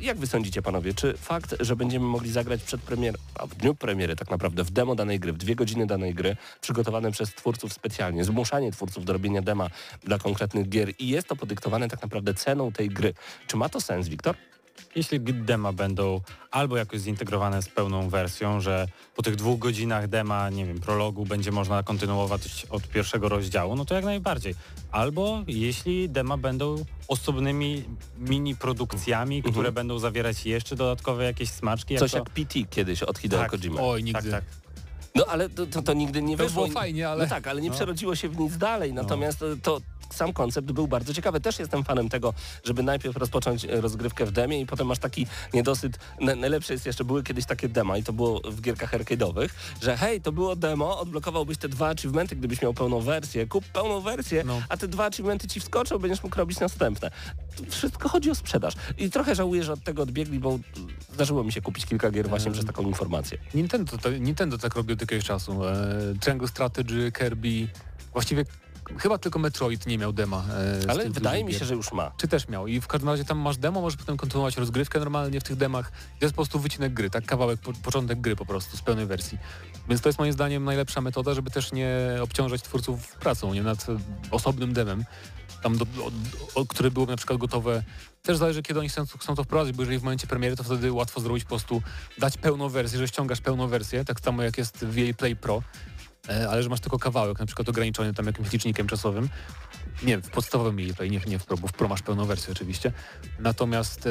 Jak 0.00 0.18
wy 0.18 0.26
sądzicie, 0.26 0.62
panowie, 0.62 0.94
czy 0.94 1.16
fakt, 1.16 1.54
że 1.60 1.76
będziemy 1.76 2.06
mogli 2.06 2.32
zagrać 2.32 2.62
przed 2.62 2.80
premierą, 2.82 3.18
a 3.34 3.46
w 3.46 3.54
dniu 3.54 3.74
premiery 3.74 4.16
tak 4.16 4.30
naprawdę, 4.30 4.64
w 4.64 4.70
demo 4.70 4.94
danej 4.94 5.20
gry, 5.20 5.32
w 5.32 5.38
dwie 5.38 5.54
godziny 5.54 5.86
danej 5.86 6.14
gry, 6.14 6.36
przygotowane 6.60 7.10
przez 7.12 7.34
twórców 7.34 7.72
specjalnie, 7.72 8.01
zmuszanie 8.20 8.72
twórców 8.72 9.04
do 9.04 9.12
robienia 9.12 9.42
dema 9.42 9.70
dla 10.04 10.18
konkretnych 10.18 10.68
gier 10.68 10.92
i 10.98 11.08
jest 11.08 11.28
to 11.28 11.36
podyktowane 11.36 11.88
tak 11.88 12.02
naprawdę 12.02 12.34
ceną 12.34 12.72
tej 12.72 12.88
gry. 12.88 13.14
Czy 13.46 13.56
ma 13.56 13.68
to 13.68 13.80
sens, 13.80 14.08
Wiktor? 14.08 14.36
Jeśli 14.96 15.20
dema 15.20 15.72
będą 15.72 16.20
albo 16.50 16.76
jakoś 16.76 17.00
zintegrowane 17.00 17.62
z 17.62 17.68
pełną 17.68 18.08
wersją, 18.08 18.60
że 18.60 18.86
po 19.16 19.22
tych 19.22 19.36
dwóch 19.36 19.58
godzinach 19.58 20.08
dema, 20.08 20.50
nie 20.50 20.66
wiem, 20.66 20.80
prologu 20.80 21.24
będzie 21.26 21.52
można 21.52 21.82
kontynuować 21.82 22.66
od 22.70 22.88
pierwszego 22.88 23.28
rozdziału, 23.28 23.76
no 23.76 23.84
to 23.84 23.94
jak 23.94 24.04
najbardziej. 24.04 24.54
Albo 24.90 25.42
jeśli 25.46 26.08
dema 26.08 26.36
będą 26.36 26.84
osobnymi 27.08 27.84
mini 28.18 28.56
produkcjami, 28.56 29.36
Mhm. 29.36 29.52
które 29.52 29.72
będą 29.72 29.98
zawierać 29.98 30.46
jeszcze 30.46 30.76
dodatkowe 30.76 31.24
jakieś 31.24 31.48
smaczki. 31.50 31.96
Coś 31.98 32.10
to... 32.12 32.18
jak 32.18 32.30
PT 32.30 32.60
kiedyś 32.70 33.02
od 33.02 33.18
Hideo 33.18 33.40
Tak. 33.40 33.50
Kojima. 33.50 33.80
Oj, 33.82 34.02
nigdy. 34.04 34.30
Tak, 34.30 34.30
tak. 34.30 34.61
No 35.14 35.24
ale 35.28 35.48
to, 35.50 35.66
to, 35.66 35.82
to 35.82 35.92
nigdy 35.92 36.22
nie 36.22 36.36
To 36.36 36.44
wyszło. 36.44 36.62
było 36.66 36.74
fajnie, 36.80 37.08
ale- 37.08 37.24
No 37.24 37.30
tak, 37.30 37.46
ale 37.46 37.60
nie 37.60 37.68
no. 37.68 37.74
przerodziło 37.74 38.14
się 38.16 38.28
w 38.28 38.38
nic 38.38 38.56
dalej. 38.56 38.92
Natomiast 38.92 39.42
e, 39.42 39.56
to 39.62 39.80
sam 40.10 40.32
koncept 40.32 40.72
był 40.72 40.88
bardzo 40.88 41.14
ciekawy. 41.14 41.40
Też 41.40 41.58
jestem 41.58 41.84
fanem 41.84 42.08
tego, 42.08 42.34
żeby 42.64 42.82
najpierw 42.82 43.16
rozpocząć 43.16 43.64
e, 43.64 43.80
rozgrywkę 43.80 44.26
w 44.26 44.30
demie 44.32 44.60
i 44.60 44.66
potem 44.66 44.86
masz 44.86 44.98
taki 44.98 45.26
niedosyt. 45.54 45.98
Na, 46.20 46.34
najlepsze 46.34 46.72
jest 46.72 46.86
jeszcze, 46.86 47.04
były 47.04 47.22
kiedyś 47.22 47.46
takie 47.46 47.68
dema 47.68 47.96
i 47.98 48.02
to 48.02 48.12
było 48.12 48.40
w 48.44 48.60
gierkach 48.60 48.92
arcade'owych, 48.92 49.48
że 49.82 49.96
hej, 49.96 50.20
to 50.20 50.32
było 50.32 50.56
demo, 50.56 51.00
odblokowałbyś 51.00 51.58
te 51.58 51.68
dwa 51.68 51.88
achievementy, 51.88 52.36
gdybyś 52.36 52.62
miał 52.62 52.74
pełną 52.74 53.00
wersję. 53.00 53.46
Kup 53.46 53.64
pełną 53.64 54.00
wersję, 54.00 54.42
No. 54.46 54.62
a 54.68 54.76
te 54.76 54.88
dwa 54.88 55.04
achievementy 55.06 55.48
ci 55.48 55.60
wskoczą, 55.60 55.98
będziesz 55.98 56.22
mógł 56.22 56.36
robić 56.38 56.60
następne. 56.60 57.10
Wszystko 57.68 58.08
chodzi 58.08 58.30
o 58.30 58.34
sprzedaż. 58.34 58.74
I 58.98 59.10
trochę 59.10 59.34
żałuję, 59.34 59.64
że 59.64 59.72
od 59.72 59.84
tego 59.84 60.02
odbiegli, 60.02 60.38
bo 60.38 60.58
zdarzyło 61.14 61.44
mi 61.44 61.52
się 61.52 61.62
kupić 61.62 61.86
kilka 61.86 62.10
gier 62.10 62.28
właśnie 62.28 62.50
przez 62.50 62.64
taką 62.64 62.82
informację. 62.82 63.38
Nintendo, 63.54 63.98
to, 63.98 64.10
Nintendo 64.10 64.58
tak 64.58 64.74
robił 64.74 64.94
od 64.94 65.00
jakiegoś 65.00 65.24
czasu. 65.24 65.64
E, 65.64 65.74
Triangle 66.20 66.48
Strategy, 66.48 67.12
Kirby, 67.18 67.68
właściwie 68.12 68.44
chyba 68.98 69.18
tylko 69.18 69.38
Metroid 69.38 69.86
nie 69.86 69.98
miał 69.98 70.12
dema. 70.12 70.44
E, 70.84 70.90
Ale 70.90 71.10
wydaje 71.10 71.44
mi 71.44 71.54
się, 71.54 71.64
że 71.64 71.74
już 71.74 71.92
ma. 71.92 72.12
Czy 72.16 72.28
też 72.28 72.48
miał. 72.48 72.66
I 72.66 72.80
w 72.80 72.86
każdym 72.86 73.08
razie 73.08 73.24
tam 73.24 73.38
masz 73.38 73.56
demo, 73.56 73.80
możesz 73.80 73.96
potem 73.96 74.16
kontynuować 74.16 74.56
rozgrywkę 74.56 74.98
normalnie 74.98 75.40
w 75.40 75.44
tych 75.44 75.56
demach. 75.56 75.90
To 75.90 76.24
jest 76.24 76.34
po 76.34 76.42
prostu 76.42 76.58
wycinek 76.58 76.94
gry, 76.94 77.10
tak? 77.10 77.26
Kawałek, 77.26 77.60
po, 77.60 77.72
początek 77.72 78.20
gry 78.20 78.36
po 78.36 78.46
prostu 78.46 78.76
z 78.76 78.82
pełnej 78.82 79.06
wersji. 79.06 79.38
Więc 79.88 80.00
to 80.00 80.08
jest 80.08 80.18
moim 80.18 80.32
zdaniem 80.32 80.64
najlepsza 80.64 81.00
metoda, 81.00 81.34
żeby 81.34 81.50
też 81.50 81.72
nie 81.72 81.88
obciążać 82.22 82.62
twórców 82.62 83.08
pracą, 83.08 83.54
nie 83.54 83.62
nad 83.62 83.86
osobnym 84.30 84.72
demem 84.72 85.04
tam 85.62 85.78
do, 85.78 85.84
o, 85.84 86.10
o, 86.60 86.66
które 86.66 86.90
byłyby 86.90 87.12
na 87.12 87.16
przykład 87.16 87.38
gotowe. 87.38 87.82
Też 88.22 88.36
zależy, 88.36 88.62
kiedy 88.62 88.80
oni 88.80 88.88
chcą, 88.88 89.06
chcą 89.06 89.34
to 89.34 89.44
wprowadzić, 89.44 89.76
bo 89.76 89.82
jeżeli 89.82 89.98
w 89.98 90.02
momencie 90.02 90.26
premiery, 90.26 90.56
to 90.56 90.64
wtedy 90.64 90.92
łatwo 90.92 91.20
zrobić 91.20 91.44
po 91.44 91.48
prostu, 91.48 91.82
dać 92.18 92.38
pełną 92.38 92.68
wersję, 92.68 92.98
że 92.98 93.08
ściągasz 93.08 93.40
pełną 93.40 93.68
wersję, 93.68 94.04
tak 94.04 94.20
samo 94.20 94.42
jak 94.42 94.58
jest 94.58 94.84
w 94.84 94.98
EA 94.98 95.14
Play 95.14 95.36
Pro, 95.36 95.62
ale 96.28 96.62
że 96.62 96.68
masz 96.68 96.80
tylko 96.80 96.98
kawałek, 96.98 97.40
na 97.40 97.46
przykład 97.46 97.68
ograniczony 97.68 98.14
tam 98.14 98.26
jakimś 98.26 98.52
licznikiem 98.52 98.86
czasowym, 98.86 99.28
nie, 100.02 100.18
w 100.18 100.30
podstawowym 100.30 100.78
EA 100.78 101.06
nie, 101.06 101.20
nie 101.26 101.38
w 101.38 101.46
Pro, 101.46 101.56
bo 101.56 101.68
w 101.68 101.72
Pro 101.72 101.88
masz 101.88 102.02
pełną 102.02 102.24
wersję 102.24 102.52
oczywiście. 102.52 102.92
Natomiast 103.38 104.06
e, 104.06 104.10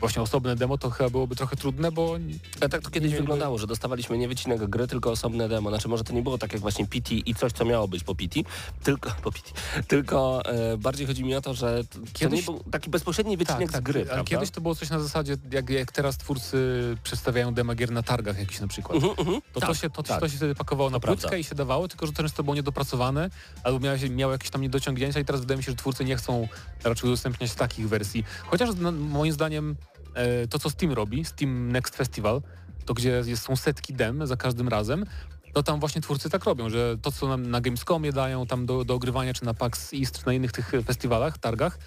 właśnie 0.00 0.22
osobne 0.22 0.56
demo 0.56 0.78
to 0.78 0.90
chyba 0.90 1.10
byłoby 1.10 1.36
trochę 1.36 1.56
trudne, 1.56 1.92
bo... 1.92 2.18
A 2.60 2.68
tak 2.68 2.82
to 2.82 2.90
kiedyś 2.90 3.12
nie, 3.12 3.18
wyglądało, 3.18 3.58
że 3.58 3.66
dostawaliśmy 3.66 4.18
nie 4.18 4.28
wycinek 4.28 4.66
gry, 4.66 4.86
tylko 4.86 5.10
osobne 5.10 5.48
demo. 5.48 5.70
Znaczy 5.70 5.88
może 5.88 6.04
to 6.04 6.12
nie 6.12 6.22
było 6.22 6.38
tak 6.38 6.52
jak 6.52 6.62
właśnie 6.62 6.86
PT 6.86 7.14
i 7.14 7.34
coś, 7.34 7.52
co 7.52 7.64
miało 7.64 7.88
być 7.88 8.04
po 8.04 8.14
PT, 8.14 8.40
tylko, 8.82 9.10
po 9.22 9.32
PT, 9.32 9.50
tylko 9.88 10.42
e, 10.44 10.76
bardziej 10.76 11.06
chodzi 11.06 11.24
mi 11.24 11.34
o 11.34 11.40
to, 11.40 11.54
że 11.54 11.84
to 11.84 11.98
kiedyś, 12.12 12.40
nie 12.40 12.44
był 12.44 12.64
taki 12.70 12.90
bezpośredni 12.90 13.36
wycinek 13.36 13.60
tak, 13.60 13.72
tak, 13.72 13.80
z 13.80 13.84
gry, 13.84 14.06
tak, 14.06 14.24
Kiedyś 14.24 14.50
to 14.50 14.60
było 14.60 14.74
coś 14.74 14.90
na 14.90 15.00
zasadzie, 15.00 15.36
jak, 15.52 15.70
jak 15.70 15.92
teraz 15.92 16.16
twórcy 16.16 16.56
przedstawiają 17.02 17.54
demo 17.54 17.74
gier 17.74 17.90
na 17.90 18.02
targach 18.02 18.38
jakiś 18.38 18.60
na 18.60 18.66
przykład. 18.66 18.98
Uh 18.98 19.04
-huh, 19.04 19.20
uh 19.20 19.26
-huh. 19.26 19.40
To, 19.52 19.60
tak, 19.60 19.68
to, 19.68 19.74
się, 19.74 19.90
to, 19.90 20.02
to, 20.02 20.28
się 20.28 20.36
wtedy 20.36 20.54
pakowało 20.54 20.90
na 20.90 20.95
płytkę 21.00 21.40
i 21.40 21.44
się 21.44 21.54
dawało, 21.54 21.88
tylko 21.88 22.06
że 22.06 22.12
to 22.12 22.22
często 22.22 22.42
było 22.42 22.56
niedopracowane, 22.56 23.30
albo 23.64 23.80
miało, 23.80 23.96
miało 24.10 24.32
jakieś 24.32 24.50
tam 24.50 24.62
niedociągnięcia 24.62 25.20
i 25.20 25.24
teraz 25.24 25.40
wydaje 25.40 25.58
mi 25.58 25.64
się, 25.64 25.72
że 25.72 25.76
twórcy 25.76 26.04
nie 26.04 26.16
chcą 26.16 26.48
raczej 26.84 27.10
udostępniać 27.10 27.54
takich 27.54 27.88
wersji. 27.88 28.24
Chociaż 28.46 28.70
no, 28.80 28.92
moim 28.92 29.32
zdaniem 29.32 29.76
e, 30.14 30.46
to, 30.48 30.58
co 30.58 30.70
Steam 30.70 30.92
robi, 30.92 31.24
Steam 31.24 31.72
Next 31.72 31.96
Festival, 31.96 32.42
to 32.84 32.94
gdzie 32.94 33.22
jest, 33.26 33.42
są 33.42 33.56
setki 33.56 33.94
dem 33.94 34.26
za 34.26 34.36
każdym 34.36 34.68
razem, 34.68 35.06
to 35.52 35.62
tam 35.62 35.80
właśnie 35.80 36.00
twórcy 36.00 36.30
tak 36.30 36.44
robią, 36.44 36.70
że 36.70 36.96
to, 37.02 37.12
co 37.12 37.28
nam 37.28 37.50
na 37.50 37.60
Gamescomie 37.60 38.12
dają 38.12 38.46
tam 38.46 38.66
do, 38.66 38.84
do 38.84 38.94
ogrywania, 38.94 39.34
czy 39.34 39.44
na 39.44 39.54
PAX 39.54 39.94
East, 39.94 40.18
czy 40.18 40.26
na 40.26 40.32
innych 40.32 40.52
tych 40.52 40.72
festiwalach, 40.86 41.38
targach, 41.38 41.78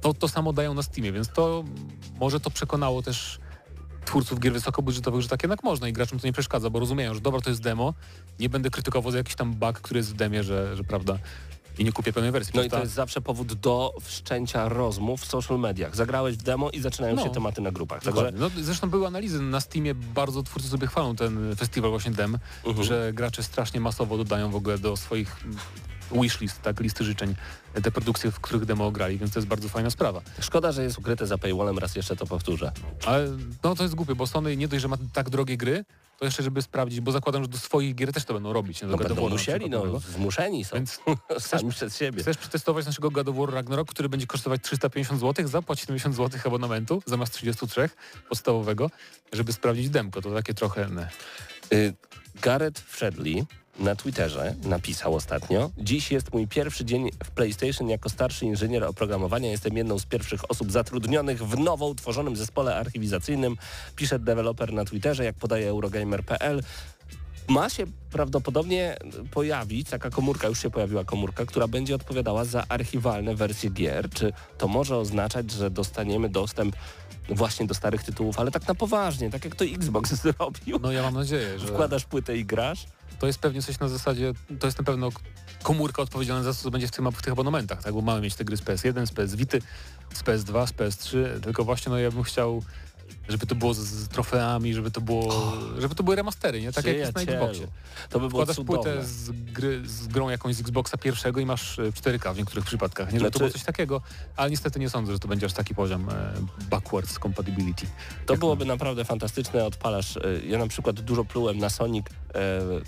to 0.00 0.14
to 0.14 0.28
samo 0.28 0.52
dają 0.52 0.74
na 0.74 0.82
Steamie, 0.82 1.12
więc 1.12 1.28
to 1.28 1.64
może 2.20 2.40
to 2.40 2.50
przekonało 2.50 3.02
też 3.02 3.38
twórców 4.08 4.40
gier 4.40 4.52
wysokobudżetowych, 4.52 5.22
że 5.22 5.28
tak 5.28 5.42
jednak 5.42 5.62
można 5.62 5.88
i 5.88 5.92
graczom 5.92 6.18
to 6.18 6.26
nie 6.26 6.32
przeszkadza, 6.32 6.70
bo 6.70 6.80
rozumieją, 6.80 7.14
że 7.14 7.20
dobra, 7.20 7.40
to 7.40 7.50
jest 7.50 7.62
demo, 7.62 7.94
nie 8.40 8.48
będę 8.48 8.70
krytykował 8.70 9.12
za 9.12 9.18
jakiś 9.18 9.34
tam 9.34 9.54
bug, 9.54 9.80
który 9.80 9.98
jest 9.98 10.10
w 10.10 10.16
demie, 10.16 10.44
że, 10.44 10.76
że 10.76 10.84
prawda, 10.84 11.18
i 11.78 11.84
nie 11.84 11.92
kupię 11.92 12.12
pełnej 12.12 12.32
wersji. 12.32 12.52
No 12.56 12.62
i 12.62 12.70
to 12.70 12.80
jest 12.80 12.92
zawsze 12.92 13.20
powód 13.20 13.54
do 13.54 13.94
wszczęcia 14.00 14.68
rozmów 14.68 15.20
w 15.20 15.26
social 15.26 15.58
mediach. 15.58 15.96
Zagrałeś 15.96 16.36
w 16.36 16.42
demo 16.42 16.70
i 16.70 16.80
zaczynają 16.80 17.16
no. 17.16 17.24
się 17.24 17.30
tematy 17.30 17.60
na 17.60 17.70
grupach. 17.70 18.02
Także... 18.02 18.32
No, 18.34 18.50
zresztą 18.60 18.90
były 18.90 19.06
analizy 19.06 19.42
na 19.42 19.60
Steamie, 19.60 19.94
bardzo 19.94 20.42
twórcy 20.42 20.68
sobie 20.68 20.86
chwalą 20.86 21.16
ten 21.16 21.56
festiwal 21.56 21.90
właśnie 21.90 22.10
dem, 22.10 22.34
uh 22.34 22.40
mhm. 22.66 22.76
-huh. 22.76 22.88
że 22.88 23.12
gracze 23.12 23.42
strasznie 23.42 23.80
masowo 23.80 24.16
dodają 24.16 24.50
w 24.50 24.56
ogóle 24.56 24.78
do 24.78 24.96
swoich 24.96 25.36
wishlist, 26.12 26.62
tak, 26.62 26.80
listy 26.80 27.04
życzeń, 27.04 27.34
te 27.82 27.90
produkcje, 27.90 28.30
w 28.30 28.40
których 28.40 28.64
demo 28.64 28.90
grali, 28.90 29.18
więc 29.18 29.32
to 29.32 29.38
jest 29.38 29.48
bardzo 29.48 29.68
fajna 29.68 29.90
sprawa. 29.90 30.20
Szkoda, 30.40 30.72
że 30.72 30.82
jest 30.82 30.98
ukryte 30.98 31.26
za 31.26 31.38
paywallem, 31.38 31.78
raz 31.78 31.96
jeszcze 31.96 32.16
to 32.16 32.26
powtórzę. 32.26 32.72
Ale 33.06 33.28
no 33.64 33.74
to 33.74 33.82
jest 33.82 33.94
głupie, 33.94 34.14
bo 34.14 34.26
Sony 34.26 34.56
nie 34.56 34.68
dość, 34.68 34.82
że 34.82 34.88
ma 34.88 34.96
tak 35.12 35.30
drogie 35.30 35.56
gry, 35.56 35.84
to 36.18 36.24
jeszcze 36.24 36.42
żeby 36.42 36.62
sprawdzić, 36.62 37.00
bo 37.00 37.12
zakładam, 37.12 37.42
że 37.42 37.48
do 37.48 37.58
swoich 37.58 37.94
gier 37.94 38.12
też 38.12 38.24
to 38.24 38.34
będą 38.34 38.52
robić. 38.52 38.82
No, 38.82 38.96
będą 38.96 39.28
musieli, 39.28 39.70
no, 39.70 40.00
zmuszeni 40.00 40.64
są. 40.64 40.76
Więc 40.76 41.00
chcesz, 41.40 41.62
przez 41.70 41.96
siebie. 41.96 42.22
Chcesz 42.22 42.36
przetestować 42.36 42.86
naszego 42.86 43.10
God 43.10 43.28
of 43.28 43.36
War 43.36 43.50
Ragnarok, 43.50 43.88
który 43.88 44.08
będzie 44.08 44.26
kosztować 44.26 44.62
350 44.62 45.20
zł, 45.20 45.48
zapłać 45.48 45.80
70 45.80 46.16
zł 46.16 46.40
abonamentu 46.44 47.02
zamiast 47.06 47.32
33 47.32 47.90
podstawowego, 48.28 48.90
żeby 49.32 49.52
sprawdzić 49.52 49.90
demko. 49.90 50.22
To 50.22 50.34
takie 50.34 50.54
trochę... 50.54 50.88
Ne. 50.88 51.08
Y 51.72 51.94
Gareth 52.42 52.80
Fredley 52.80 53.46
na 53.78 53.96
Twitterze 53.96 54.54
napisał 54.64 55.14
ostatnio 55.14 55.70
Dziś 55.78 56.12
jest 56.12 56.32
mój 56.32 56.46
pierwszy 56.46 56.84
dzień 56.84 57.10
w 57.24 57.30
PlayStation 57.30 57.88
jako 57.88 58.08
starszy 58.08 58.44
inżynier 58.44 58.84
oprogramowania. 58.84 59.50
Jestem 59.50 59.76
jedną 59.76 59.98
z 59.98 60.06
pierwszych 60.06 60.50
osób 60.50 60.72
zatrudnionych 60.72 61.46
w 61.46 61.58
nowo 61.58 61.86
utworzonym 61.86 62.36
zespole 62.36 62.76
archiwizacyjnym. 62.76 63.56
Pisze 63.96 64.18
deweloper 64.18 64.72
na 64.72 64.84
Twitterze, 64.84 65.24
jak 65.24 65.34
podaje 65.34 65.68
Eurogamer.pl 65.68 66.62
ma 67.48 67.70
się 67.70 67.84
prawdopodobnie 68.10 68.96
pojawić 69.30 69.90
taka 69.90 70.10
komórka, 70.10 70.48
już 70.48 70.62
się 70.62 70.70
pojawiła 70.70 71.04
komórka, 71.04 71.46
która 71.46 71.68
będzie 71.68 71.94
odpowiadała 71.94 72.44
za 72.44 72.64
archiwalne 72.68 73.34
wersje 73.34 73.70
gier. 73.70 74.10
Czy 74.10 74.32
to 74.58 74.68
może 74.68 74.96
oznaczać, 74.96 75.50
że 75.50 75.70
dostaniemy 75.70 76.28
dostęp 76.28 76.76
właśnie 77.28 77.66
do 77.66 77.74
starych 77.74 78.02
tytułów, 78.02 78.38
ale 78.38 78.50
tak 78.50 78.68
na 78.68 78.74
poważnie, 78.74 79.30
tak 79.30 79.44
jak 79.44 79.56
to 79.56 79.64
Xbox 79.64 80.14
zrobił? 80.22 80.78
No 80.80 80.92
ja 80.92 81.02
mam 81.02 81.14
nadzieję, 81.14 81.58
że... 81.58 81.66
Wkładasz 81.66 82.04
płytę 82.04 82.36
i 82.36 82.44
grasz? 82.44 82.86
To 83.18 83.26
jest 83.26 83.38
pewnie 83.38 83.62
coś 83.62 83.78
na 83.78 83.88
zasadzie, 83.88 84.32
to 84.58 84.66
jest 84.66 84.78
na 84.78 84.84
pewno 84.84 85.10
komórka 85.62 86.02
odpowiedzialna 86.02 86.42
za 86.42 86.52
to, 86.52 86.58
co 86.62 86.70
będzie 86.70 86.86
w, 86.86 86.90
tym, 86.90 87.12
w 87.12 87.22
tych 87.22 87.32
abonamentach, 87.32 87.82
tak? 87.82 87.94
Bo 87.94 88.00
mamy 88.00 88.20
mieć 88.20 88.34
te 88.34 88.44
gry 88.44 88.56
z 88.56 88.62
PS1, 88.62 89.06
z 89.06 89.12
PS 89.12 89.34
Vity, 89.34 89.62
z 90.14 90.22
PS2, 90.22 90.66
z 90.66 90.72
PS3, 90.72 91.40
tylko 91.40 91.64
właśnie 91.64 91.90
no 91.90 91.98
ja 91.98 92.10
bym 92.10 92.22
chciał 92.22 92.62
żeby 93.28 93.46
to 93.46 93.54
było 93.54 93.74
z, 93.74 93.78
z 93.78 94.08
trofeami, 94.08 94.74
żeby 94.74 94.90
to 94.90 95.00
było, 95.00 95.28
oh. 95.28 95.80
żeby 95.80 95.94
to 95.94 96.02
były 96.02 96.16
remastery, 96.16 96.60
nie? 96.60 96.72
Tak 96.72 96.84
jak 96.84 96.96
jest 96.96 97.14
na 97.14 97.22
Xboxie. 97.22 97.66
To 98.10 98.20
by 98.20 98.28
było 98.28 98.42
Wkładasz 98.42 98.66
płytę 98.66 99.04
z, 99.04 99.30
gry, 99.30 99.88
z 99.88 100.06
grą 100.06 100.28
jakąś 100.28 100.54
z 100.54 100.60
Xboxa 100.60 100.98
pierwszego 100.98 101.40
i 101.40 101.46
masz 101.46 101.78
4K 101.78 102.30
e, 102.30 102.34
w 102.34 102.38
niektórych 102.38 102.64
przypadkach, 102.64 103.06
nie? 103.06 103.18
Żeby 103.18 103.20
znaczy... 103.20 103.32
to 103.32 103.38
było 103.38 103.50
coś 103.50 103.64
takiego, 103.64 104.00
ale 104.36 104.50
niestety 104.50 104.80
nie 104.80 104.90
sądzę, 104.90 105.12
że 105.12 105.18
to 105.18 105.28
będzie 105.28 105.46
aż 105.46 105.52
taki 105.52 105.74
poziom 105.74 106.08
e, 106.08 106.32
backwards 106.70 107.18
compatibility. 107.18 107.86
To 108.26 108.36
byłoby 108.36 108.64
to... 108.64 108.68
naprawdę 108.68 109.04
fantastyczne, 109.04 109.64
odpalasz. 109.64 110.16
E, 110.16 110.20
ja 110.46 110.58
na 110.58 110.66
przykład 110.66 111.00
dużo 111.00 111.24
plułem 111.24 111.58
na 111.58 111.70
Sonic 111.70 112.06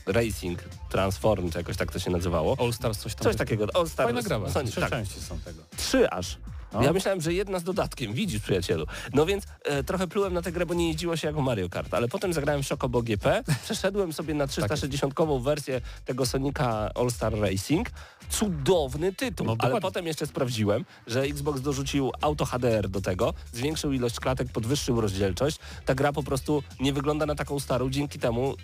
e, 0.06 0.12
Racing 0.12 0.64
Transform, 0.90 1.50
czy 1.50 1.58
jakoś 1.58 1.76
tak 1.76 1.92
to 1.92 1.98
się 1.98 2.10
nazywało. 2.10 2.56
All 2.58 2.72
Stars 2.72 2.98
coś 2.98 3.14
tam. 3.14 3.24
Coś 3.24 3.36
takiego. 3.36 3.66
All 3.74 3.88
Stars. 3.88 4.06
Fajna 4.06 4.22
gra. 4.22 4.50
Sonic, 4.50 4.70
Trzy 4.70 4.80
tak. 4.80 4.90
części 4.90 5.20
są 5.20 5.38
tego. 5.38 5.62
Trzy 5.76 6.10
aż. 6.10 6.38
No. 6.72 6.82
Ja 6.82 6.92
myślałem, 6.92 7.20
że 7.20 7.34
jedna 7.34 7.58
z 7.58 7.64
dodatkiem, 7.64 8.12
widzisz 8.12 8.42
przyjacielu. 8.42 8.86
No 9.14 9.26
więc 9.26 9.44
e, 9.64 9.84
trochę 9.84 10.06
plułem 10.06 10.34
na 10.34 10.42
tę 10.42 10.52
grę, 10.52 10.66
bo 10.66 10.74
nie 10.74 10.88
jeździło 10.88 11.16
się 11.16 11.28
jako 11.28 11.40
Mario 11.40 11.68
Kart, 11.68 11.94
ale 11.94 12.08
potem 12.08 12.32
zagrałem 12.32 12.62
w 12.62 12.68
Chocobo 12.68 13.02
GP, 13.02 13.42
przeszedłem 13.64 14.12
sobie 14.12 14.34
na 14.34 14.46
360-kową 14.46 15.36
tak 15.36 15.44
wersję 15.44 15.80
tego 16.04 16.26
Sonika 16.26 16.90
All 16.94 17.10
Star 17.10 17.38
Racing. 17.40 17.90
Cudowny 18.28 19.12
tytuł, 19.12 19.46
no, 19.46 19.56
ale 19.58 19.80
potem 19.80 20.06
jeszcze 20.06 20.26
sprawdziłem, 20.26 20.84
że 21.06 21.20
Xbox 21.22 21.60
dorzucił 21.60 22.12
Auto 22.20 22.44
HDR 22.44 22.88
do 22.88 23.00
tego, 23.00 23.34
zwiększył 23.52 23.92
ilość 23.92 24.20
klatek, 24.20 24.48
podwyższył 24.52 25.00
rozdzielczość. 25.00 25.58
Ta 25.84 25.94
gra 25.94 26.12
po 26.12 26.22
prostu 26.22 26.62
nie 26.80 26.92
wygląda 26.92 27.26
na 27.26 27.34
taką 27.34 27.60
starą, 27.60 27.90
dzięki 27.90 28.18
temu 28.18 28.54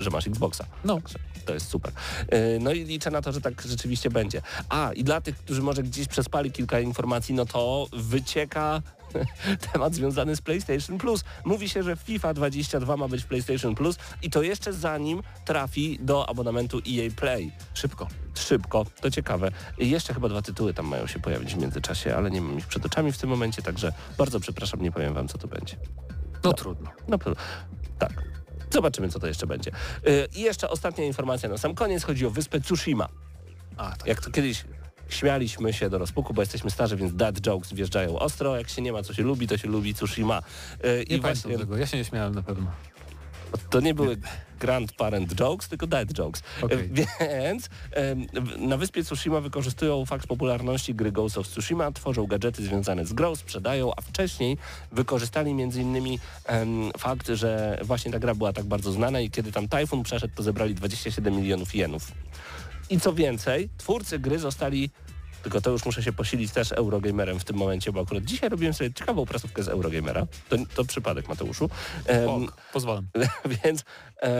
że 0.00 0.10
masz 0.10 0.26
Xboxa. 0.26 0.64
No. 0.84 0.98
To 1.46 1.54
jest 1.54 1.68
super. 1.68 1.92
E, 2.28 2.58
no 2.58 2.72
i 2.72 2.84
liczę 2.84 3.10
na 3.10 3.22
to, 3.22 3.32
że 3.32 3.40
tak 3.40 3.62
rzeczywiście 3.62 4.10
będzie. 4.10 4.42
A, 4.68 4.92
i 4.92 5.04
dla 5.04 5.20
tych, 5.20 5.36
którzy 5.36 5.62
może 5.62 5.82
gdzieś 5.82 6.08
przespali 6.08 6.52
kilka 6.52 6.80
informacji, 6.80 7.34
no 7.34 7.46
to 7.46 7.86
wycieka 7.92 8.82
temat 9.72 9.94
związany 9.94 10.36
z 10.36 10.40
PlayStation 10.40 10.98
Plus. 10.98 11.24
Mówi 11.44 11.68
się, 11.68 11.82
że 11.82 11.96
FIFA 11.96 12.34
22 12.34 12.96
ma 12.96 13.08
być 13.08 13.22
w 13.22 13.26
PlayStation 13.26 13.74
Plus 13.74 13.96
i 14.22 14.30
to 14.30 14.42
jeszcze 14.42 14.72
zanim 14.72 15.22
trafi 15.44 15.98
do 16.02 16.28
abonamentu 16.28 16.78
EA 16.78 17.10
Play. 17.16 17.52
Szybko. 17.74 18.08
Szybko, 18.34 18.86
to 19.00 19.10
ciekawe. 19.10 19.50
Jeszcze 19.78 20.14
chyba 20.14 20.28
dwa 20.28 20.42
tytuły 20.42 20.74
tam 20.74 20.86
mają 20.86 21.06
się 21.06 21.18
pojawić 21.18 21.54
w 21.54 21.58
międzyczasie, 21.58 22.16
ale 22.16 22.30
nie 22.30 22.40
mam 22.40 22.58
ich 22.58 22.66
przed 22.66 22.86
oczami 22.86 23.12
w 23.12 23.18
tym 23.18 23.30
momencie, 23.30 23.62
także 23.62 23.92
bardzo 24.18 24.40
przepraszam, 24.40 24.82
nie 24.82 24.92
powiem 24.92 25.14
wam, 25.14 25.28
co 25.28 25.38
to 25.38 25.48
będzie. 25.48 25.76
No, 26.32 26.40
no 26.44 26.52
trudno. 26.52 26.90
No, 27.08 27.18
tak. 27.98 28.39
Zobaczymy, 28.70 29.08
co 29.08 29.18
to 29.20 29.26
jeszcze 29.26 29.46
będzie. 29.46 29.70
Y, 30.08 30.28
I 30.36 30.40
jeszcze 30.40 30.70
ostatnia 30.70 31.04
informacja 31.04 31.48
na 31.48 31.58
sam 31.58 31.74
koniec. 31.74 32.02
Chodzi 32.04 32.26
o 32.26 32.30
wyspę 32.30 32.60
Tsushima. 32.60 33.08
A, 33.76 33.96
tak. 33.96 34.06
Jak 34.06 34.20
to 34.20 34.30
kiedyś 34.30 34.64
śmialiśmy 35.08 35.72
się 35.72 35.90
do 35.90 35.98
rozpuku, 35.98 36.34
bo 36.34 36.42
jesteśmy 36.42 36.70
starzy, 36.70 36.96
więc 36.96 37.14
dad 37.14 37.40
jokes 37.40 37.72
wjeżdżają 37.72 38.18
ostro. 38.18 38.56
Jak 38.56 38.68
się 38.68 38.82
nie 38.82 38.92
ma, 38.92 39.02
co 39.02 39.14
się 39.14 39.22
lubi, 39.22 39.48
to 39.48 39.58
się 39.58 39.68
lubi 39.68 39.94
Tsushima. 39.94 40.42
Y, 40.84 41.04
nie 41.10 41.16
I 41.16 41.20
właśnie... 41.20 41.58
tego. 41.58 41.76
Ja 41.76 41.86
się 41.86 41.96
nie 41.96 42.04
śmiałem 42.04 42.34
na 42.34 42.42
pewno. 42.42 42.70
To 43.70 43.80
nie 43.80 43.94
były 43.94 44.16
grandparent 44.60 45.40
jokes, 45.40 45.68
tylko 45.68 45.86
dad 45.86 46.18
jokes. 46.18 46.42
Okay. 46.62 46.90
Więc 47.20 47.68
na 48.58 48.76
wyspie 48.76 49.04
Tsushima 49.04 49.40
wykorzystują 49.40 50.06
fakt 50.06 50.26
popularności 50.26 50.94
gry 50.94 51.12
Ghost 51.12 51.38
of 51.38 51.48
Tsushima, 51.48 51.92
tworzą 51.92 52.26
gadżety 52.26 52.64
związane 52.64 53.06
z 53.06 53.12
grą, 53.12 53.36
sprzedają, 53.36 53.92
a 53.96 54.00
wcześniej 54.00 54.58
wykorzystali 54.92 55.50
m.in. 55.50 56.18
Fakt, 56.98 57.28
że 57.28 57.80
właśnie 57.82 58.12
ta 58.12 58.18
gra 58.18 58.34
była 58.34 58.52
tak 58.52 58.64
bardzo 58.64 58.92
znana 58.92 59.20
i 59.20 59.30
kiedy 59.30 59.52
tam 59.52 59.68
Typhoon 59.68 60.02
przeszedł, 60.02 60.34
to 60.36 60.42
zebrali 60.42 60.74
27 60.74 61.36
milionów 61.36 61.74
jenów. 61.74 62.12
I 62.90 63.00
co 63.00 63.12
więcej, 63.12 63.68
twórcy 63.78 64.18
gry 64.18 64.38
zostali 64.38 64.90
Tylko 65.42 65.60
to 65.60 65.70
już 65.70 65.84
muszę 65.84 66.02
się 66.02 66.12
posilić 66.12 66.52
też 66.52 66.72
Eurogamerem 66.72 67.40
w 67.40 67.44
tym 67.44 67.56
momencie, 67.56 67.92
bo 67.92 68.00
akurat 68.00 68.24
dzisiaj 68.24 68.48
robiłem 68.48 68.74
sobie 68.74 68.92
ciekawą 68.92 69.26
prasówkę 69.26 69.62
z 69.62 69.68
Eurogamera. 69.68 70.26
To, 70.48 70.56
to 70.74 70.84
przypadek 70.84 71.28
Mateuszu. 71.28 71.70
Um, 72.08 72.46
pozwalam. 72.72 73.06
Więc 73.64 73.84
e, 74.22 74.30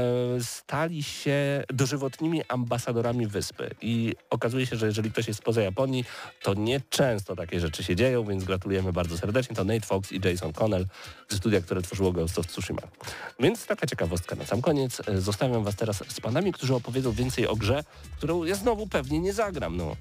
stali 0.40 1.02
się 1.02 1.64
dożywotnimi 1.68 2.42
ambasadorami 2.48 3.26
wyspy 3.26 3.70
i 3.82 4.14
okazuje 4.30 4.66
się, 4.66 4.76
że 4.76 4.86
jeżeli 4.86 5.10
ktoś 5.10 5.28
jest 5.28 5.40
spoza 5.40 5.62
Japonii, 5.62 6.04
to 6.42 6.54
nie 6.54 6.80
często 6.90 7.36
takie 7.36 7.60
rzeczy 7.60 7.84
się 7.84 7.96
dzieją, 7.96 8.24
więc 8.24 8.44
gratulujemy 8.44 8.92
bardzo 8.92 9.18
serdecznie. 9.18 9.56
To 9.56 9.64
Nate 9.64 9.86
Fox 9.86 10.12
i 10.12 10.20
Jason 10.24 10.52
Connell 10.52 10.86
ze 11.28 11.36
studia, 11.36 11.60
które 11.60 11.82
tworzyło 11.82 12.12
Ghost 12.12 12.38
of 12.38 12.46
Tsushima. 12.46 12.82
Więc 13.40 13.66
taka 13.66 13.86
ciekawostka 13.86 14.36
na 14.36 14.46
sam 14.46 14.62
koniec. 14.62 15.02
E, 15.08 15.20
zostawiam 15.20 15.64
Was 15.64 15.76
teraz 15.76 16.02
z 16.08 16.20
panami, 16.20 16.52
którzy 16.52 16.74
opowiedzą 16.74 17.12
więcej 17.12 17.46
o 17.46 17.56
grze, 17.56 17.84
którą 18.16 18.44
ja 18.44 18.54
znowu 18.54 18.86
pewnie 18.86 19.18
nie 19.18 19.32
zagram. 19.32 19.76
No. 19.76 19.96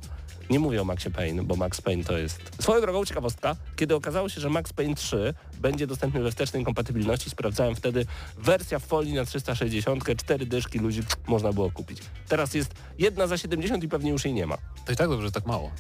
Nie 0.50 0.60
mówię 0.60 0.82
o 0.82 0.86
Maxie 0.86 1.12
Payne, 1.12 1.43
bo 1.43 1.56
Max 1.56 1.82
Payne 1.82 2.04
to 2.04 2.18
jest... 2.18 2.41
Swoją 2.62 2.82
drogą 2.82 3.06
ciekawostka, 3.06 3.56
kiedy 3.76 3.95
okazało 3.95 4.30
się, 4.30 4.41
że 4.41 4.50
Max 4.50 4.74
Payne 4.74 4.95
3 4.95 5.34
będzie 5.62 5.88
dostępny 5.88 6.24
we 6.24 6.32
wstecznej 6.32 6.66
kompatybilności, 6.66 7.30
sprawdzałem 7.30 7.76
wtedy 7.76 8.06
wersja 8.38 8.80
w 8.80 8.84
folii 8.84 9.14
na 9.14 9.26
360, 9.26 10.04
cztery 10.18 10.45
dyszki 10.45 10.80
ludzi 10.80 11.02
można 11.28 11.54
było 11.54 11.72
kupić. 11.72 12.00
Teraz 12.28 12.54
jest 12.54 12.72
jedna 12.97 13.28
za 13.28 13.38
70 13.38 13.84
i 13.84 13.88
pewnie 13.88 14.12
już 14.12 14.26
jej 14.26 14.34
nie 14.34 14.45
ma. 14.45 14.58
To 14.86 14.91
i 14.91 14.95
tak 14.95 15.10
dobrze, 15.10 15.28
że 15.28 15.32
tak 15.32 15.45
mało. 15.45 15.72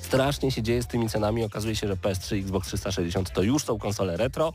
Strasznie 0.00 0.50
się 0.50 0.62
dzieje 0.62 0.82
z 0.82 0.86
tymi 0.86 1.08
cenami. 1.08 1.44
Okazuje 1.44 1.76
się, 1.76 1.88
że 1.88 1.96
PS3 1.96 2.36
i 2.36 2.40
Xbox 2.40 2.68
360 2.68 3.32
to 3.32 3.42
już 3.42 3.64
są 3.64 3.78
konsole 3.78 4.16
retro. 4.16 4.52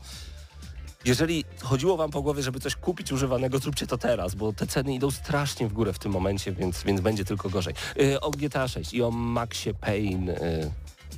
Jeżeli 1.04 1.44
chodziło 1.62 1.96
wam 1.96 2.10
po 2.10 2.22
głowie, 2.22 2.42
żeby 2.42 2.60
coś 2.60 2.76
kupić 2.76 3.12
używanego, 3.12 3.58
zróbcie 3.58 3.86
to 3.86 3.98
teraz, 3.98 4.34
bo 4.34 4.52
te 4.52 4.66
ceny 4.66 4.94
idą 4.94 5.10
strasznie 5.10 5.68
w 5.68 5.72
górę 5.72 5.92
w 5.92 5.98
tym 5.98 6.12
momencie, 6.12 6.52
więc, 6.52 6.82
więc 6.82 7.00
będzie 7.00 7.24
tylko 7.24 7.50
gorzej. 7.50 7.74
Yy, 7.96 8.20
o 8.20 8.30
GTA 8.30 8.68
6 8.68 8.94
i 8.94 9.02
o 9.02 9.10
Maxie 9.10 9.74
Payne. 9.74 10.32
Yy, 10.32 10.70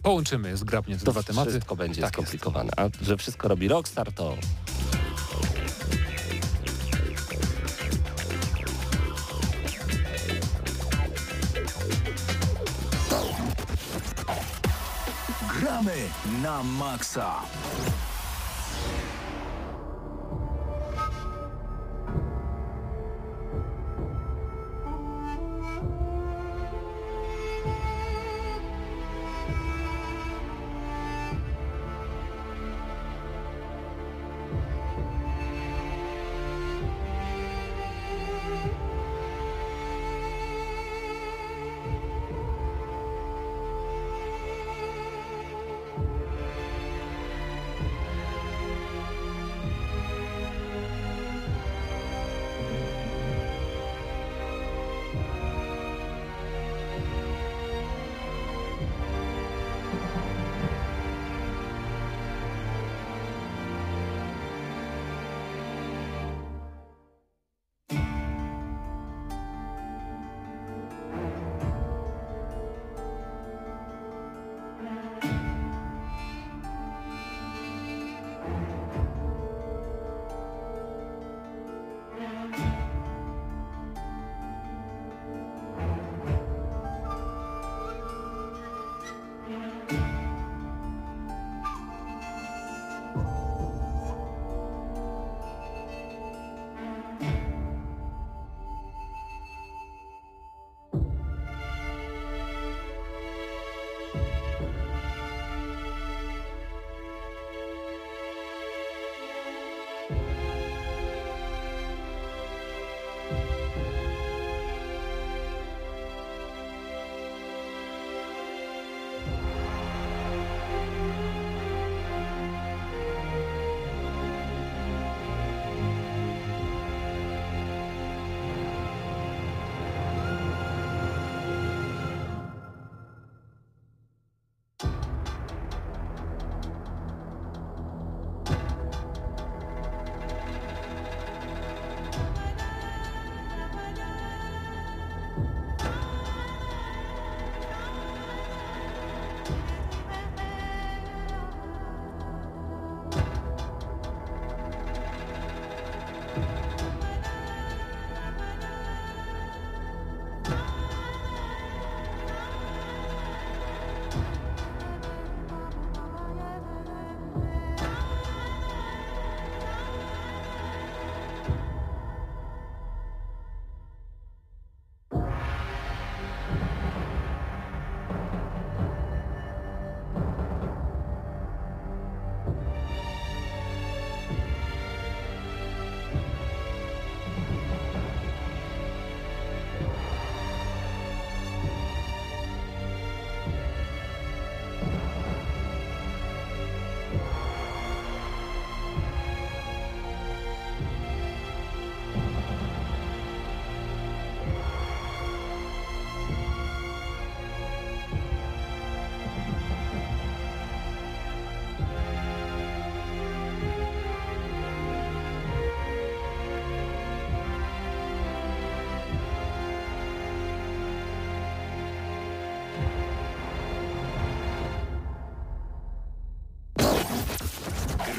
Połączymy 0.02 0.56
zgrabnie 0.56 0.98
te 0.98 1.10
dwa 1.10 1.22
tematy. 1.22 1.50
Wszystko 1.50 1.76
będzie 1.76 2.02
tak 2.02 2.12
skomplikowane. 2.12 2.70
Jest. 2.78 3.02
A 3.02 3.04
że 3.04 3.16
wszystko 3.16 3.48
robi 3.48 3.68
Rockstar, 3.68 4.12
to 4.12 4.36
gramy 15.60 15.96
na 16.42 16.62
maksa. 16.62 17.34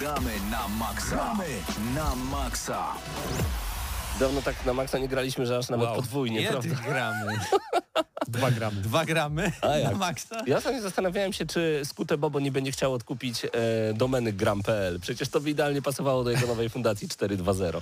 Gramy 0.03 0.31
na 0.51 0.67
maksa. 0.67 1.15
Gramy 1.15 1.47
na 1.95 2.15
maksa. 2.15 2.83
Dawno 4.19 4.41
tak 4.41 4.65
na 4.65 4.73
maksa 4.73 4.99
nie 4.99 5.07
graliśmy, 5.07 5.45
że 5.45 5.57
aż 5.57 5.69
nawet 5.69 5.87
wow. 5.87 5.95
podwójnie, 5.95 6.39
Kiedy 6.39 6.51
prawda? 6.51 6.75
gramy? 6.89 7.39
Dwa 8.27 8.51
gramy. 8.51 8.81
Dwa 8.81 9.05
gramy 9.05 9.51
na 9.83 9.91
maksa? 9.91 10.43
Ja 10.47 10.57
ostatnio 10.57 10.81
zastanawiałem 10.81 11.33
się, 11.33 11.45
czy 11.45 11.81
Skute 11.85 12.17
Bobo 12.17 12.39
nie 12.39 12.51
będzie 12.51 12.71
chciał 12.71 12.93
odkupić 12.93 13.45
e, 13.45 13.49
domeny 13.93 14.33
gram.pl. 14.33 14.99
Przecież 14.99 15.29
to 15.29 15.39
by 15.39 15.49
idealnie 15.49 15.81
pasowało 15.81 16.23
do 16.23 16.29
jego 16.31 16.47
nowej 16.47 16.69
fundacji 16.69 17.07
4.2.0. 17.07 17.81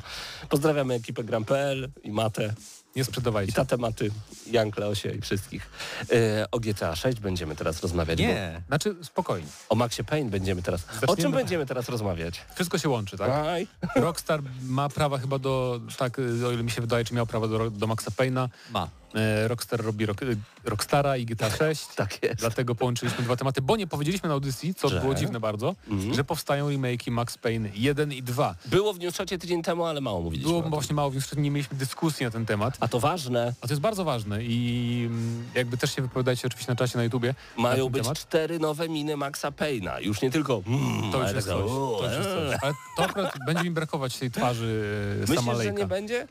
Pozdrawiamy 0.49 0.93
ekipę 0.93 1.23
gram.pl 1.23 1.89
i 2.03 2.11
Matę, 2.11 2.53
Nie 2.95 3.01
i 3.01 3.05
sprzedawajcie. 3.05 3.53
tatę 3.53 3.77
Maty, 3.77 4.11
Jan 4.51 4.71
Kleosie 4.71 5.09
i 5.11 5.21
wszystkich. 5.21 5.69
E, 6.11 6.45
o 6.51 6.59
GTA 6.59 6.95
6 6.95 7.19
będziemy 7.19 7.55
teraz 7.55 7.81
rozmawiać. 7.81 8.19
Nie. 8.19 8.61
Znaczy 8.67 8.95
spokojnie. 9.03 9.47
Bo 9.69 9.73
o 9.73 9.75
Maxie 9.75 10.03
Payne 10.03 10.29
będziemy 10.29 10.61
teraz... 10.61 10.81
O 10.83 10.93
Zaczniemy- 10.99 11.21
czym 11.21 11.31
będziemy 11.31 11.65
teraz 11.65 11.89
rozmawiać? 11.89 12.41
Wszystko 12.55 12.77
się 12.77 12.89
łączy, 12.89 13.17
tak? 13.17 13.29
Aj. 13.29 13.67
Rockstar 13.95 14.41
ma 14.63 14.89
prawa 14.89 15.17
chyba 15.17 15.39
do, 15.39 15.79
tak 15.97 16.19
o 16.47 16.51
ile 16.51 16.63
mi 16.63 16.71
się 16.71 16.81
wydaje, 16.81 17.05
czy 17.05 17.13
miał 17.13 17.27
prawo 17.27 17.47
do, 17.47 17.69
do 17.69 17.87
Maxa 17.87 18.11
Payne'a. 18.11 18.49
Ma. 18.71 18.89
E, 19.15 19.47
Rockstar 19.47 19.81
robi 19.81 20.05
rock, 20.05 20.21
Rockstara 20.63 21.17
i 21.17 21.25
GTA 21.25 21.49
6. 21.49 21.87
Tak 21.95 22.23
jest. 22.23 22.35
Dlatego 22.39 22.75
połączyliśmy 22.75 23.23
dwa 23.23 23.35
tematy, 23.35 23.61
bo 23.61 23.75
nie 23.77 23.87
powiedzieliśmy 23.87 24.29
na 24.29 24.33
audycji, 24.33 24.73
co 24.75 24.89
Że? 24.89 25.01
było 25.01 25.15
dziwne 25.15 25.39
bardzo, 25.39 25.75
Mhm. 25.89 26.13
że 26.13 26.23
powstają 26.23 26.69
remake'i 26.69 27.11
Max 27.11 27.37
Payne 27.37 27.69
1 27.73 28.11
i 28.13 28.23
2. 28.23 28.55
Było 28.65 28.93
w 28.93 28.99
Newshocie 28.99 29.37
tydzień 29.37 29.61
temu, 29.63 29.85
ale 29.85 30.01
mało 30.01 30.21
mówiliśmy. 30.21 30.51
Było 30.51 30.65
o 30.65 30.69
właśnie 30.69 30.95
mało, 30.95 31.11
więc 31.11 31.35
nie 31.35 31.51
mieliśmy 31.51 31.77
dyskusji 31.77 32.25
na 32.25 32.31
ten 32.31 32.45
temat. 32.45 32.77
A 32.81 32.87
to 32.87 32.99
ważne. 32.99 33.53
A 33.61 33.67
to 33.67 33.73
jest 33.73 33.81
bardzo 33.81 34.03
ważne 34.03 34.43
i 34.43 35.03
mm, 35.07 35.45
jakby 35.55 35.77
też 35.77 35.95
się 35.95 36.01
wypowiadajcie 36.01 36.47
oczywiście 36.47 36.71
na 36.71 36.75
czasie 36.75 36.97
na 36.97 37.03
YouTubie. 37.03 37.35
Mają 37.57 37.83
ten 37.83 37.91
być 37.91 38.03
temat. 38.03 38.19
cztery 38.19 38.59
nowe 38.59 38.89
miny 38.89 39.17
Maxa 39.17 39.51
Payne'a. 39.51 40.01
Już 40.01 40.21
nie 40.21 40.31
tylko... 40.31 40.61
Mm, 40.67 41.11
To 41.11 41.21
już 41.21 41.31
jest 41.35 41.47
tak, 41.47 41.57
coś. 41.57 41.69
To 41.69 42.01
już 42.03 42.17
jest 42.17 42.29
coś. 42.29 42.57
Ale 42.61 42.73
to 42.97 43.03
akurat 43.03 43.37
będzie 43.47 43.63
mi 43.63 43.71
brakować 43.71 44.17
tej 44.17 44.31
twarzy 44.31 44.83
e, 45.23 45.31
Myślisz, 45.31 45.57
że 45.63 45.73
nie 45.73 45.85
będzie? 45.85 46.27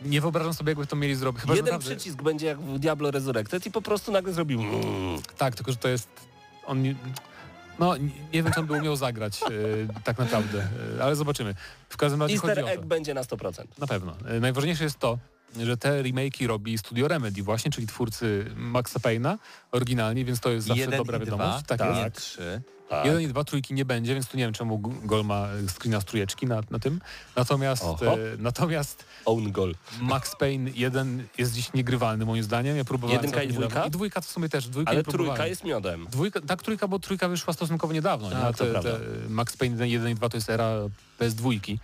Nie 0.00 0.20
wyobrażam 0.20 0.54
sobie, 0.54 0.70
jakby 0.70 0.86
to 0.86 0.96
mieli 0.96 1.14
zrobić. 1.14 1.40
Chyba, 1.42 1.54
Jeden 1.54 1.72
naprawdę... 1.72 1.96
przycisk 1.96 2.22
będzie 2.22 2.46
jak 2.46 2.60
w 2.60 2.78
Diablo 2.78 3.10
Resurrected 3.10 3.66
i 3.66 3.70
po 3.70 3.82
prostu 3.82 4.12
nagle 4.12 4.32
zrobił... 4.32 4.60
Mm. 4.60 5.22
Tak, 5.38 5.54
tylko 5.56 5.70
że 5.72 5.76
to 5.78 5.88
jest... 5.88 6.08
On 6.66 6.82
nie... 6.82 6.94
No, 7.78 7.96
nie 7.96 8.42
wiem, 8.42 8.52
czy 8.52 8.60
on 8.60 8.66
by 8.66 8.72
umiał 8.72 8.96
zagrać 8.96 9.42
e, 9.42 9.48
tak 10.04 10.18
naprawdę, 10.18 10.68
e, 10.98 11.04
ale 11.04 11.16
zobaczymy. 11.16 11.54
W 11.88 11.96
każdym 11.96 12.22
razie 12.22 12.34
Easter 12.34 12.60
chodzi 12.60 12.72
egg 12.74 12.84
będzie 12.84 13.14
na 13.14 13.22
100%. 13.22 13.64
Na 13.78 13.86
pewno. 13.86 14.14
Najważniejsze 14.40 14.84
jest 14.84 14.98
to, 14.98 15.18
że 15.60 15.76
te 15.76 16.02
remake'i 16.02 16.46
robi 16.46 16.78
Studio 16.78 17.08
Remedy 17.08 17.42
właśnie, 17.42 17.70
czyli 17.70 17.86
twórcy 17.86 18.46
Maxa 18.56 18.98
Payne'a 18.98 19.36
oryginalnie, 19.72 20.24
więc 20.24 20.40
to 20.40 20.50
jest 20.50 20.66
zawsze 20.66 20.80
Jeden 20.80 20.98
dobra 20.98 21.16
i 21.16 21.20
wiadomość. 21.20 21.64
dwa, 21.64 21.76
Tak 21.76 21.94
nie 21.94 22.00
jest. 22.00 22.16
trzy. 22.16 22.62
Tak. 22.88 23.04
Jeden 23.06 23.20
i 23.22 23.28
dwa 23.28 23.44
trójki 23.44 23.74
nie 23.74 23.84
będzie, 23.84 24.14
więc 24.14 24.28
tu 24.28 24.36
nie 24.36 24.44
wiem 24.44 24.52
czemu 24.52 24.78
Gol 25.04 25.24
ma 25.24 25.48
screena 25.68 26.00
z 26.00 26.04
trójeczki 26.04 26.46
na, 26.46 26.60
na 26.70 26.78
tym. 26.78 27.00
Natomiast, 27.36 27.84
e, 27.84 28.16
natomiast 28.38 29.04
Own 29.24 29.52
goal. 29.52 29.74
Max 30.00 30.36
Payne 30.36 30.70
1 30.74 31.26
jest 31.38 31.52
dziś 31.54 31.72
niegrywalny 31.72 32.24
moim 32.24 32.42
zdaniem. 32.42 32.76
Ja 32.76 32.84
próbowałem 32.84 33.16
Jedynka 33.22 33.42
i 33.42 33.48
dwójka? 33.48 33.86
I 33.86 33.90
dwójka 33.90 34.20
to 34.20 34.26
w 34.26 34.30
sumie 34.30 34.48
też. 34.48 34.68
Dwójkę 34.68 34.90
Ale 34.90 34.98
nie 34.98 35.04
trójka 35.04 35.46
jest 35.46 35.64
miodem. 35.64 36.06
Dwójka, 36.10 36.40
tak, 36.40 36.62
trójka, 36.62 36.88
bo 36.88 36.98
trójka 36.98 37.28
wyszła 37.28 37.52
stosunkowo 37.52 37.92
niedawno. 37.92 38.28
nie? 38.28 38.34
Tak, 38.34 38.44
A 38.44 38.52
to 38.52 38.64
te, 38.64 38.70
prawda. 38.70 38.90
te 38.92 38.98
Max 39.28 39.56
Payne 39.56 39.88
1 39.88 40.10
i 40.10 40.14
2 40.14 40.28
to 40.28 40.36
jest 40.36 40.50
era 40.50 40.72
PS2, 41.20 41.78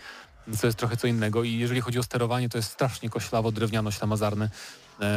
co 0.57 0.67
jest 0.67 0.79
trochę 0.79 0.97
co 0.97 1.07
innego 1.07 1.45
i 1.45 1.53
jeżeli 1.59 1.81
chodzi 1.81 1.99
o 1.99 2.03
sterowanie, 2.03 2.49
to 2.49 2.59
jest 2.59 2.71
strasznie 2.73 3.11
koślawo, 3.11 3.53
drewniano, 3.53 3.91
ślamazarne. 3.91 4.51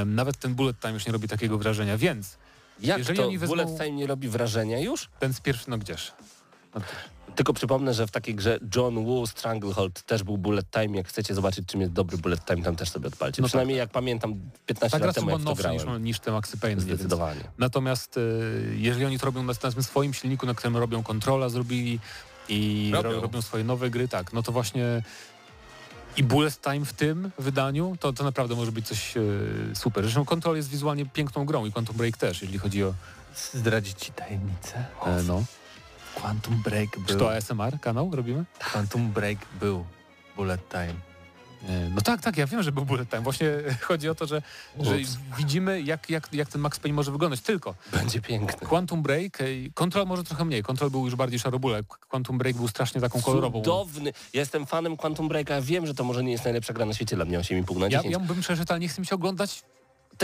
Nawet 0.05 0.37
ten 0.37 0.53
bullet 0.55 0.79
time 0.79 0.93
już 0.93 1.05
nie 1.05 1.11
robi 1.11 1.27
takiego 1.27 1.57
wrażenia, 1.57 1.97
więc 1.97 2.37
Jak 2.79 2.97
Jeżeli 2.97 3.17
to 3.19 3.25
oni 3.27 3.39
wezmą- 3.39 3.47
Bullet 3.47 3.69
Time 3.77 3.91
nie 3.91 4.07
robi 4.07 4.29
wrażenia 4.29 4.79
już? 4.79 5.09
ten 5.19 5.33
z 5.33 5.39
pierwszy, 5.41 5.69
no 5.69 5.77
gdzież? 5.77 6.11
No, 6.75 6.81
Tylko 7.35 7.53
przypomnę, 7.53 7.93
że 7.93 8.07
w 8.07 8.11
takiej 8.11 8.35
grze 8.35 8.59
John 8.75 9.05
Woo 9.05 9.27
Stranglehold 9.27 10.01
też 10.01 10.23
był 10.23 10.37
Bullet 10.37 10.65
Time. 10.71 10.97
Jak 10.97 11.07
chcecie 11.07 11.35
zobaczyć, 11.35 11.67
czym 11.67 11.81
jest 11.81 11.93
dobry 11.93 12.17
Bullet 12.17 12.45
Time, 12.45 12.63
tam 12.63 12.75
też 12.75 12.89
sobie 12.89 13.07
odpalcie. 13.07 13.41
No 13.41 13.47
Przynajmniej 13.47 13.77
jak 13.77 13.89
pamiętam 13.89 14.33
15 14.65 14.89
ta 14.91 14.97
gra 14.99 15.07
lat 15.07 15.15
temu, 15.15 15.29
jak 15.29 15.39
to 15.39 15.43
nowsza 15.45 15.71
niż, 15.71 15.83
grałem. 15.83 16.03
niż 16.03 16.19
te 16.19 16.31
Maxy 16.31 16.57
Payne. 16.57 16.81
nie? 16.81 16.87
Więc, 16.87 16.99
Zdecydowanie. 16.99 17.41
natomiast 17.57 18.17
e, 18.17 18.21
jeżeli 18.75 19.05
oni 19.05 19.19
to 19.19 19.25
robią 19.25 19.43
na, 19.43 19.53
na 19.75 19.83
swoim 19.83 20.13
silniku, 20.13 20.45
na 20.45 20.53
którym 20.53 20.77
robią 20.77 21.03
kontrola, 21.03 21.49
zrobili 21.49 21.99
i 22.51 22.91
Robią. 22.93 23.21
robią. 23.21 23.41
swoje 23.41 23.63
nowe 23.63 23.89
gry, 23.89 24.07
tak, 24.07 24.33
no 24.33 24.43
to 24.43 24.51
właśnie 24.51 25.03
i 26.17 26.23
Bullet 26.23 26.61
Time 26.61 26.85
w 26.85 26.93
tym 26.93 27.31
wydaniu, 27.39 27.95
to, 27.99 28.13
to 28.13 28.23
naprawdę 28.23 28.55
może 28.55 28.71
być 28.71 28.87
coś 28.87 29.17
e, 29.17 29.21
super. 29.73 30.03
Zresztą 30.03 30.25
Control 30.25 30.55
jest 30.55 30.69
wizualnie 30.69 31.05
piękną 31.05 31.45
grą 31.45 31.65
i 31.65 31.71
Quantum 31.71 31.97
Break 31.97 32.17
też, 32.17 32.41
jeżeli 32.41 32.59
chodzi 32.59 32.83
o 32.83 32.93
Zdradzić 33.53 33.97
ci 33.99 34.11
tajemnicę. 34.11 34.85
e, 35.05 35.23
no. 35.23 35.43
Quantum 36.15 36.61
Break 36.61 36.89
Czy 36.91 36.99
był. 36.99 37.19
to 37.19 37.35
ASMR 37.35 37.79
kanał 37.81 38.09
robimy? 38.13 38.43
Quantum 38.71 39.11
Break 39.11 39.37
był. 39.59 39.85
Bullet 40.35 40.69
Time. 40.69 40.93
E, 41.69 41.89
No 41.95 42.01
tak, 42.01 42.21
tak, 42.21 42.37
ja 42.37 42.47
wiem, 42.47 42.63
że 42.63 42.71
był 42.71 42.85
Bullet 42.85 43.09
Time. 43.09 43.21
Właśnie 43.21 43.51
chodzi 43.87 44.09
o 44.09 44.15
to, 44.15 44.27
że, 44.27 44.41
że 44.79 44.97
widzimy 45.37 45.81
jak, 45.81 46.09
jak, 46.09 46.33
jak 46.33 46.49
ten 46.49 46.61
Max 46.61 46.79
Payne 46.79 46.95
może 46.95 47.11
wyglądać. 47.11 47.41
Tylko 47.41 47.75
Będzie 47.91 48.21
piękny. 48.21 48.67
Quantum 48.67 49.01
Break, 49.03 49.41
e, 49.41 49.45
Control 49.73 50.07
może 50.07 50.23
trochę 50.23 50.45
mniej. 50.45 50.63
Control 50.63 50.89
był 50.91 51.05
już 51.05 51.15
bardziej 51.15 51.39
szarobule. 51.39 51.83
Quantum 52.09 52.37
Break 52.37 52.55
był 52.55 52.67
strasznie 52.67 53.01
taką 53.01 53.21
kolorową. 53.21 53.59
Cudowny. 53.61 54.13
Ja 54.33 54.39
jestem 54.39 54.65
fanem 54.65 54.97
Quantum 54.97 55.27
Breaka. 55.27 55.53
Ja 55.55 55.61
wiem, 55.61 55.87
że 55.87 55.93
to 55.93 56.03
może 56.03 56.23
nie 56.23 56.31
jest 56.31 56.43
najlepsza 56.43 56.73
gra 56.73 56.85
na 56.85 56.93
świecie 56.93 57.15
dla 57.15 57.25
mnie 57.25 57.39
8,5 57.39 57.77
na 57.77 57.85
Ja, 57.85 57.89
10. 57.89 58.11
ja 58.13 58.19
bym 58.19 58.41
przeszedł, 58.41 58.71
ale 58.73 58.79
nie 58.79 58.87
chce 58.87 59.01
mi 59.01 59.07
się 59.07 59.15
oglądać. 59.15 59.63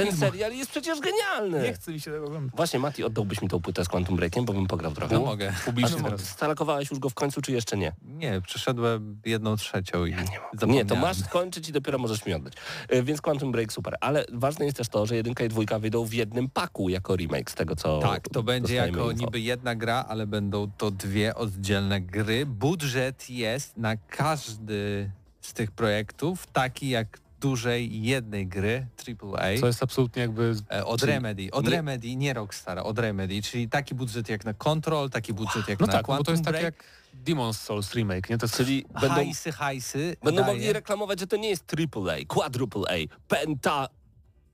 Ten 0.05 0.17
serial 0.17 0.53
jest 0.53 0.71
przecież 0.71 0.99
genialny. 0.99 1.63
Nie 1.63 1.73
chce 1.73 1.91
mi 1.91 1.99
się 1.99 2.11
tego 2.11 2.25
oglądać. 2.25 2.55
Właśnie, 2.55 2.79
Mati, 2.79 3.03
oddałbyś 3.03 3.41
mi 3.41 3.47
tą 3.47 3.61
płytę 3.61 3.85
z 3.85 3.87
Quantum 3.87 4.15
Breakiem, 4.15 4.45
bo 4.45 4.53
bym 4.53 4.67
pograł 4.67 4.91
trochę. 4.91 5.15
No 5.15 5.21
mogę. 5.25 5.53
Publicznie 5.65 6.03
teraz. 6.03 6.21
stalakowałeś 6.29 6.89
już 6.91 6.99
go 6.99 7.09
w 7.09 7.13
końcu, 7.13 7.41
czy 7.41 7.51
jeszcze 7.51 7.77
nie? 7.77 7.91
Nie, 8.05 8.41
przeszedłem 8.41 9.21
jedną 9.25 9.55
trzecią 9.57 10.05
i 10.05 10.11
Nie, 10.11 10.17
to 10.25 10.57
zapomniałem. 10.59 10.99
masz 11.01 11.17
skończyć 11.17 11.69
i 11.69 11.71
dopiero 11.71 11.97
możesz 11.97 12.25
mi 12.25 12.33
oddać. 12.33 12.53
E, 12.89 13.03
Więc 13.03 13.21
Quantum 13.21 13.51
Break 13.51 13.73
super. 13.73 13.95
Ale 14.01 14.25
ważne 14.33 14.65
jest 14.65 14.77
też 14.77 14.87
to, 14.89 15.05
że 15.05 15.15
jedynka 15.15 15.43
i 15.43 15.47
dwójka 15.49 15.79
wyjdą 15.79 16.05
w 16.05 16.13
jednym 16.13 16.49
paku 16.49 16.89
jako 16.89 17.15
remake 17.15 17.51
z 17.51 17.55
tego, 17.55 17.75
co 17.75 17.99
Tak, 17.99 18.29
to 18.29 18.43
będzie 18.43 18.75
jako 18.75 19.11
info. 19.11 19.25
niby 19.25 19.39
jedna 19.39 19.75
gra, 19.75 20.05
ale 20.09 20.27
będą 20.27 20.71
to 20.77 20.91
dwie 20.91 21.35
oddzielne 21.35 22.01
gry. 22.01 22.45
Budżet 22.45 23.29
jest 23.29 23.77
na 23.77 23.97
każdy 23.97 25.11
z 25.41 25.53
tych 25.53 25.71
projektów 25.71 26.47
taki 26.47 26.89
jak 26.89 27.19
dużej 27.39 28.01
jednej 28.03 28.47
gry 28.47 28.87
AAA. 29.21 29.59
Co 29.59 29.67
jest 29.67 29.83
absolutnie 29.83 30.21
jakby... 30.21 30.55
E, 30.71 30.85
Od 30.85 30.99
Czyli 30.99 31.11
Remedy, 31.11 31.47
od 31.51 31.65
nie- 31.65 31.71
Remedy, 31.71 32.15
nie 32.15 32.33
Rockstar, 32.33 32.79
od 32.79 32.99
Remedy, 32.99 33.41
czyli 33.41 33.69
taki 33.69 33.95
budżet 33.95 34.29
jak 34.29 34.45
na 34.45 34.53
Control, 34.53 35.09
taki 35.09 35.33
budżet 35.33 35.67
jak 35.67 35.79
No 35.79 35.87
na 35.87 35.93
tak, 35.93 36.05
Quantum 36.05 36.21
bo 36.21 36.25
to 36.25 36.31
jest 36.31 36.43
tak 36.43 36.53
Break. 36.53 36.63
jak 36.63 36.83
Demon's 37.25 37.53
Souls 37.53 37.93
remake, 37.93 38.29
nie? 38.29 38.37
To 38.37 38.47
Czyli 38.47 38.85
będą, 39.01 39.15
Hajsy, 39.15 39.51
hajsy 39.51 40.15
będą 40.23 40.41
daje. 40.41 40.53
mogli 40.53 40.73
reklamować, 40.73 41.19
że 41.19 41.27
to 41.27 41.37
nie 41.37 41.49
jest 41.49 41.73
AAA, 41.73 42.15
Quadruple 42.27 42.81
A, 42.89 43.17
Penta... 43.27 43.87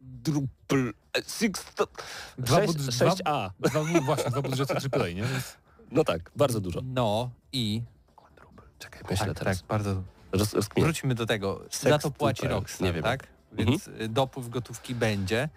Druple... 0.01 0.91
Six... 1.27 1.63
Dwa 2.37 2.57
6, 2.65 2.73
budż- 2.73 3.05
6A. 3.05 3.49
dwa, 3.59 3.83
no 3.93 4.01
właśnie, 4.01 4.31
dwa 4.31 4.41
budżety 4.41 4.73
AAA, 4.73 5.07
nie? 5.07 5.23
Więc 5.23 5.57
No 5.91 6.03
tak, 6.03 6.31
bardzo 6.35 6.59
dużo. 6.59 6.79
No 6.83 7.29
i... 7.51 7.81
Czekaj, 8.79 9.01
myślę 9.09 9.27
Tak, 9.27 9.37
teraz. 9.39 9.57
tak, 9.59 9.67
bardzo... 9.67 10.03
Roz, 10.33 10.53
rozkminię. 10.53 10.85
Wróćmy 10.85 11.15
do 11.15 11.25
tego. 11.25 11.61
Za 11.71 11.99
to 11.99 12.11
płaci 12.11 12.47
Rockstar, 12.47 12.87
nie 12.87 12.93
wiem. 12.93 13.03
tak? 13.03 13.27
Więc 13.51 13.87
y, 13.87 14.07
dopływ 14.09 14.49
gotówki 14.49 14.95
będzie. 14.95 15.49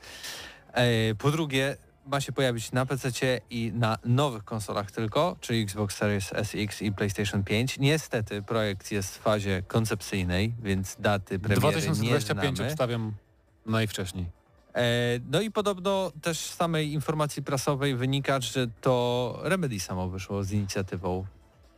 E, 0.73 1.15
Po 1.15 1.31
drugie, 1.31 1.77
ma 2.07 2.21
się 2.21 2.33
pojawić 2.33 2.73
na 2.73 2.87
PC 2.87 3.11
i 3.51 3.73
na 3.75 3.99
nowych 4.05 4.45
konsolach 4.45 4.91
tylko, 4.91 5.37
czyli 5.41 5.63
Xbox 5.63 5.97
Series 5.97 6.33
SX 6.45 6.83
i 6.83 6.93
PlayStation 6.93 7.45
5. 7.45 7.79
Niestety 7.79 8.43
projekt 8.43 8.93
jest 8.93 9.19
w 9.19 9.21
fazie 9.21 9.63
koncepcyjnej, 9.63 10.55
więc 10.63 10.97
daty 10.99 11.39
premiery 11.39 11.55
nie 11.67 11.71
2025 11.71 12.57
znamy. 12.57 12.71
obstawiam 12.71 13.13
najwcześniej. 13.67 14.27
E, 14.75 14.83
No 15.31 15.41
i 15.41 15.51
podobno 15.51 16.13
też 16.23 16.39
z 16.39 16.55
samej 16.55 16.93
informacji 16.93 17.43
prasowej 17.43 17.97
wynika, 17.97 18.41
że 18.41 18.67
to 18.81 19.39
Remedy 19.43 19.81
samo 19.81 20.09
wyszło 20.09 20.45
z 20.45 20.53
inicjatywą. 20.53 21.27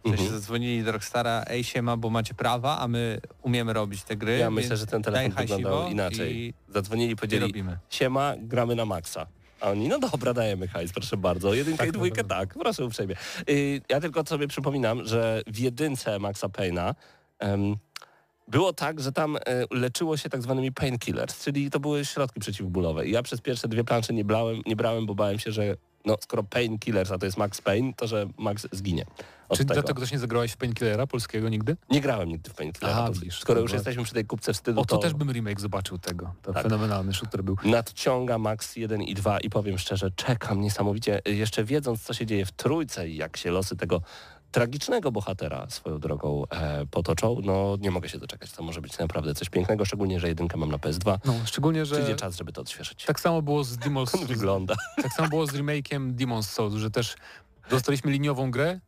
W 0.05 0.09
sensie 0.09 0.23
Mhm. 0.25 0.41
zadzwonili 0.41 0.85
do 0.85 0.93
Rockstara, 0.93 1.45
ej 1.47 1.65
siema, 1.65 1.97
bo 1.97 2.11
macie 2.11 2.35
prawa, 2.35 2.79
a 2.79 2.89
my 2.89 3.21
umiemy 3.43 3.73
robić 3.73 4.03
te 4.03 4.17
gry. 4.17 4.39
Ja 4.39 4.51
myślę, 4.51 4.77
że 4.77 4.87
ten 4.87 5.03
telefon 5.03 5.33
wyglądał 5.33 5.91
inaczej. 5.91 6.55
Zadzwonili 6.69 7.17
powiedzieli, 7.17 7.43
robimy. 7.43 7.79
siema, 7.91 8.35
gramy 8.39 8.75
na 8.75 8.85
maksa. 8.85 9.27
A 9.61 9.71
oni, 9.71 9.89
no 9.89 9.99
dobra, 9.99 10.35
dajemy 10.35 10.69
hajs, 10.69 10.93
proszę 10.93 11.17
bardzo. 11.17 11.55
Jedynkę 11.55 11.79
Tak, 11.79 11.89
i 11.89 11.93
dwójkę, 11.93 12.23
no, 12.23 12.29
tak, 12.29 12.55
proszę 12.55 12.85
uprzejmie. 12.85 13.17
Y, 13.51 13.81
ja 13.89 14.01
tylko 14.01 14.25
sobie 14.27 14.49
przypominam, 14.49 15.05
że 15.05 15.43
w 15.47 15.59
jedynce 15.59 16.19
Maxa 16.19 16.49
Payna 16.49 16.95
em, 17.39 17.77
było 18.49 18.73
tak, 18.73 19.01
że 19.01 19.13
tam 19.13 19.37
e, 19.37 19.41
leczyło 19.71 20.17
się 20.17 20.29
tak 20.29 20.43
zwanymi 20.43 20.73
painkillers, 20.73 21.45
czyli 21.45 21.71
to 21.71 21.81
były 21.81 22.05
środki 22.05 22.41
przeciwbólowe. 22.41 23.07
I 23.07 23.11
ja 23.11 23.23
przez 23.23 23.41
pierwsze 23.41 23.69
dwie 23.69 23.85
plansze 23.85 24.13
nie 24.15 24.25
brałem, 24.25 24.63
nie 24.67 24.77
brałem 24.77 25.07
bo 25.07 25.15
bałem 25.15 25.39
się, 25.39 25.53
że 25.53 25.77
no, 26.09 26.17
skoro 26.21 26.43
painkillers, 26.43 27.11
a 27.11 27.19
to 27.19 27.27
jest 27.27 27.39
Max 27.39 27.61
Payne, 27.63 27.93
to 27.97 28.07
że 28.07 28.27
Max 28.39 28.67
zginie. 28.73 29.05
Czy 29.53 29.59
tego. 29.59 29.75
dlatego 29.75 30.01
też 30.01 30.13
nie 30.13 30.19
zagrałeś 30.19 30.53
w 30.53 30.57
Painkillera 30.57 31.07
polskiego 31.07 31.49
nigdy? 31.49 31.77
Nie 31.91 32.01
grałem 32.01 32.29
nigdy 32.29 32.51
w 32.51 32.55
painkillera. 32.55 32.97
Aha, 32.99 33.07
To- 33.07 33.13
widzisz, 33.13 33.41
skoro 33.41 33.57
to 33.57 33.63
już 33.63 33.73
jesteśmy 33.73 34.05
przy 34.05 34.15
tej 34.15 34.25
kupce 34.25 34.53
wstydu, 34.53 34.81
O, 34.81 34.85
to 34.85 34.99
też 34.99 35.15
bym 35.15 35.33
remake 35.33 35.61
zobaczył 35.61 35.99
tego. 35.99 36.35
To 36.43 36.53
Tak. 36.53 36.63
fenomenalny 36.63 37.15
shooter 37.15 37.43
był. 37.45 37.57
nadciąga 37.65 38.39
Max 38.39 38.77
1 38.77 39.03
i 39.03 39.15
2 39.15 39.41
i 39.41 39.51
powiem 39.51 39.79
szczerze, 39.79 40.11
czekam 40.11 40.61
niesamowicie, 40.61 41.21
jeszcze 41.27 41.65
wiedząc 41.65 42.03
co 42.03 42.15
się 42.15 42.27
dzieje 42.27 42.47
w 42.47 42.53
trójce 42.53 43.09
i 43.09 43.17
jak 43.17 43.37
się 43.37 43.51
losy 43.51 43.77
tego 43.77 44.01
tragicznego 44.51 45.13
bohatera 45.13 45.67
swoją 45.71 45.99
drogą 45.99 46.45
e, 46.51 46.87
potoczą, 46.87 47.37
no 47.45 47.77
nie 47.81 47.91
mogę 47.91 48.09
się 48.09 48.19
doczekać. 48.19 48.53
To 48.53 48.63
może 48.63 48.81
być 48.81 48.99
naprawdę 48.99 49.35
coś 49.35 49.49
pięknego, 49.49 49.85
szczególnie, 49.85 50.21
że 50.21 50.29
jedynkę 50.29 50.57
mam 50.57 50.71
na 50.71 50.79
PS2. 50.79 51.19
No, 51.25 51.35
szczególnie, 51.45 51.87
że... 51.87 51.95
Przyjdzie 51.97 52.17
czas, 52.17 52.37
żeby 52.37 52.53
to 52.53 52.61
odświeżyć. 52.61 53.05
Tak 53.05 53.21
samo 53.21 53.43
było 53.43 53.65
z 53.65 53.77
Demon's... 53.85 54.27
wygląda. 54.27 54.75
Tak 54.97 55.13
samo 55.13 55.29
było 55.29 55.47
z 55.47 55.53
remake'iem 55.53 56.15
Demon's 56.15 56.43
Souls, 56.43 56.75
że 56.75 56.91
też 56.91 57.17
dostaliśmy 57.71 58.11
liniową 58.11 58.51
grę, 58.51 58.81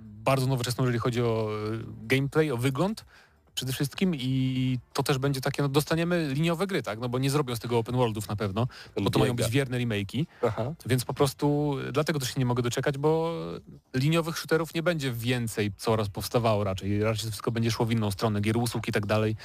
bardzo 0.00 0.46
nowoczesną, 0.46 0.84
jeżeli 0.84 0.98
chodzi 0.98 1.22
o 1.22 1.48
e, 1.50 1.78
gameplay, 2.02 2.50
o 2.50 2.56
wygląd, 2.56 3.04
przede 3.60 3.72
wszystkim 3.72 4.14
i 4.14 4.78
to 4.92 5.02
też 5.02 5.18
będzie 5.18 5.40
takie, 5.40 5.62
no 5.62 5.68
dostaniemy 5.68 6.28
liniowe 6.34 6.66
gry, 6.66 6.82
tak, 6.82 6.98
no 6.98 7.08
bo 7.08 7.18
nie 7.18 7.30
zrobią 7.30 7.56
z 7.56 7.58
tego 7.58 7.78
open 7.78 7.96
worldów 7.96 8.28
na 8.28 8.36
pewno, 8.36 8.66
bo 9.02 9.10
to 9.10 9.18
mają 9.18 9.36
być 9.36 9.48
wierne 9.50 9.78
remake'i, 9.78 10.26
Aha. 10.42 10.72
więc 10.86 11.04
po 11.04 11.14
prostu 11.14 11.76
dlatego 11.92 12.18
też 12.18 12.34
się 12.34 12.40
nie 12.40 12.46
mogę 12.46 12.62
doczekać, 12.62 12.98
bo 12.98 13.32
liniowych 13.94 14.38
shooterów 14.38 14.74
nie 14.74 14.82
będzie 14.82 15.12
więcej 15.12 15.72
coraz 15.76 16.08
powstawało 16.08 16.64
raczej, 16.64 17.02
raczej 17.02 17.30
wszystko 17.30 17.52
będzie 17.52 17.70
szło 17.70 17.86
w 17.86 17.92
inną 17.92 18.10
stronę, 18.10 18.40
gier 18.40 18.56
usług 18.56 18.88
i 18.88 18.92
tak 18.92 19.06
dalej, 19.06 19.36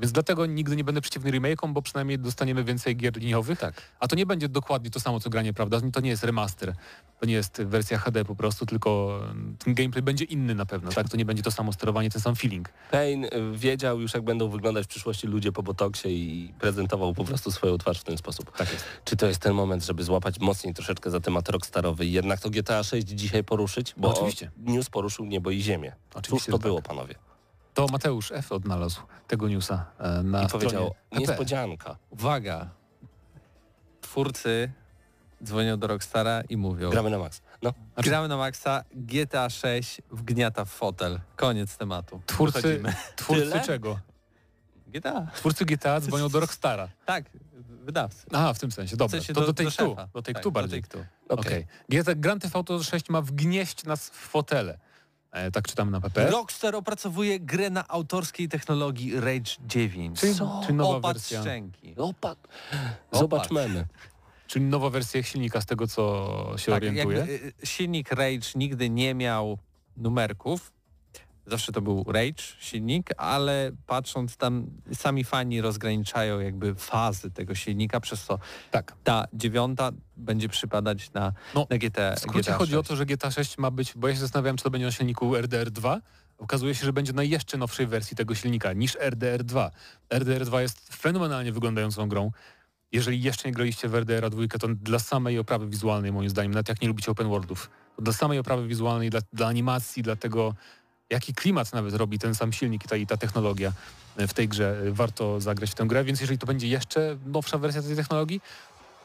więc 0.00 0.12
dlatego 0.12 0.46
nigdy 0.46 0.76
nie 0.76 0.84
będę 0.84 1.00
przeciwny 1.00 1.30
remake'om, 1.30 1.72
bo 1.72 1.82
przynajmniej 1.82 2.18
dostaniemy 2.18 2.64
więcej 2.64 2.96
gier 2.96 3.16
liniowych. 3.16 3.58
Tak. 3.58 3.82
A 4.00 4.08
to 4.08 4.16
nie 4.16 4.26
będzie 4.26 4.48
dokładnie 4.48 4.90
to 4.90 5.00
samo, 5.00 5.20
co 5.20 5.30
granie, 5.30 5.52
prawda? 5.52 5.80
To 5.92 6.00
nie 6.00 6.10
jest 6.10 6.24
remaster. 6.24 6.74
To 7.20 7.26
nie 7.26 7.34
jest 7.34 7.62
wersja 7.62 7.98
HD 7.98 8.24
po 8.24 8.34
prostu, 8.34 8.66
tylko 8.66 9.20
ten 9.64 9.74
gameplay 9.74 10.02
będzie 10.02 10.24
inny 10.24 10.54
na 10.54 10.66
pewno, 10.66 10.90
tak? 10.90 11.08
To 11.08 11.16
nie 11.16 11.24
będzie 11.24 11.42
to 11.42 11.50
samo 11.50 11.72
sterowanie, 11.72 12.10
ten 12.10 12.20
sam 12.20 12.36
feeling. 12.36 12.68
Payne 12.90 13.28
wiedział 13.52 14.00
już, 14.00 14.14
jak 14.14 14.22
będą 14.22 14.48
wyglądać 14.48 14.84
w 14.84 14.88
przyszłości 14.88 15.26
ludzie 15.26 15.52
po 15.52 15.62
botoksie 15.62 16.08
i 16.08 16.52
prezentował 16.60 17.14
po 17.14 17.24
prostu 17.24 17.50
swoją 17.50 17.78
twarz 17.78 18.00
w 18.00 18.04
ten 18.04 18.18
sposób. 18.18 18.56
Tak 18.56 18.72
jest. 18.72 18.84
Czy 19.04 19.16
to 19.16 19.26
jest 19.26 19.40
ten 19.40 19.54
moment, 19.54 19.84
żeby 19.84 20.04
złapać 20.04 20.40
mocniej 20.40 20.74
troszeczkę 20.74 21.10
za 21.10 21.20
temat 21.20 21.48
rockstarowy 21.48 22.06
i 22.06 22.12
jednak 22.12 22.40
to 22.40 22.50
GTA 22.50 22.82
6 22.82 23.06
dzisiaj 23.08 23.44
poruszyć? 23.44 23.94
Bo 23.96 24.08
no, 24.08 24.14
oczywiście. 24.14 24.50
news 24.56 24.90
poruszył 24.90 25.26
niebo 25.26 25.50
i 25.50 25.62
ziemię. 25.62 25.92
Oczywiście, 26.14 26.52
Cóż 26.52 26.60
to 26.60 26.68
było, 26.68 26.76
tak. 26.76 26.88
panowie? 26.88 27.14
To 27.80 27.86
Mateusz 27.86 28.32
F. 28.32 28.52
odnalazł 28.52 29.00
tego 29.28 29.48
newsa 29.48 29.86
e, 29.98 30.22
na 30.22 30.42
I 30.42 30.48
powiedział, 30.48 30.94
niespodzianka. 31.12 31.96
Uwaga, 32.10 32.70
twórcy 34.00 34.72
dzwonią 35.44 35.78
do 35.78 35.86
Rockstara 35.86 36.42
i 36.48 36.56
mówią... 36.56 36.90
Gramy 36.90 37.10
na 37.10 37.18
max. 37.18 37.42
No. 37.62 37.74
Znaczy... 37.94 38.08
Gramy 38.08 38.28
na 38.28 38.36
maxa, 38.36 38.84
GTA 38.92 39.50
6 39.50 40.02
wgniata 40.10 40.64
w 40.64 40.68
fotel. 40.68 41.20
Koniec 41.36 41.76
tematu. 41.76 42.20
Twórcy, 42.26 42.82
twórcy 43.16 43.60
czego? 43.66 43.98
GTA. 44.86 45.26
Twórcy 45.34 45.64
GTA 45.64 46.00
dzwonią 46.00 46.28
do 46.28 46.40
Rockstara. 46.40 46.88
Tak, 47.06 47.24
wydawcy. 47.84 48.26
Aha, 48.32 48.54
w 48.54 48.58
tym 48.58 48.72
sensie, 48.72 48.96
dobra. 48.96 49.08
W 49.08 49.10
sensie 49.10 49.34
to 49.34 49.40
do, 49.40 49.46
do 49.46 49.52
tej 49.52 49.66
do, 49.66 49.72
tu, 49.72 49.96
do 50.14 50.22
tej 50.22 50.34
tak, 50.34 50.42
tu 50.42 50.52
bardziej. 50.52 50.82
Okej. 51.28 51.66
Okay. 51.88 52.00
Okay. 52.00 52.16
Grand 52.16 52.42
Theft 52.42 52.56
Auto 52.56 52.82
6 52.82 53.08
ma 53.08 53.22
wgnieść 53.22 53.84
nas 53.84 54.10
w 54.10 54.14
fotele. 54.14 54.78
E, 55.32 55.50
tak 55.50 55.68
czytamy 55.68 55.90
na 55.90 56.00
PP. 56.00 56.30
Rockstar 56.30 56.74
opracowuje 56.76 57.40
grę 57.40 57.70
na 57.70 57.88
autorskiej 57.88 58.48
technologii 58.48 59.20
Rage 59.20 59.52
9. 59.66 60.20
Czyli, 60.20 60.34
czyli 60.62 60.74
nowa 60.74 60.96
Opad 60.96 61.16
wersja. 61.16 61.40
szczęki. 61.40 61.94
Opad. 61.96 62.38
Zobaczmy. 63.12 63.86
Czyli 64.46 64.64
nowa 64.64 64.90
wersja 64.90 65.22
silnika 65.22 65.60
z 65.60 65.66
tego, 65.66 65.86
co 65.86 66.54
się 66.56 66.72
tak, 66.72 66.82
orientuje. 66.82 67.18
Jakby, 67.18 67.32
y, 67.62 67.66
silnik 67.66 68.12
Rage 68.12 68.48
nigdy 68.54 68.90
nie 68.90 69.14
miał 69.14 69.58
numerków, 69.96 70.72
Zawsze 71.50 71.72
to 71.72 71.80
był 71.80 72.04
Rage 72.08 72.42
silnik, 72.58 73.10
ale 73.16 73.70
patrząc 73.86 74.36
tam, 74.36 74.66
sami 74.92 75.24
fani 75.24 75.60
rozgraniczają 75.60 76.40
jakby 76.40 76.74
fazy 76.74 77.30
tego 77.30 77.54
silnika, 77.54 78.00
przez 78.00 78.24
co 78.24 78.38
tak. 78.70 78.94
ta 79.04 79.26
dziewiąta 79.32 79.90
będzie 80.16 80.48
przypadać 80.48 81.12
na, 81.12 81.32
no, 81.54 81.66
na 81.70 81.78
GT. 81.78 82.14
W 82.16 82.20
skrócie 82.20 82.50
GTA 82.50 82.58
chodzi 82.58 82.76
o 82.76 82.82
to, 82.82 82.96
że 82.96 83.06
GTA 83.06 83.30
6 83.30 83.58
ma 83.58 83.70
być, 83.70 83.92
bo 83.96 84.08
ja 84.08 84.14
się 84.14 84.20
zastanawiam, 84.20 84.56
czy 84.56 84.64
to 84.64 84.70
będzie 84.70 84.86
na 84.86 84.92
silniku 84.92 85.32
RDR2. 85.34 86.00
Okazuje 86.38 86.74
się, 86.74 86.86
że 86.86 86.92
będzie 86.92 87.12
na 87.12 87.22
jeszcze 87.22 87.58
nowszej 87.58 87.86
wersji 87.86 88.16
tego 88.16 88.34
silnika 88.34 88.72
niż 88.72 88.96
RDR2. 88.96 89.70
RDR2 90.10 90.58
jest 90.58 90.94
fenomenalnie 90.96 91.52
wyglądającą 91.52 92.08
grą. 92.08 92.30
Jeżeli 92.92 93.22
jeszcze 93.22 93.48
nie 93.48 93.54
graliście 93.54 93.88
w 93.88 93.94
RDR 93.94 94.30
2, 94.30 94.58
to 94.58 94.68
dla 94.68 94.98
samej 94.98 95.38
oprawy 95.38 95.66
wizualnej 95.68 96.12
moim 96.12 96.30
zdaniem, 96.30 96.52
nawet 96.52 96.68
jak 96.68 96.82
nie 96.82 96.88
lubicie 96.88 97.10
open 97.10 97.28
worldów, 97.28 97.70
to 97.96 98.02
dla 98.02 98.12
samej 98.12 98.38
oprawy 98.38 98.68
wizualnej, 98.68 99.10
dla, 99.10 99.20
dla 99.32 99.46
animacji, 99.46 100.02
dla 100.02 100.16
tego 100.16 100.54
jaki 101.10 101.34
klimat 101.34 101.72
nawet 101.72 101.94
robi 101.94 102.18
ten 102.18 102.34
sam 102.34 102.52
silnik 102.52 102.84
i 102.84 102.88
ta, 102.88 102.96
i 102.96 103.06
ta 103.06 103.16
technologia 103.16 103.72
w 104.16 104.34
tej 104.34 104.48
grze. 104.48 104.82
Warto 104.90 105.40
zagrać 105.40 105.70
w 105.70 105.74
tę 105.74 105.86
grę, 105.86 106.04
więc 106.04 106.20
jeżeli 106.20 106.38
to 106.38 106.46
będzie 106.46 106.68
jeszcze 106.68 107.16
nowsza 107.26 107.58
wersja 107.58 107.82
tej 107.82 107.96
technologii, 107.96 108.40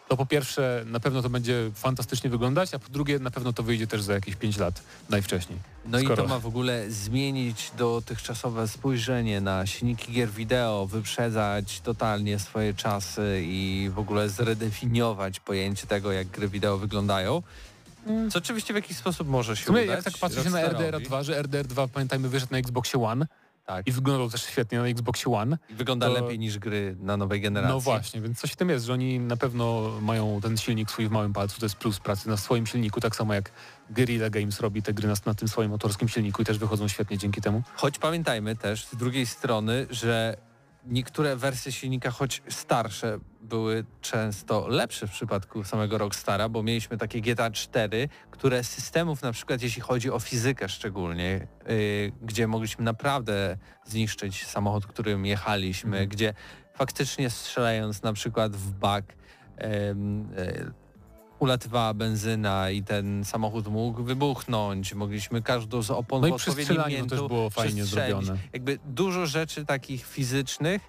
to 0.08 0.18
po 0.18 0.26
pierwsze 0.26 0.84
na 0.86 1.00
pewno 1.00 1.22
to 1.22 1.30
będzie 1.30 1.72
fantastycznie 1.76 2.30
wyglądać, 2.30 2.74
a 2.74 2.80
po 2.80 2.90
drugie 2.90 3.20
na 3.20 3.32
pewno 3.32 3.54
to 3.54 3.64
wyjdzie 3.64 3.88
też 3.88 4.02
za 4.02 4.14
jakieś 4.14 4.36
5 4.36 4.58
lat 4.58 4.82
najwcześniej. 5.10 5.60
No 5.86 6.00
Skoro... 6.00 6.14
i 6.14 6.18
to 6.18 6.28
ma 6.28 6.40
w 6.40 6.46
ogóle 6.46 6.92
zmienić 6.92 7.72
dotychczasowe 7.78 8.68
spojrzenie 8.68 9.42
na 9.42 9.66
silniki 9.66 10.14
gier 10.14 10.30
wideo, 10.30 10.88
wyprzedzać 10.88 11.82
totalnie 11.82 12.40
swoje 12.40 12.74
czasy 12.74 13.42
i 13.44 13.90
w 13.94 14.00
ogóle 14.00 14.30
zredefiniować 14.30 15.40
pojęcie 15.40 15.88
tego, 15.88 16.12
jak 16.12 16.28
gry 16.28 16.48
wideo 16.48 16.78
wyglądają. 16.78 17.42
Mm. 18.06 18.32
Co 18.32 18.40
oczywiście 18.40 18.74
w 18.74 18.76
jakiś 18.76 18.98
sposób 18.98 19.28
może 19.28 19.56
się 19.56 19.64
w 19.64 19.66
sumie, 19.66 19.84
udać. 19.84 19.96
Jak 19.96 20.04
tak 20.04 20.18
patrzy 20.22 20.44
się 20.44 20.50
na 20.50 20.62
RDR 20.62 21.02
2, 21.02 21.24
że 21.24 21.40
RDR 21.40 21.68
2 21.68 21.88
pamiętajmy 21.88 22.30
wyszedł 22.30 22.52
na 22.52 22.58
Xboxie 22.58 23.04
One 23.04 23.28
tak. 23.66 23.88
i 23.88 23.92
wyglądał 23.92 24.30
też 24.30 24.44
świetnie 24.44 24.78
na 24.80 24.88
Xboxie 24.88 25.34
One. 25.34 25.58
I 25.70 25.74
wygląda 25.74 26.08
to... 26.08 26.14
lepiej 26.14 26.40
niż 26.40 26.60
gry 26.60 26.96
na 27.00 27.18
nowej 27.18 27.42
generacji. 27.42 27.74
No 27.74 27.80
właśnie, 27.80 28.22
więc 28.22 28.40
coś 28.40 28.52
w 28.52 28.56
tym 28.56 28.70
jest, 28.70 28.86
że 28.86 28.94
oni 28.94 29.20
na 29.20 29.38
pewno 29.38 29.92
mają 30.02 30.40
ten 30.42 30.58
silnik 30.58 30.92
swój 30.92 31.08
w 31.08 31.12
małym 31.12 31.34
palcu, 31.34 31.60
to 31.60 31.66
jest 31.66 31.76
plus 31.76 32.00
pracy 32.00 32.30
na 32.30 32.38
swoim 32.38 32.68
silniku, 32.68 33.02
tak 33.02 33.16
samo 33.16 33.34
jak 33.34 33.52
Guerrilla 33.90 34.30
Games 34.30 34.60
robi 34.60 34.82
te 34.82 34.94
gry 34.94 35.08
na, 35.08 35.14
na 35.26 35.34
tym 35.34 35.48
swoim 35.48 35.72
autorskim 35.72 36.10
silniku 36.10 36.42
i 36.42 36.46
też 36.46 36.58
wychodzą 36.58 36.88
świetnie 36.88 37.18
dzięki 37.18 37.42
temu. 37.42 37.64
Choć 37.76 38.00
pamiętajmy 38.00 38.56
też 38.56 38.86
z 38.86 38.96
drugiej 38.96 39.26
strony, 39.26 39.88
że 39.90 40.38
niektóre 40.88 41.36
wersje 41.36 41.72
silnika, 41.72 42.12
choć 42.12 42.42
starsze, 42.50 43.20
były 43.42 43.86
często 44.02 44.68
lepsze 44.68 45.08
w 45.08 45.12
przypadku 45.12 45.64
samego 45.64 45.98
Rockstara, 45.98 46.50
bo 46.50 46.64
mieliśmy 46.64 46.98
takie 46.98 47.22
GTA 47.22 47.52
4, 47.52 48.10
które 48.32 48.64
systemów 48.64 49.22
na 49.22 49.32
przykład 49.32 49.62
jeśli 49.62 49.82
chodzi 49.82 50.12
o 50.12 50.20
fizykę 50.20 50.70
szczególnie, 50.70 51.48
yy, 51.68 52.12
gdzie 52.22 52.48
mogliśmy 52.48 52.84
naprawdę 52.84 53.58
zniszczyć 53.86 54.48
samochód, 54.48 54.88
którym 54.88 55.26
jechaliśmy, 55.26 55.98
mhm. 55.98 56.10
gdzie 56.10 56.34
faktycznie 56.74 57.30
strzelając 57.30 58.04
na 58.04 58.14
przykład 58.14 58.56
w 58.56 58.72
bak 58.72 59.06
yy, 59.58 59.66
ulatywała 61.40 61.94
benzyna 61.94 62.70
i 62.70 62.84
ten 62.84 63.26
samochód 63.26 63.68
mógł 63.68 64.04
wybuchnąć, 64.04 64.94
mogliśmy 64.94 65.42
każdą 65.42 65.82
z 65.82 65.92
opon 65.92 66.22
no 66.22 66.36
odpowiednim 66.36 66.88
miejscu 66.88 67.10
też 67.10 67.20
było 67.20 67.50
fajnie 67.50 67.86
zrobione. 67.86 68.38
Jakby 68.54 68.80
dużo 68.86 69.26
rzeczy 69.26 69.66
takich 69.66 70.06
fizycznych 70.06 70.82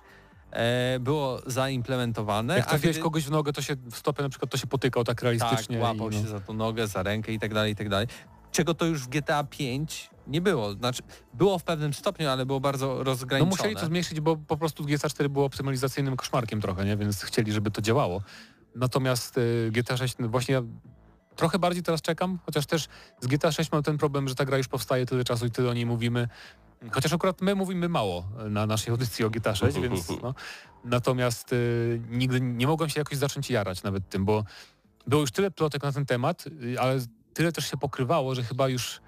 e, 0.51 0.99
było 1.01 1.41
zaimplementowane. 1.47 2.57
Jak 2.57 2.67
trafiłeś 2.67 2.97
gdy... 2.97 3.03
kogoś 3.03 3.25
w 3.25 3.31
nogę, 3.31 3.53
to 3.53 3.63
się 3.63 3.77
w 3.91 3.97
stopie 3.97 4.23
na 4.23 4.29
przykład 4.29 4.51
to 4.51 4.57
się 4.57 4.67
potykał 4.67 5.05
tak 5.05 5.23
realistycznie. 5.23 5.77
Tak, 5.77 5.85
łapał 5.85 6.11
i, 6.11 6.17
no. 6.17 6.23
się 6.23 6.29
za 6.29 6.41
tą 6.41 6.55
nogę, 6.55 6.87
za 6.87 7.03
rękę 7.03 7.33
i 7.33 7.39
tak 7.39 7.55
dalej, 7.55 7.73
i 7.73 7.77
tak 7.77 7.89
dalej. 7.89 8.07
Czego 8.53 8.75
to 8.75 8.85
już 8.85 9.03
w 9.03 9.09
GTA 9.09 9.45
5 9.45 10.11
nie 10.27 10.41
było. 10.41 10.73
Znaczy, 10.73 11.03
było 11.35 11.59
w 11.59 11.65
pewnym 11.65 11.95
stopniu, 11.95 12.29
ale 12.29 12.47
było 12.47 12.61
bardzo 12.61 13.05
rozgraniczone. 13.05 13.51
No 13.51 13.57
musieli 13.57 13.77
to 13.77 13.87
zmniejszyć, 13.87 14.21
bo 14.21 14.37
po 14.37 14.57
prostu 14.57 14.85
GTA 14.85 15.09
4 15.09 15.29
było 15.29 15.45
optymalizacyjnym 15.45 16.17
koszmarkiem 16.17 16.61
trochę, 16.61 16.85
nie? 16.85 16.97
Więc 16.97 17.23
chcieli, 17.23 17.53
żeby 17.53 17.71
to 17.71 17.83
działało. 17.83 18.23
Natomiast 18.77 19.39
y, 19.39 19.71
GTA 19.73 19.97
6 19.97 20.15
no 20.19 20.29
właśnie 20.29 20.63
trochę 21.37 21.59
bardziej 21.59 21.83
teraz 21.83 22.03
czekam, 22.03 22.39
chociaż 22.47 22.67
też 22.67 22.89
z 23.21 23.27
GTA 23.27 23.53
6 23.53 23.73
mam 23.73 23.83
ten 23.83 23.99
problem, 23.99 24.29
że 24.29 24.35
ta 24.35 24.45
gra 24.45 24.59
już 24.59 24.69
powstaje 24.69 25.07
tyle 25.07 25.25
czasu 25.25 25.47
i 25.47 25.51
tyle 25.51 25.71
o 25.71 25.75
niej 25.75 25.87
mówimy. 25.87 26.29
Chociaż 26.93 27.13
akurat 27.13 27.41
my 27.41 27.55
mówimy 27.55 27.89
mało 27.89 28.29
na 28.51 28.67
naszej 28.67 28.91
audycji 28.91 29.25
o 29.25 29.31
GTA 29.31 29.55
6, 29.55 29.79
więc 29.81 30.09
no. 30.23 30.35
Natomiast 30.85 31.53
y, 31.53 32.01
nigdy 32.11 32.41
nie 32.41 32.67
mogłem 32.67 32.91
się 32.91 33.01
jakoś 33.01 33.19
zacząć 33.19 33.51
jarać 33.51 33.83
nawet 33.83 34.09
tym, 34.09 34.25
bo 34.25 34.45
było 35.07 35.21
już 35.21 35.31
tyle 35.31 35.51
plotek 35.51 35.83
na 35.83 35.93
ten 35.93 36.07
temat, 36.07 36.45
y, 36.47 36.81
ale 36.81 36.99
tyle 37.35 37.53
też 37.53 37.71
się 37.71 37.77
pokrywało, 37.77 38.35
że 38.35 38.43
chyba 38.43 38.69
już 38.69 39.01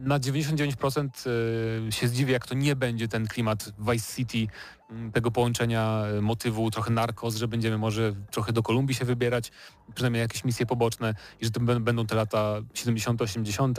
na 0.00 0.18
99% 0.18 1.08
y, 1.88 1.92
się 1.92 2.08
zdziwię, 2.08 2.32
jak 2.32 2.46
to 2.46 2.54
nie 2.54 2.76
będzie 2.76 3.08
ten 3.08 3.26
klimat 3.26 3.72
Vice 3.78 4.16
City, 4.16 4.52
mm, 4.90 5.12
tego 5.12 5.30
połączenia 5.30 6.04
y, 6.18 6.22
motywu, 6.22 6.70
trochę 6.70 6.90
narkos, 6.90 7.36
że 7.36 7.48
będziemy 7.48 7.78
może 7.78 8.12
trochę 8.30 8.52
do 8.52 8.62
Kolumbii 8.62 8.94
się 8.94 9.04
wybierać, 9.04 9.50
przynajmniej 9.94 10.20
jakieś 10.20 10.44
misje 10.44 10.66
poboczne 10.66 11.14
i 11.40 11.44
że 11.44 11.50
to 11.50 11.60
będą 11.60 12.06
te 12.06 12.14
lata 12.14 12.56
70., 12.74 13.22
80. 13.22 13.78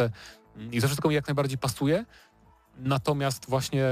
I 0.72 0.82
to 0.82 0.88
wszystko 0.88 1.10
mi 1.10 1.16
jak 1.16 1.28
najbardziej 1.28 1.58
pasuje. 1.58 2.06
Natomiast 2.78 3.50
właśnie 3.50 3.86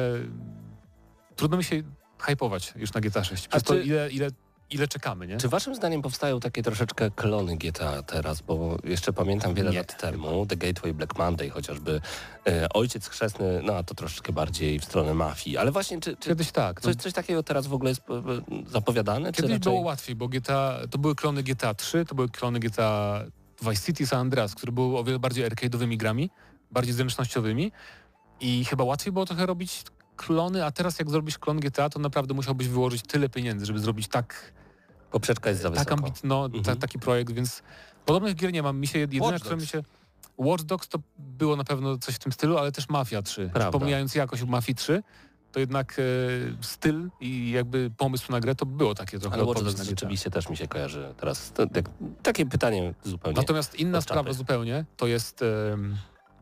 trudno 1.36 1.58
mi 1.58 1.64
się 1.64 1.84
hypować 2.20 2.74
już 2.76 2.94
na 2.94 3.02
GTA 3.02 3.24
6. 3.24 3.48
Przez 3.48 3.64
to 3.64 3.76
ile, 3.76 4.10
ile 4.10 4.32
ile 4.72 4.88
czekamy, 4.88 5.28
nie? 5.28 5.38
Czy 5.38 5.50
waszym 5.50 5.76
zdaniem 5.76 6.02
powstają 6.02 6.40
takie 6.40 6.64
troszeczkę 6.64 7.12
klony 7.12 7.58
GTA 7.58 8.04
teraz, 8.04 8.42
bo 8.42 8.78
jeszcze 8.84 9.14
pamiętam 9.14 9.54
wiele 9.54 9.72
nie, 9.72 9.78
lat 9.78 10.02
temu, 10.02 10.46
The 10.46 10.58
Gateway 10.58 10.94
Black 10.94 11.18
Monday 11.18 11.50
chociażby, 11.50 12.02
e, 12.48 12.70
Ojciec 12.70 13.08
Chrzestny, 13.08 13.62
no 13.64 13.74
a 13.76 13.84
to 13.84 13.96
troszeczkę 13.96 14.34
bardziej 14.34 14.80
w 14.80 14.86
stronę 14.86 15.14
mafii, 15.14 15.58
ale 15.58 15.72
właśnie 15.72 16.00
czy, 16.00 16.18
czy 16.18 16.30
Kiedyś 16.30 16.52
tak. 16.52 16.82
Coś, 16.82 16.96
no. 16.96 17.02
coś 17.02 17.14
takiego 17.14 17.44
teraz 17.44 17.68
w 17.68 17.74
ogóle 17.74 17.92
jest 17.92 18.02
e, 18.10 18.72
zapowiadane? 18.72 19.32
Kiedyś 19.32 19.52
raczej... 19.52 19.60
było 19.60 19.80
łatwiej, 19.80 20.16
bo 20.16 20.28
GTA, 20.28 20.80
to 20.90 20.98
były 20.98 21.16
klony 21.16 21.44
GTA 21.44 21.74
3, 21.74 22.06
to 22.06 22.16
były 22.16 22.30
klony 22.30 22.60
GTA 22.60 23.24
Vice 23.62 23.86
City 23.86 24.08
San 24.08 24.20
Andreas, 24.20 24.56
które 24.56 24.72
były 24.72 24.98
o 24.98 25.04
wiele 25.04 25.20
bardziej 25.20 25.46
arcade'owymi 25.46 25.98
grami, 25.98 26.30
bardziej 26.72 26.94
zręcznościowymi 26.94 27.72
i 28.40 28.66
chyba 28.66 28.84
łatwiej 28.84 29.14
było 29.14 29.26
trochę 29.26 29.46
robić 29.46 29.84
klony, 30.16 30.66
a 30.66 30.72
teraz 30.72 31.00
jak 31.00 31.10
zrobisz 31.10 31.38
klon 31.38 31.60
GTA, 31.60 31.90
to 31.90 32.00
naprawdę 32.00 32.34
musiałbyś 32.34 32.68
wyłożyć 32.68 33.02
tyle 33.02 33.30
pieniędzy, 33.30 33.66
żeby 33.66 33.80
zrobić 33.80 34.08
tak... 34.08 34.59
Poprzeczka 35.12 35.50
jest 35.50 35.62
za 35.62 35.70
tak 35.70 35.78
wysoko. 35.80 35.94
ambit, 35.94 36.24
no, 36.24 36.46
Mhm. 36.46 36.64
ta, 36.64 36.76
taki 36.76 37.00
projekt, 37.00 37.32
więc 37.32 37.64
podobnych 38.06 38.36
gier 38.36 38.54
nie 38.54 38.64
mam. 38.64 38.80
Mi 38.80 38.88
się 38.88 39.00
jedyne, 39.00 39.26
Watch 39.26 39.40
które 39.40 39.58
mi 39.58 39.68
się... 39.68 39.84
Watch 40.38 40.64
Dogs 40.64 40.88
to 40.88 41.00
było 41.18 41.56
na 41.56 41.64
pewno 41.64 41.98
coś 41.98 42.16
w 42.16 42.20
tym 42.20 42.32
stylu, 42.32 42.58
ale 42.58 42.72
też 42.72 42.90
Mafia 42.90 43.22
3. 43.22 43.50
Prawda. 43.54 43.80
Pomijając 43.80 44.16
jakość 44.16 44.44
Mafii 44.44 44.76
3, 44.76 45.04
to 45.52 45.60
jednak 45.60 45.98
e, 46.00 46.04
styl 46.64 47.10
i 47.20 47.52
jakby 47.52 47.92
pomysł 47.98 48.32
na 48.32 48.40
grę 48.40 48.56
to 48.56 48.66
było 48.66 48.96
takie 48.96 49.20
trochę 49.20 49.36
Ale 49.36 49.46
Watch 49.46 49.64
Dogs 49.64 49.82
rzeczywiście 49.84 50.30
też 50.32 50.50
mi 50.50 50.58
się 50.58 50.68
kojarzy 50.68 51.14
teraz. 51.20 51.52
To, 51.52 51.68
tak, 51.68 51.90
takie 52.24 52.46
pytanie 52.46 52.94
zupełnie. 53.04 53.38
Natomiast 53.38 53.76
inna 53.76 54.02
sprawa 54.02 54.34
zupełnie 54.34 54.86
to 54.98 55.08
jest... 55.08 55.42
em, 55.42 55.98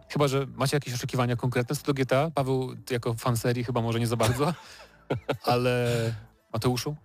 chyba, 0.09 0.27
że 0.27 0.45
macie 0.55 0.75
jakieś 0.77 0.93
oczekiwania 0.93 1.35
konkretne 1.35 1.75
co 1.75 1.83
do 1.83 1.93
GTA. 1.93 2.31
Paweł, 2.35 2.75
jako 2.89 3.13
fan 3.13 3.37
serii 3.37 3.63
chyba 3.63 3.81
może 3.81 3.99
nie 3.99 4.07
za 4.07 4.15
bardzo, 4.15 4.53
ale 5.43 5.87
Mateuszu? 6.53 6.95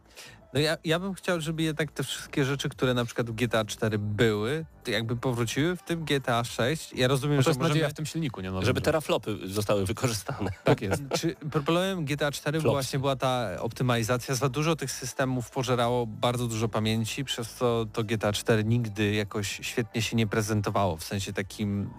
No 0.55 0.61
ja, 0.61 0.77
ja 0.85 0.99
bym 0.99 1.15
chciał, 1.15 1.41
żeby 1.41 1.63
jednak 1.63 1.93
te 1.93 2.05
wszystkie 2.05 2.45
rzeczy, 2.45 2.69
które 2.69 2.95
na 2.95 3.05
przykład 3.05 3.31
w 3.31 3.33
GTA 3.33 3.65
4 3.65 3.99
były, 3.99 4.65
to 4.85 4.91
jakby 4.91 5.17
powróciły 5.17 5.77
w 5.77 5.83
tym 5.83 6.05
GTA 6.05 6.45
6. 6.45 6.93
Ja 6.93 7.09
rozumiem, 7.09 7.37
No 7.37 7.43
to 7.43 7.53
że 7.53 7.59
możemy... 7.59 7.69
nadzieja 7.69 7.89
w 7.89 7.95
tym 7.95 8.07
silniku, 8.07 8.41
nie? 8.41 8.51
No, 8.51 8.63
Żeby 8.63 8.81
teraflopy 8.81 9.39
zostały 9.45 9.87
wykorzystane. 9.87 10.51
Tak 10.65 10.83
jest. 10.83 11.03
Czy 11.19 11.35
problemem 11.51 12.05
GTA 12.05 12.33
4 12.33 12.61
Flopsy. 12.61 12.73
właśnie 12.75 12.99
była 12.99 13.17
ta 13.17 13.49
optymalizacja. 13.61 14.35
Za 14.35 14.49
dużo 14.49 14.77
tych 14.77 14.91
systemów 14.91 15.51
pożerało 15.51 16.07
bardzo 16.07 16.47
dużo 16.49 16.69
pamięci, 16.69 17.25
przez 17.25 17.55
co 17.55 17.87
to 17.93 18.05
GTA 18.05 18.33
4 18.33 18.65
nigdy 18.65 19.13
jakoś 19.15 19.59
świetnie 19.63 20.03
się 20.03 20.17
nie 20.17 20.27
prezentowało. 20.27 20.97
W 20.97 21.05
sensie 21.05 21.33
takim 21.33 21.91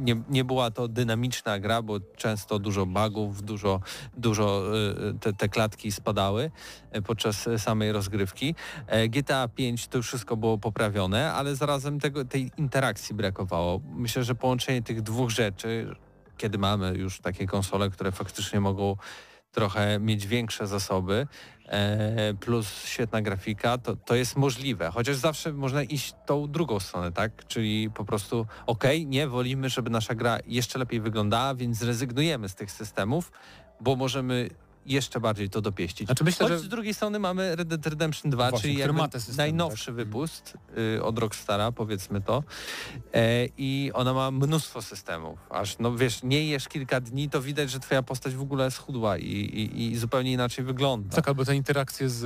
nie, 0.00 0.22
nie 0.28 0.44
była 0.44 0.70
to 0.70 0.88
dynamiczna 0.88 1.58
gra, 1.58 1.82
bo 1.82 2.00
często 2.16 2.58
dużo 2.58 2.86
bugów, 2.86 3.42
dużo, 3.42 3.80
dużo 4.16 4.62
y, 5.10 5.18
te, 5.18 5.32
te 5.32 5.48
klatki 5.48 5.92
spadały 5.92 6.50
y, 6.96 7.02
podczas 7.02 7.48
samej 7.56 7.92
rozgrywki. 7.92 8.54
E, 8.86 9.08
GTA 9.08 9.48
5 9.48 9.88
to 9.88 10.02
wszystko 10.02 10.36
było 10.36 10.58
poprawione, 10.58 11.32
ale 11.32 11.56
zarazem 11.56 12.00
tego, 12.00 12.24
tej 12.24 12.50
interakcji 12.56 13.14
brakowało. 13.14 13.80
Myślę, 13.94 14.24
że 14.24 14.34
połączenie 14.34 14.82
tych 14.82 15.02
dwóch 15.02 15.30
rzeczy, 15.30 15.96
kiedy 16.36 16.58
mamy 16.58 16.94
już 16.96 17.20
takie 17.20 17.46
konsole, 17.46 17.90
które 17.90 18.12
faktycznie 18.12 18.60
mogą 18.60 18.96
trochę 19.52 19.98
mieć 19.98 20.26
większe 20.26 20.66
zasoby, 20.66 21.26
e, 21.66 22.34
plus 22.34 22.84
świetna 22.84 23.22
grafika, 23.22 23.78
to, 23.78 23.96
to 23.96 24.14
jest 24.14 24.36
możliwe. 24.36 24.90
Chociaż 24.90 25.16
zawsze 25.16 25.52
można 25.52 25.82
iść 25.82 26.14
tą 26.26 26.50
drugą 26.50 26.80
stronę, 26.80 27.12
tak? 27.12 27.46
Czyli 27.46 27.90
po 27.90 28.04
prostu 28.04 28.46
okej, 28.66 29.06
nie, 29.06 29.28
wolimy, 29.28 29.68
żeby 29.68 29.90
nasza 29.90 30.14
gra 30.14 30.38
jeszcze 30.46 30.78
lepiej 30.78 31.00
wyglądała, 31.00 31.54
więc 31.54 31.78
zrezygnujemy 31.78 32.48
z 32.48 32.54
tych 32.54 32.70
systemów, 32.70 33.32
bo 33.80 33.96
możemy 33.96 34.50
jeszcze 34.88 35.20
bardziej 35.20 35.50
to 35.50 35.60
dopieścić. 35.60 36.06
Znaczy 36.08 36.24
myślę, 36.24 36.46
Choć 36.48 36.52
że 36.52 36.58
z 36.58 36.68
drugiej 36.68 36.94
strony 36.94 37.18
mamy 37.18 37.56
Red 37.56 37.68
Dead 37.68 37.86
Redemption 37.86 38.30
2, 38.30 38.50
Właśnie, 38.50 38.68
czyli 38.68 38.80
jakby 38.80 39.02
systemy, 39.12 39.36
najnowszy 39.36 39.86
tak? 39.86 39.94
wypust 39.94 40.54
y, 40.96 41.02
od 41.04 41.18
Rockstara, 41.18 41.72
powiedzmy 41.72 42.20
to. 42.20 42.42
E, 43.14 43.46
I 43.58 43.90
ona 43.94 44.14
ma 44.14 44.30
mnóstwo 44.30 44.82
systemów. 44.82 45.38
Aż, 45.50 45.78
no 45.78 45.96
wiesz, 45.96 46.22
nie 46.22 46.46
jesz 46.46 46.68
kilka 46.68 47.00
dni, 47.00 47.30
to 47.30 47.42
widać, 47.42 47.70
że 47.70 47.80
twoja 47.80 48.02
postać 48.02 48.34
w 48.34 48.42
ogóle 48.42 48.70
schudła 48.70 49.18
i, 49.18 49.24
i, 49.24 49.82
i 49.82 49.96
zupełnie 49.96 50.32
inaczej 50.32 50.64
wygląda. 50.64 51.16
tak, 51.16 51.28
albo 51.28 51.44
te 51.44 51.56
interakcje 51.56 52.08
z, 52.08 52.18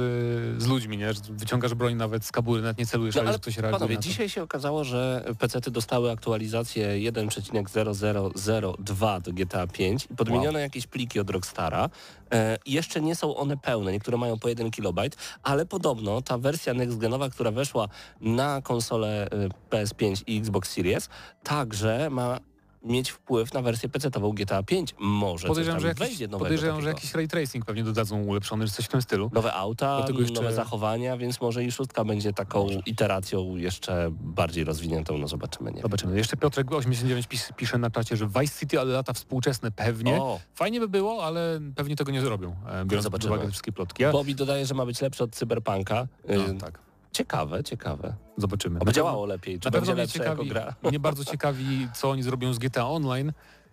z 0.63 0.67
ludźmi, 0.67 0.97
nie? 0.99 1.13
Że 1.13 1.21
wyciągasz 1.31 1.75
broń 1.75 1.95
nawet 1.95 2.25
z 2.25 2.33
kabury, 2.33 2.63
nawet 2.63 2.79
nie 2.79 2.87
celujesz, 2.87 3.15
No, 3.15 3.21
ale 3.23 3.39
ktoś 3.39 3.57
reaguje 3.59 3.79
Panowie, 3.79 3.99
dzisiaj 3.99 4.29
się 4.29 4.43
okazało, 4.43 4.85
że 4.85 5.25
PC-ty 5.39 5.71
dostały 5.71 6.11
aktualizację 6.11 7.13
1.0002 7.13 9.21
do 9.23 9.33
GTA 9.33 9.67
5 9.67 10.07
i 10.11 10.15
podmieniono 10.15 10.59
jakieś 10.59 10.87
pliki 10.87 11.21
od 11.21 11.31
Rockstara. 11.31 11.91
E, 12.33 12.59
jeszcze 12.67 13.01
nie 13.01 13.17
są 13.17 13.37
one 13.37 13.57
pełne, 13.57 13.93
niektóre 13.93 14.17
mają 14.17 14.39
po 14.39 14.49
1 14.49 14.71
kilobajt, 14.71 15.17
ale 15.43 15.67
podobno 15.67 16.23
ta 16.23 16.39
wersja 16.39 16.75
next-genowa, 16.75 17.31
która 17.31 17.51
weszła 17.51 17.89
na 18.21 18.63
konsolę 18.63 19.29
e, 19.31 19.49
PS5 19.71 20.23
i 20.27 20.39
Xbox 20.39 20.71
Series, 20.71 21.09
także 21.43 22.11
ma 22.11 22.39
mieć 22.85 23.11
wpływ 23.11 23.55
na 23.55 23.63
wersję 23.63 23.89
PC-tową 23.89 24.35
GTA 24.35 24.63
5. 24.63 24.95
Może 24.99 25.49
Podejrzewam, 25.49 25.81
że 25.81 25.89
jakiś, 25.89 26.01
wejdzie 26.09 26.29
nowego 26.29 26.45
podejrzewam 26.45 26.81
że 26.81 26.87
takiego. 26.87 26.99
jakiś 26.99 27.15
ray 27.15 27.29
tracing 27.29 27.65
pewnie 27.65 27.85
dodadzą 27.85 28.23
ulepszony, 28.23 28.67
czy 28.67 28.73
coś 28.73 28.85
w 28.85 28.89
tym 28.89 29.03
stylu. 29.03 29.31
Nowe 29.35 29.53
auta, 29.53 30.07
jeszcze- 30.19 30.35
nowe 30.35 30.53
zachowania, 30.55 31.17
więc 31.17 31.41
może 31.41 31.65
i 31.65 31.73
szóstka 31.73 32.05
będzie 32.05 32.33
taką 32.33 32.67
iteracją 32.87 33.57
jeszcze 33.57 34.09
bardziej 34.11 34.65
rozwiniętą, 34.65 35.19
no 35.19 35.29
zobaczymy. 35.29 35.73
Nie? 35.73 35.83
Zobaczymy. 35.83 36.17
Jeszcze 36.17 36.37
Piotrek 36.37 36.73
89 36.73 37.27
pis, 37.27 37.53
pisze 37.57 37.79
na 37.79 37.91
czacie, 37.91 38.17
że 38.17 38.27
Vice 38.41 38.59
City, 38.61 38.81
ale 38.81 38.93
lata 38.93 39.13
współczesne 39.13 39.71
pewnie. 39.71 40.15
O, 40.23 40.41
Fajnie 40.55 40.81
by 40.81 40.89
było, 40.89 41.25
ale 41.25 41.61
pewnie 41.77 41.97
tego 41.97 42.13
nie 42.13 42.21
zrobią, 42.21 42.51
e, 42.51 42.55
biorąc 42.85 42.89
pod 42.89 43.03
Zobaczymy. 43.03 43.33
uwagę 43.33 43.45
te 43.47 43.51
wszystkie 43.51 43.73
plotki. 43.73 44.03
Ja, 44.03 44.13
Bobby 44.13 44.35
dodaje, 44.35 44.67
że 44.67 44.75
ma 44.75 44.87
być 44.87 45.01
lepszy 45.01 45.25
od 45.25 45.31
Cyberpunka. 45.31 46.07
no, 46.29 46.35
Y, 46.35 46.55
tak, 46.59 46.79
Ciekawe, 47.13 47.65
ciekawe. 47.65 48.15
zobaczymy. 48.37 48.81
Oby 48.81 48.93
działało 48.93 49.27
lepiej, 49.27 49.61
czy 49.61 49.67
Na 49.67 49.71
będzie 49.71 49.95
lepsze 49.95 50.19
jako 50.19 50.31
ciekawi, 50.45 50.49
gra. 50.49 50.75
mnie 50.83 51.01
bardzo 51.01 51.25
ciekawi, 51.25 51.89
co 51.95 52.11
oni 52.11 52.23
zrobią 52.23 52.53
z 52.55 52.59
GTA 52.59 52.87
Online 52.89 53.33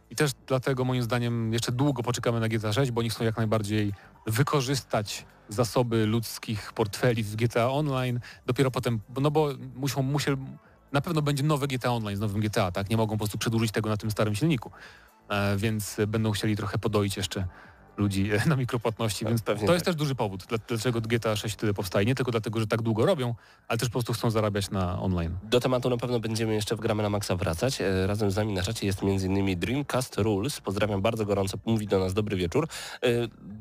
i 0.10 0.16
też 0.16 0.32
dlatego 0.48 0.86
moim 0.86 1.04
zdaniem 1.04 1.54
jeszcze 1.54 1.72
długo 1.72 2.04
poczekamy 2.04 2.40
na 2.40 2.48
GTA 2.48 2.74
6, 2.74 2.92
bo 2.92 3.00
oni 3.00 3.10
chcą 3.10 3.24
jak 3.24 3.38
najbardziej 3.38 3.94
wykorzystać 4.28 5.26
zasoby 5.50 6.06
ludzkich 6.06 6.74
portfeli 6.74 7.24
w 7.24 7.36
GTA 7.36 7.70
Online, 7.72 8.20
dopiero 8.46 8.72
potem, 8.72 9.00
no 9.22 9.32
bo 9.32 9.50
muszą, 9.76 10.02
musie, 10.04 10.36
na 10.92 11.02
pewno 11.02 11.22
będzie 11.22 11.44
nowe 11.44 11.68
GTA 11.68 11.92
Online 11.92 12.18
z 12.18 12.20
nowym 12.20 12.42
GTA, 12.42 12.72
tak? 12.72 12.90
Nie 12.90 12.98
mogą 12.98 13.14
po 13.14 13.18
prostu 13.18 13.38
przedłużyć 13.38 13.72
tego 13.72 13.90
na 13.90 13.98
tym 13.98 14.12
starym 14.12 14.36
silniku, 14.36 14.72
e, 15.30 15.58
więc 15.58 15.98
będą 16.08 16.32
chcieli 16.32 16.56
trochę 16.58 16.78
podoić 16.78 17.18
jeszcze 17.18 17.48
ludzi 18.00 18.30
e, 18.34 18.46
na 18.50 18.56
mikropłatności, 18.56 19.26
więc 19.26 19.42
Pewnie 19.42 19.68
to 19.68 19.74
jest 19.74 19.86
tak. 19.86 19.94
też 19.94 20.00
duży 20.00 20.16
powód, 20.16 20.44
dla- 20.46 20.58
dlaczego 20.68 21.02
GTA 21.02 21.36
6 21.36 21.56
tyle 21.56 21.74
powstaje. 21.74 22.06
Nie 22.06 22.16
tylko 22.16 22.32
dlatego, 22.32 22.60
że 22.60 22.68
tak 22.68 22.82
długo 22.82 23.06
robią, 23.06 23.36
ale 23.68 23.78
też 23.80 23.90
po 23.90 23.92
prostu 23.94 24.14
chcą 24.14 24.32
zarabiać 24.32 24.70
na 24.70 25.02
online. 25.02 25.38
Do 25.44 25.60
tematu 25.60 25.90
na 25.90 25.98
pewno 25.98 26.20
będziemy 26.20 26.54
jeszcze 26.54 26.76
w 26.76 26.80
Gramy 26.80 27.04
na 27.04 27.10
Maxa 27.10 27.36
wracać. 27.36 27.82
E, 27.82 28.08
Razem 28.08 28.32
z 28.32 28.36
nami 28.36 28.54
na 28.54 28.64
czacie 28.64 28.86
jest 28.88 29.04
m.in. 29.04 29.60
Dreamcast 29.60 30.18
Rules. 30.18 30.62
Pozdrawiam 30.62 31.02
bardzo 31.02 31.26
gorąco, 31.26 31.58
mówi 31.66 31.88
do 31.88 32.00
nas 32.00 32.14
dobry 32.14 32.38
wieczór. 32.38 32.68
E, 33.02 33.08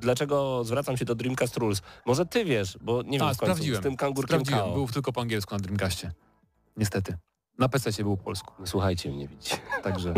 Dlaczego 0.01 0.64
zwracam 0.64 0.97
się 0.97 1.05
do 1.05 1.14
Dreamcast 1.14 1.57
Rules? 1.57 1.82
Może 2.07 2.26
ty 2.26 2.45
wiesz, 2.45 2.78
bo 2.80 3.03
nie 3.03 3.18
wiem 3.18 3.28
A, 3.28 3.34
w 3.34 3.36
końcu, 3.36 3.53
sprawdziłem. 3.55 3.80
z 3.80 3.84
tym 3.84 3.97
kangurkiem 3.97 4.41
Sprawdziłem, 4.41 4.74
był 4.74 4.89
tylko 4.89 5.12
po 5.12 5.20
angielsku 5.20 5.55
na 5.55 5.61
Dreamcastie. 5.61 6.12
Niestety. 6.76 7.16
Na 7.59 7.69
PC 7.69 8.03
był 8.03 8.17
po 8.17 8.25
polsku. 8.25 8.53
Słuchajcie 8.65 9.11
mnie 9.11 9.29
widzicie. 9.29 9.57
Także 9.85 10.15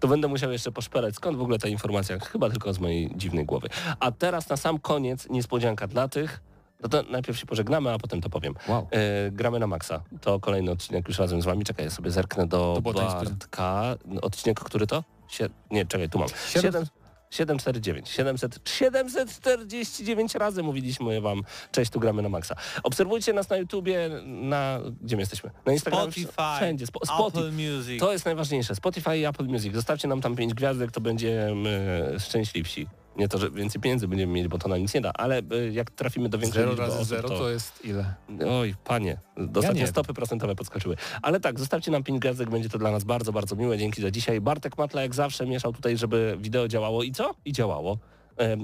To 0.00 0.08
będę 0.08 0.28
musiał 0.28 0.52
jeszcze 0.52 0.72
poszperać. 0.72 1.14
Skąd 1.14 1.36
w 1.36 1.42
ogóle 1.42 1.58
ta 1.58 1.68
informacja? 1.68 2.18
Chyba 2.18 2.50
tylko 2.50 2.72
z 2.72 2.78
mojej 2.78 3.10
dziwnej 3.16 3.44
głowy. 3.44 3.68
A 4.00 4.12
teraz 4.12 4.48
na 4.48 4.56
sam 4.56 4.78
koniec 4.78 5.28
niespodzianka 5.30 5.86
dla 5.86 6.08
tych. 6.08 6.40
No 6.82 6.88
to 6.88 7.02
najpierw 7.02 7.38
się 7.38 7.46
pożegnamy, 7.46 7.92
a 7.92 7.98
potem 7.98 8.20
to 8.20 8.30
powiem. 8.30 8.54
wow. 8.68 8.88
E, 8.90 9.30
gramy 9.30 9.58
na 9.58 9.66
maksa. 9.66 10.02
To 10.20 10.40
kolejny 10.40 10.70
odcinek 10.70 11.08
już 11.08 11.18
razem 11.18 11.42
z 11.42 11.44
wami. 11.44 11.64
Czekaj, 11.64 11.84
ja 11.84 11.90
sobie 11.90 12.10
zerknę 12.10 12.46
do. 12.46 12.78
Bartka. 12.82 13.96
Odcinek, 14.22 14.60
który 14.60 14.86
to? 14.86 15.04
Sie... 15.28 15.48
Nie, 15.70 15.86
czekaj, 15.86 16.08
tu 16.10 16.18
mam. 16.18 16.28
Siedem- 16.28 16.62
7... 16.62 16.86
749. 17.30 18.08
700, 18.08 18.60
749 18.64 20.34
razy 20.34 20.62
mówiliśmy 20.62 21.20
wam, 21.20 21.42
cześć, 21.72 21.90
tu 21.90 22.00
gramy 22.00 22.22
na 22.22 22.28
maksa. 22.28 22.54
Obserwujcie 22.82 23.32
nas 23.32 23.48
na 23.48 23.56
YouTubie, 23.56 24.10
na... 24.24 24.80
Gdzie 25.02 25.16
my 25.16 25.22
jesteśmy? 25.22 25.50
Na 25.66 25.72
Instagramie. 25.72 26.12
Spotify, 26.12 26.32
Wszędzie. 26.56 26.86
Spo, 26.86 27.06
Spotify. 27.06 27.46
Apple 27.46 27.52
Music. 27.52 28.00
To 28.00 28.12
jest 28.12 28.24
najważniejsze. 28.24 28.74
Spotify 28.74 29.18
i 29.18 29.24
Apple 29.24 29.44
Music. 29.46 29.74
Zostawcie 29.74 30.08
nam 30.08 30.20
tam 30.20 30.36
pięć 30.36 30.54
gwiazdek, 30.54 30.90
to 30.90 31.00
będziemy 31.00 32.14
szczęśliwsi. 32.18 32.86
Nie 33.16 33.28
to, 33.28 33.38
że 33.38 33.50
więcej 33.50 33.80
pieniędzy 33.80 34.08
będziemy 34.08 34.32
mieli, 34.32 34.48
bo 34.48 34.58
to 34.58 34.68
nam 34.68 34.78
nic 34.78 34.94
nie 34.94 35.00
da, 35.00 35.12
ale 35.14 35.42
y, 35.52 35.72
jak 35.72 35.90
trafimy 35.90 36.28
do 36.28 36.38
większej 36.38 36.62
Zero 36.62 36.70
liczby 36.70 36.82
razy 36.82 36.96
osób, 36.96 37.08
zero 37.08 37.28
to 37.28 37.50
jest 37.50 37.84
ile? 37.84 38.14
Oj, 38.48 38.74
panie, 38.84 39.18
ostatnio 39.56 39.80
nie 39.80 39.86
stopy 39.86 40.14
procentowe 40.14 40.54
podskoczyły. 40.54 40.96
Ale 41.22 41.40
tak, 41.40 41.58
zostawcie 41.58 41.90
nam 41.90 42.02
pięć 42.02 42.20
gwiazdek, 42.20 42.50
będzie 42.50 42.68
to 42.68 42.78
dla 42.78 42.90
nas 42.90 43.04
bardzo, 43.04 43.32
bardzo 43.32 43.56
miłe. 43.56 43.78
Dzięki 43.78 44.02
za 44.02 44.10
dzisiaj. 44.10 44.40
Bartek 44.40 44.78
Matla 44.78 45.02
jak 45.02 45.14
zawsze 45.14 45.46
mieszał 45.46 45.72
tutaj, 45.72 45.96
żeby 45.96 46.36
wideo 46.40 46.68
działało. 46.68 47.02
I 47.02 47.12
co? 47.12 47.34
I 47.44 47.52
działało. 47.52 47.98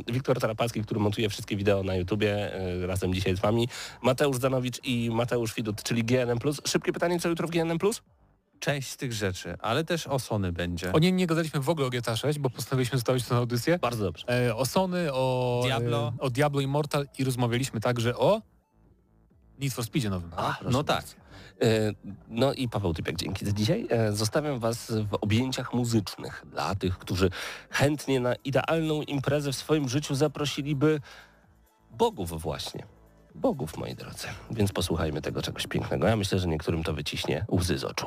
Wiktor 0.06 0.40
Tarapacki, 0.40 0.82
który 0.82 1.00
montuje 1.00 1.28
wszystkie 1.28 1.56
wideo 1.56 1.82
na 1.82 1.94
YouTubie, 1.94 2.54
e, 2.54 2.86
razem 2.86 3.14
dzisiaj 3.14 3.36
z 3.36 3.40
wami. 3.40 3.68
Mateusz 4.02 4.36
Zanowicz 4.36 4.84
i 4.84 5.10
Mateusz 5.12 5.54
Widut, 5.54 5.82
czyli 5.82 6.04
GNM+. 6.04 6.38
Szybkie 6.66 6.92
pytanie, 6.92 7.20
co 7.20 7.28
jutro 7.28 7.48
w 7.48 7.50
GNM+. 7.50 7.78
Część 8.60 8.90
z 8.90 8.96
tych 8.96 9.12
rzeczy, 9.12 9.56
ale 9.60 9.84
też 9.84 10.06
o 10.06 10.18
Sony 10.18 10.52
będzie. 10.52 10.92
O 10.92 10.98
nie, 10.98 11.12
nie 11.12 11.26
gadaliśmy 11.26 11.60
w 11.60 11.68
ogóle 11.68 11.86
o 11.86 11.90
GTA 11.90 12.16
6, 12.16 12.38
bo 12.38 12.50
postanowiliśmy 12.50 12.98
zostawić 12.98 13.24
tę 13.24 13.36
audycję. 13.36 13.78
Bardzo 13.78 14.04
dobrze. 14.04 14.46
E, 14.46 14.56
o 14.56 14.66
Sony, 14.66 15.12
o 15.12 15.60
Diablo. 15.64 16.12
E, 16.18 16.22
o 16.22 16.30
Diablo 16.30 16.60
Immortal 16.60 17.08
i 17.18 17.24
rozmawialiśmy 17.24 17.80
także 17.80 18.16
o 18.16 18.42
Need 19.58 19.72
for 19.72 19.84
Speedzie 19.84 20.10
nowym. 20.10 20.30
A, 20.36 20.58
no 20.70 20.84
tak. 20.84 21.04
E, 21.62 21.66
No 22.28 22.52
i 22.52 22.68
Paweł 22.68 22.94
Typiak, 22.94 23.16
dzięki 23.16 23.46
za 23.46 23.52
dzisiaj. 23.52 23.86
E, 23.90 24.12
Zostawiam 24.12 24.58
Was 24.58 24.92
w 25.10 25.14
objęciach 25.14 25.74
muzycznych 25.74 26.44
dla 26.50 26.74
tych, 26.74 26.98
którzy 26.98 27.30
chętnie 27.70 28.20
na 28.20 28.34
idealną 28.34 29.02
imprezę 29.02 29.52
w 29.52 29.56
swoim 29.56 29.88
życiu 29.88 30.14
zaprosiliby 30.14 31.00
bogów 31.90 32.42
właśnie. 32.42 32.86
Bogów, 33.34 33.76
moi 33.76 33.94
drodzy. 33.94 34.26
Więc 34.50 34.72
posłuchajmy 34.72 35.22
tego 35.22 35.42
czegoś 35.42 35.66
pięknego. 35.66 36.06
Ja 36.06 36.16
myślę, 36.16 36.38
że 36.38 36.48
niektórym 36.48 36.82
to 36.84 36.92
wyciśnie 36.94 37.44
łzy 37.52 37.78
z 37.78 37.84
oczu. 37.84 38.06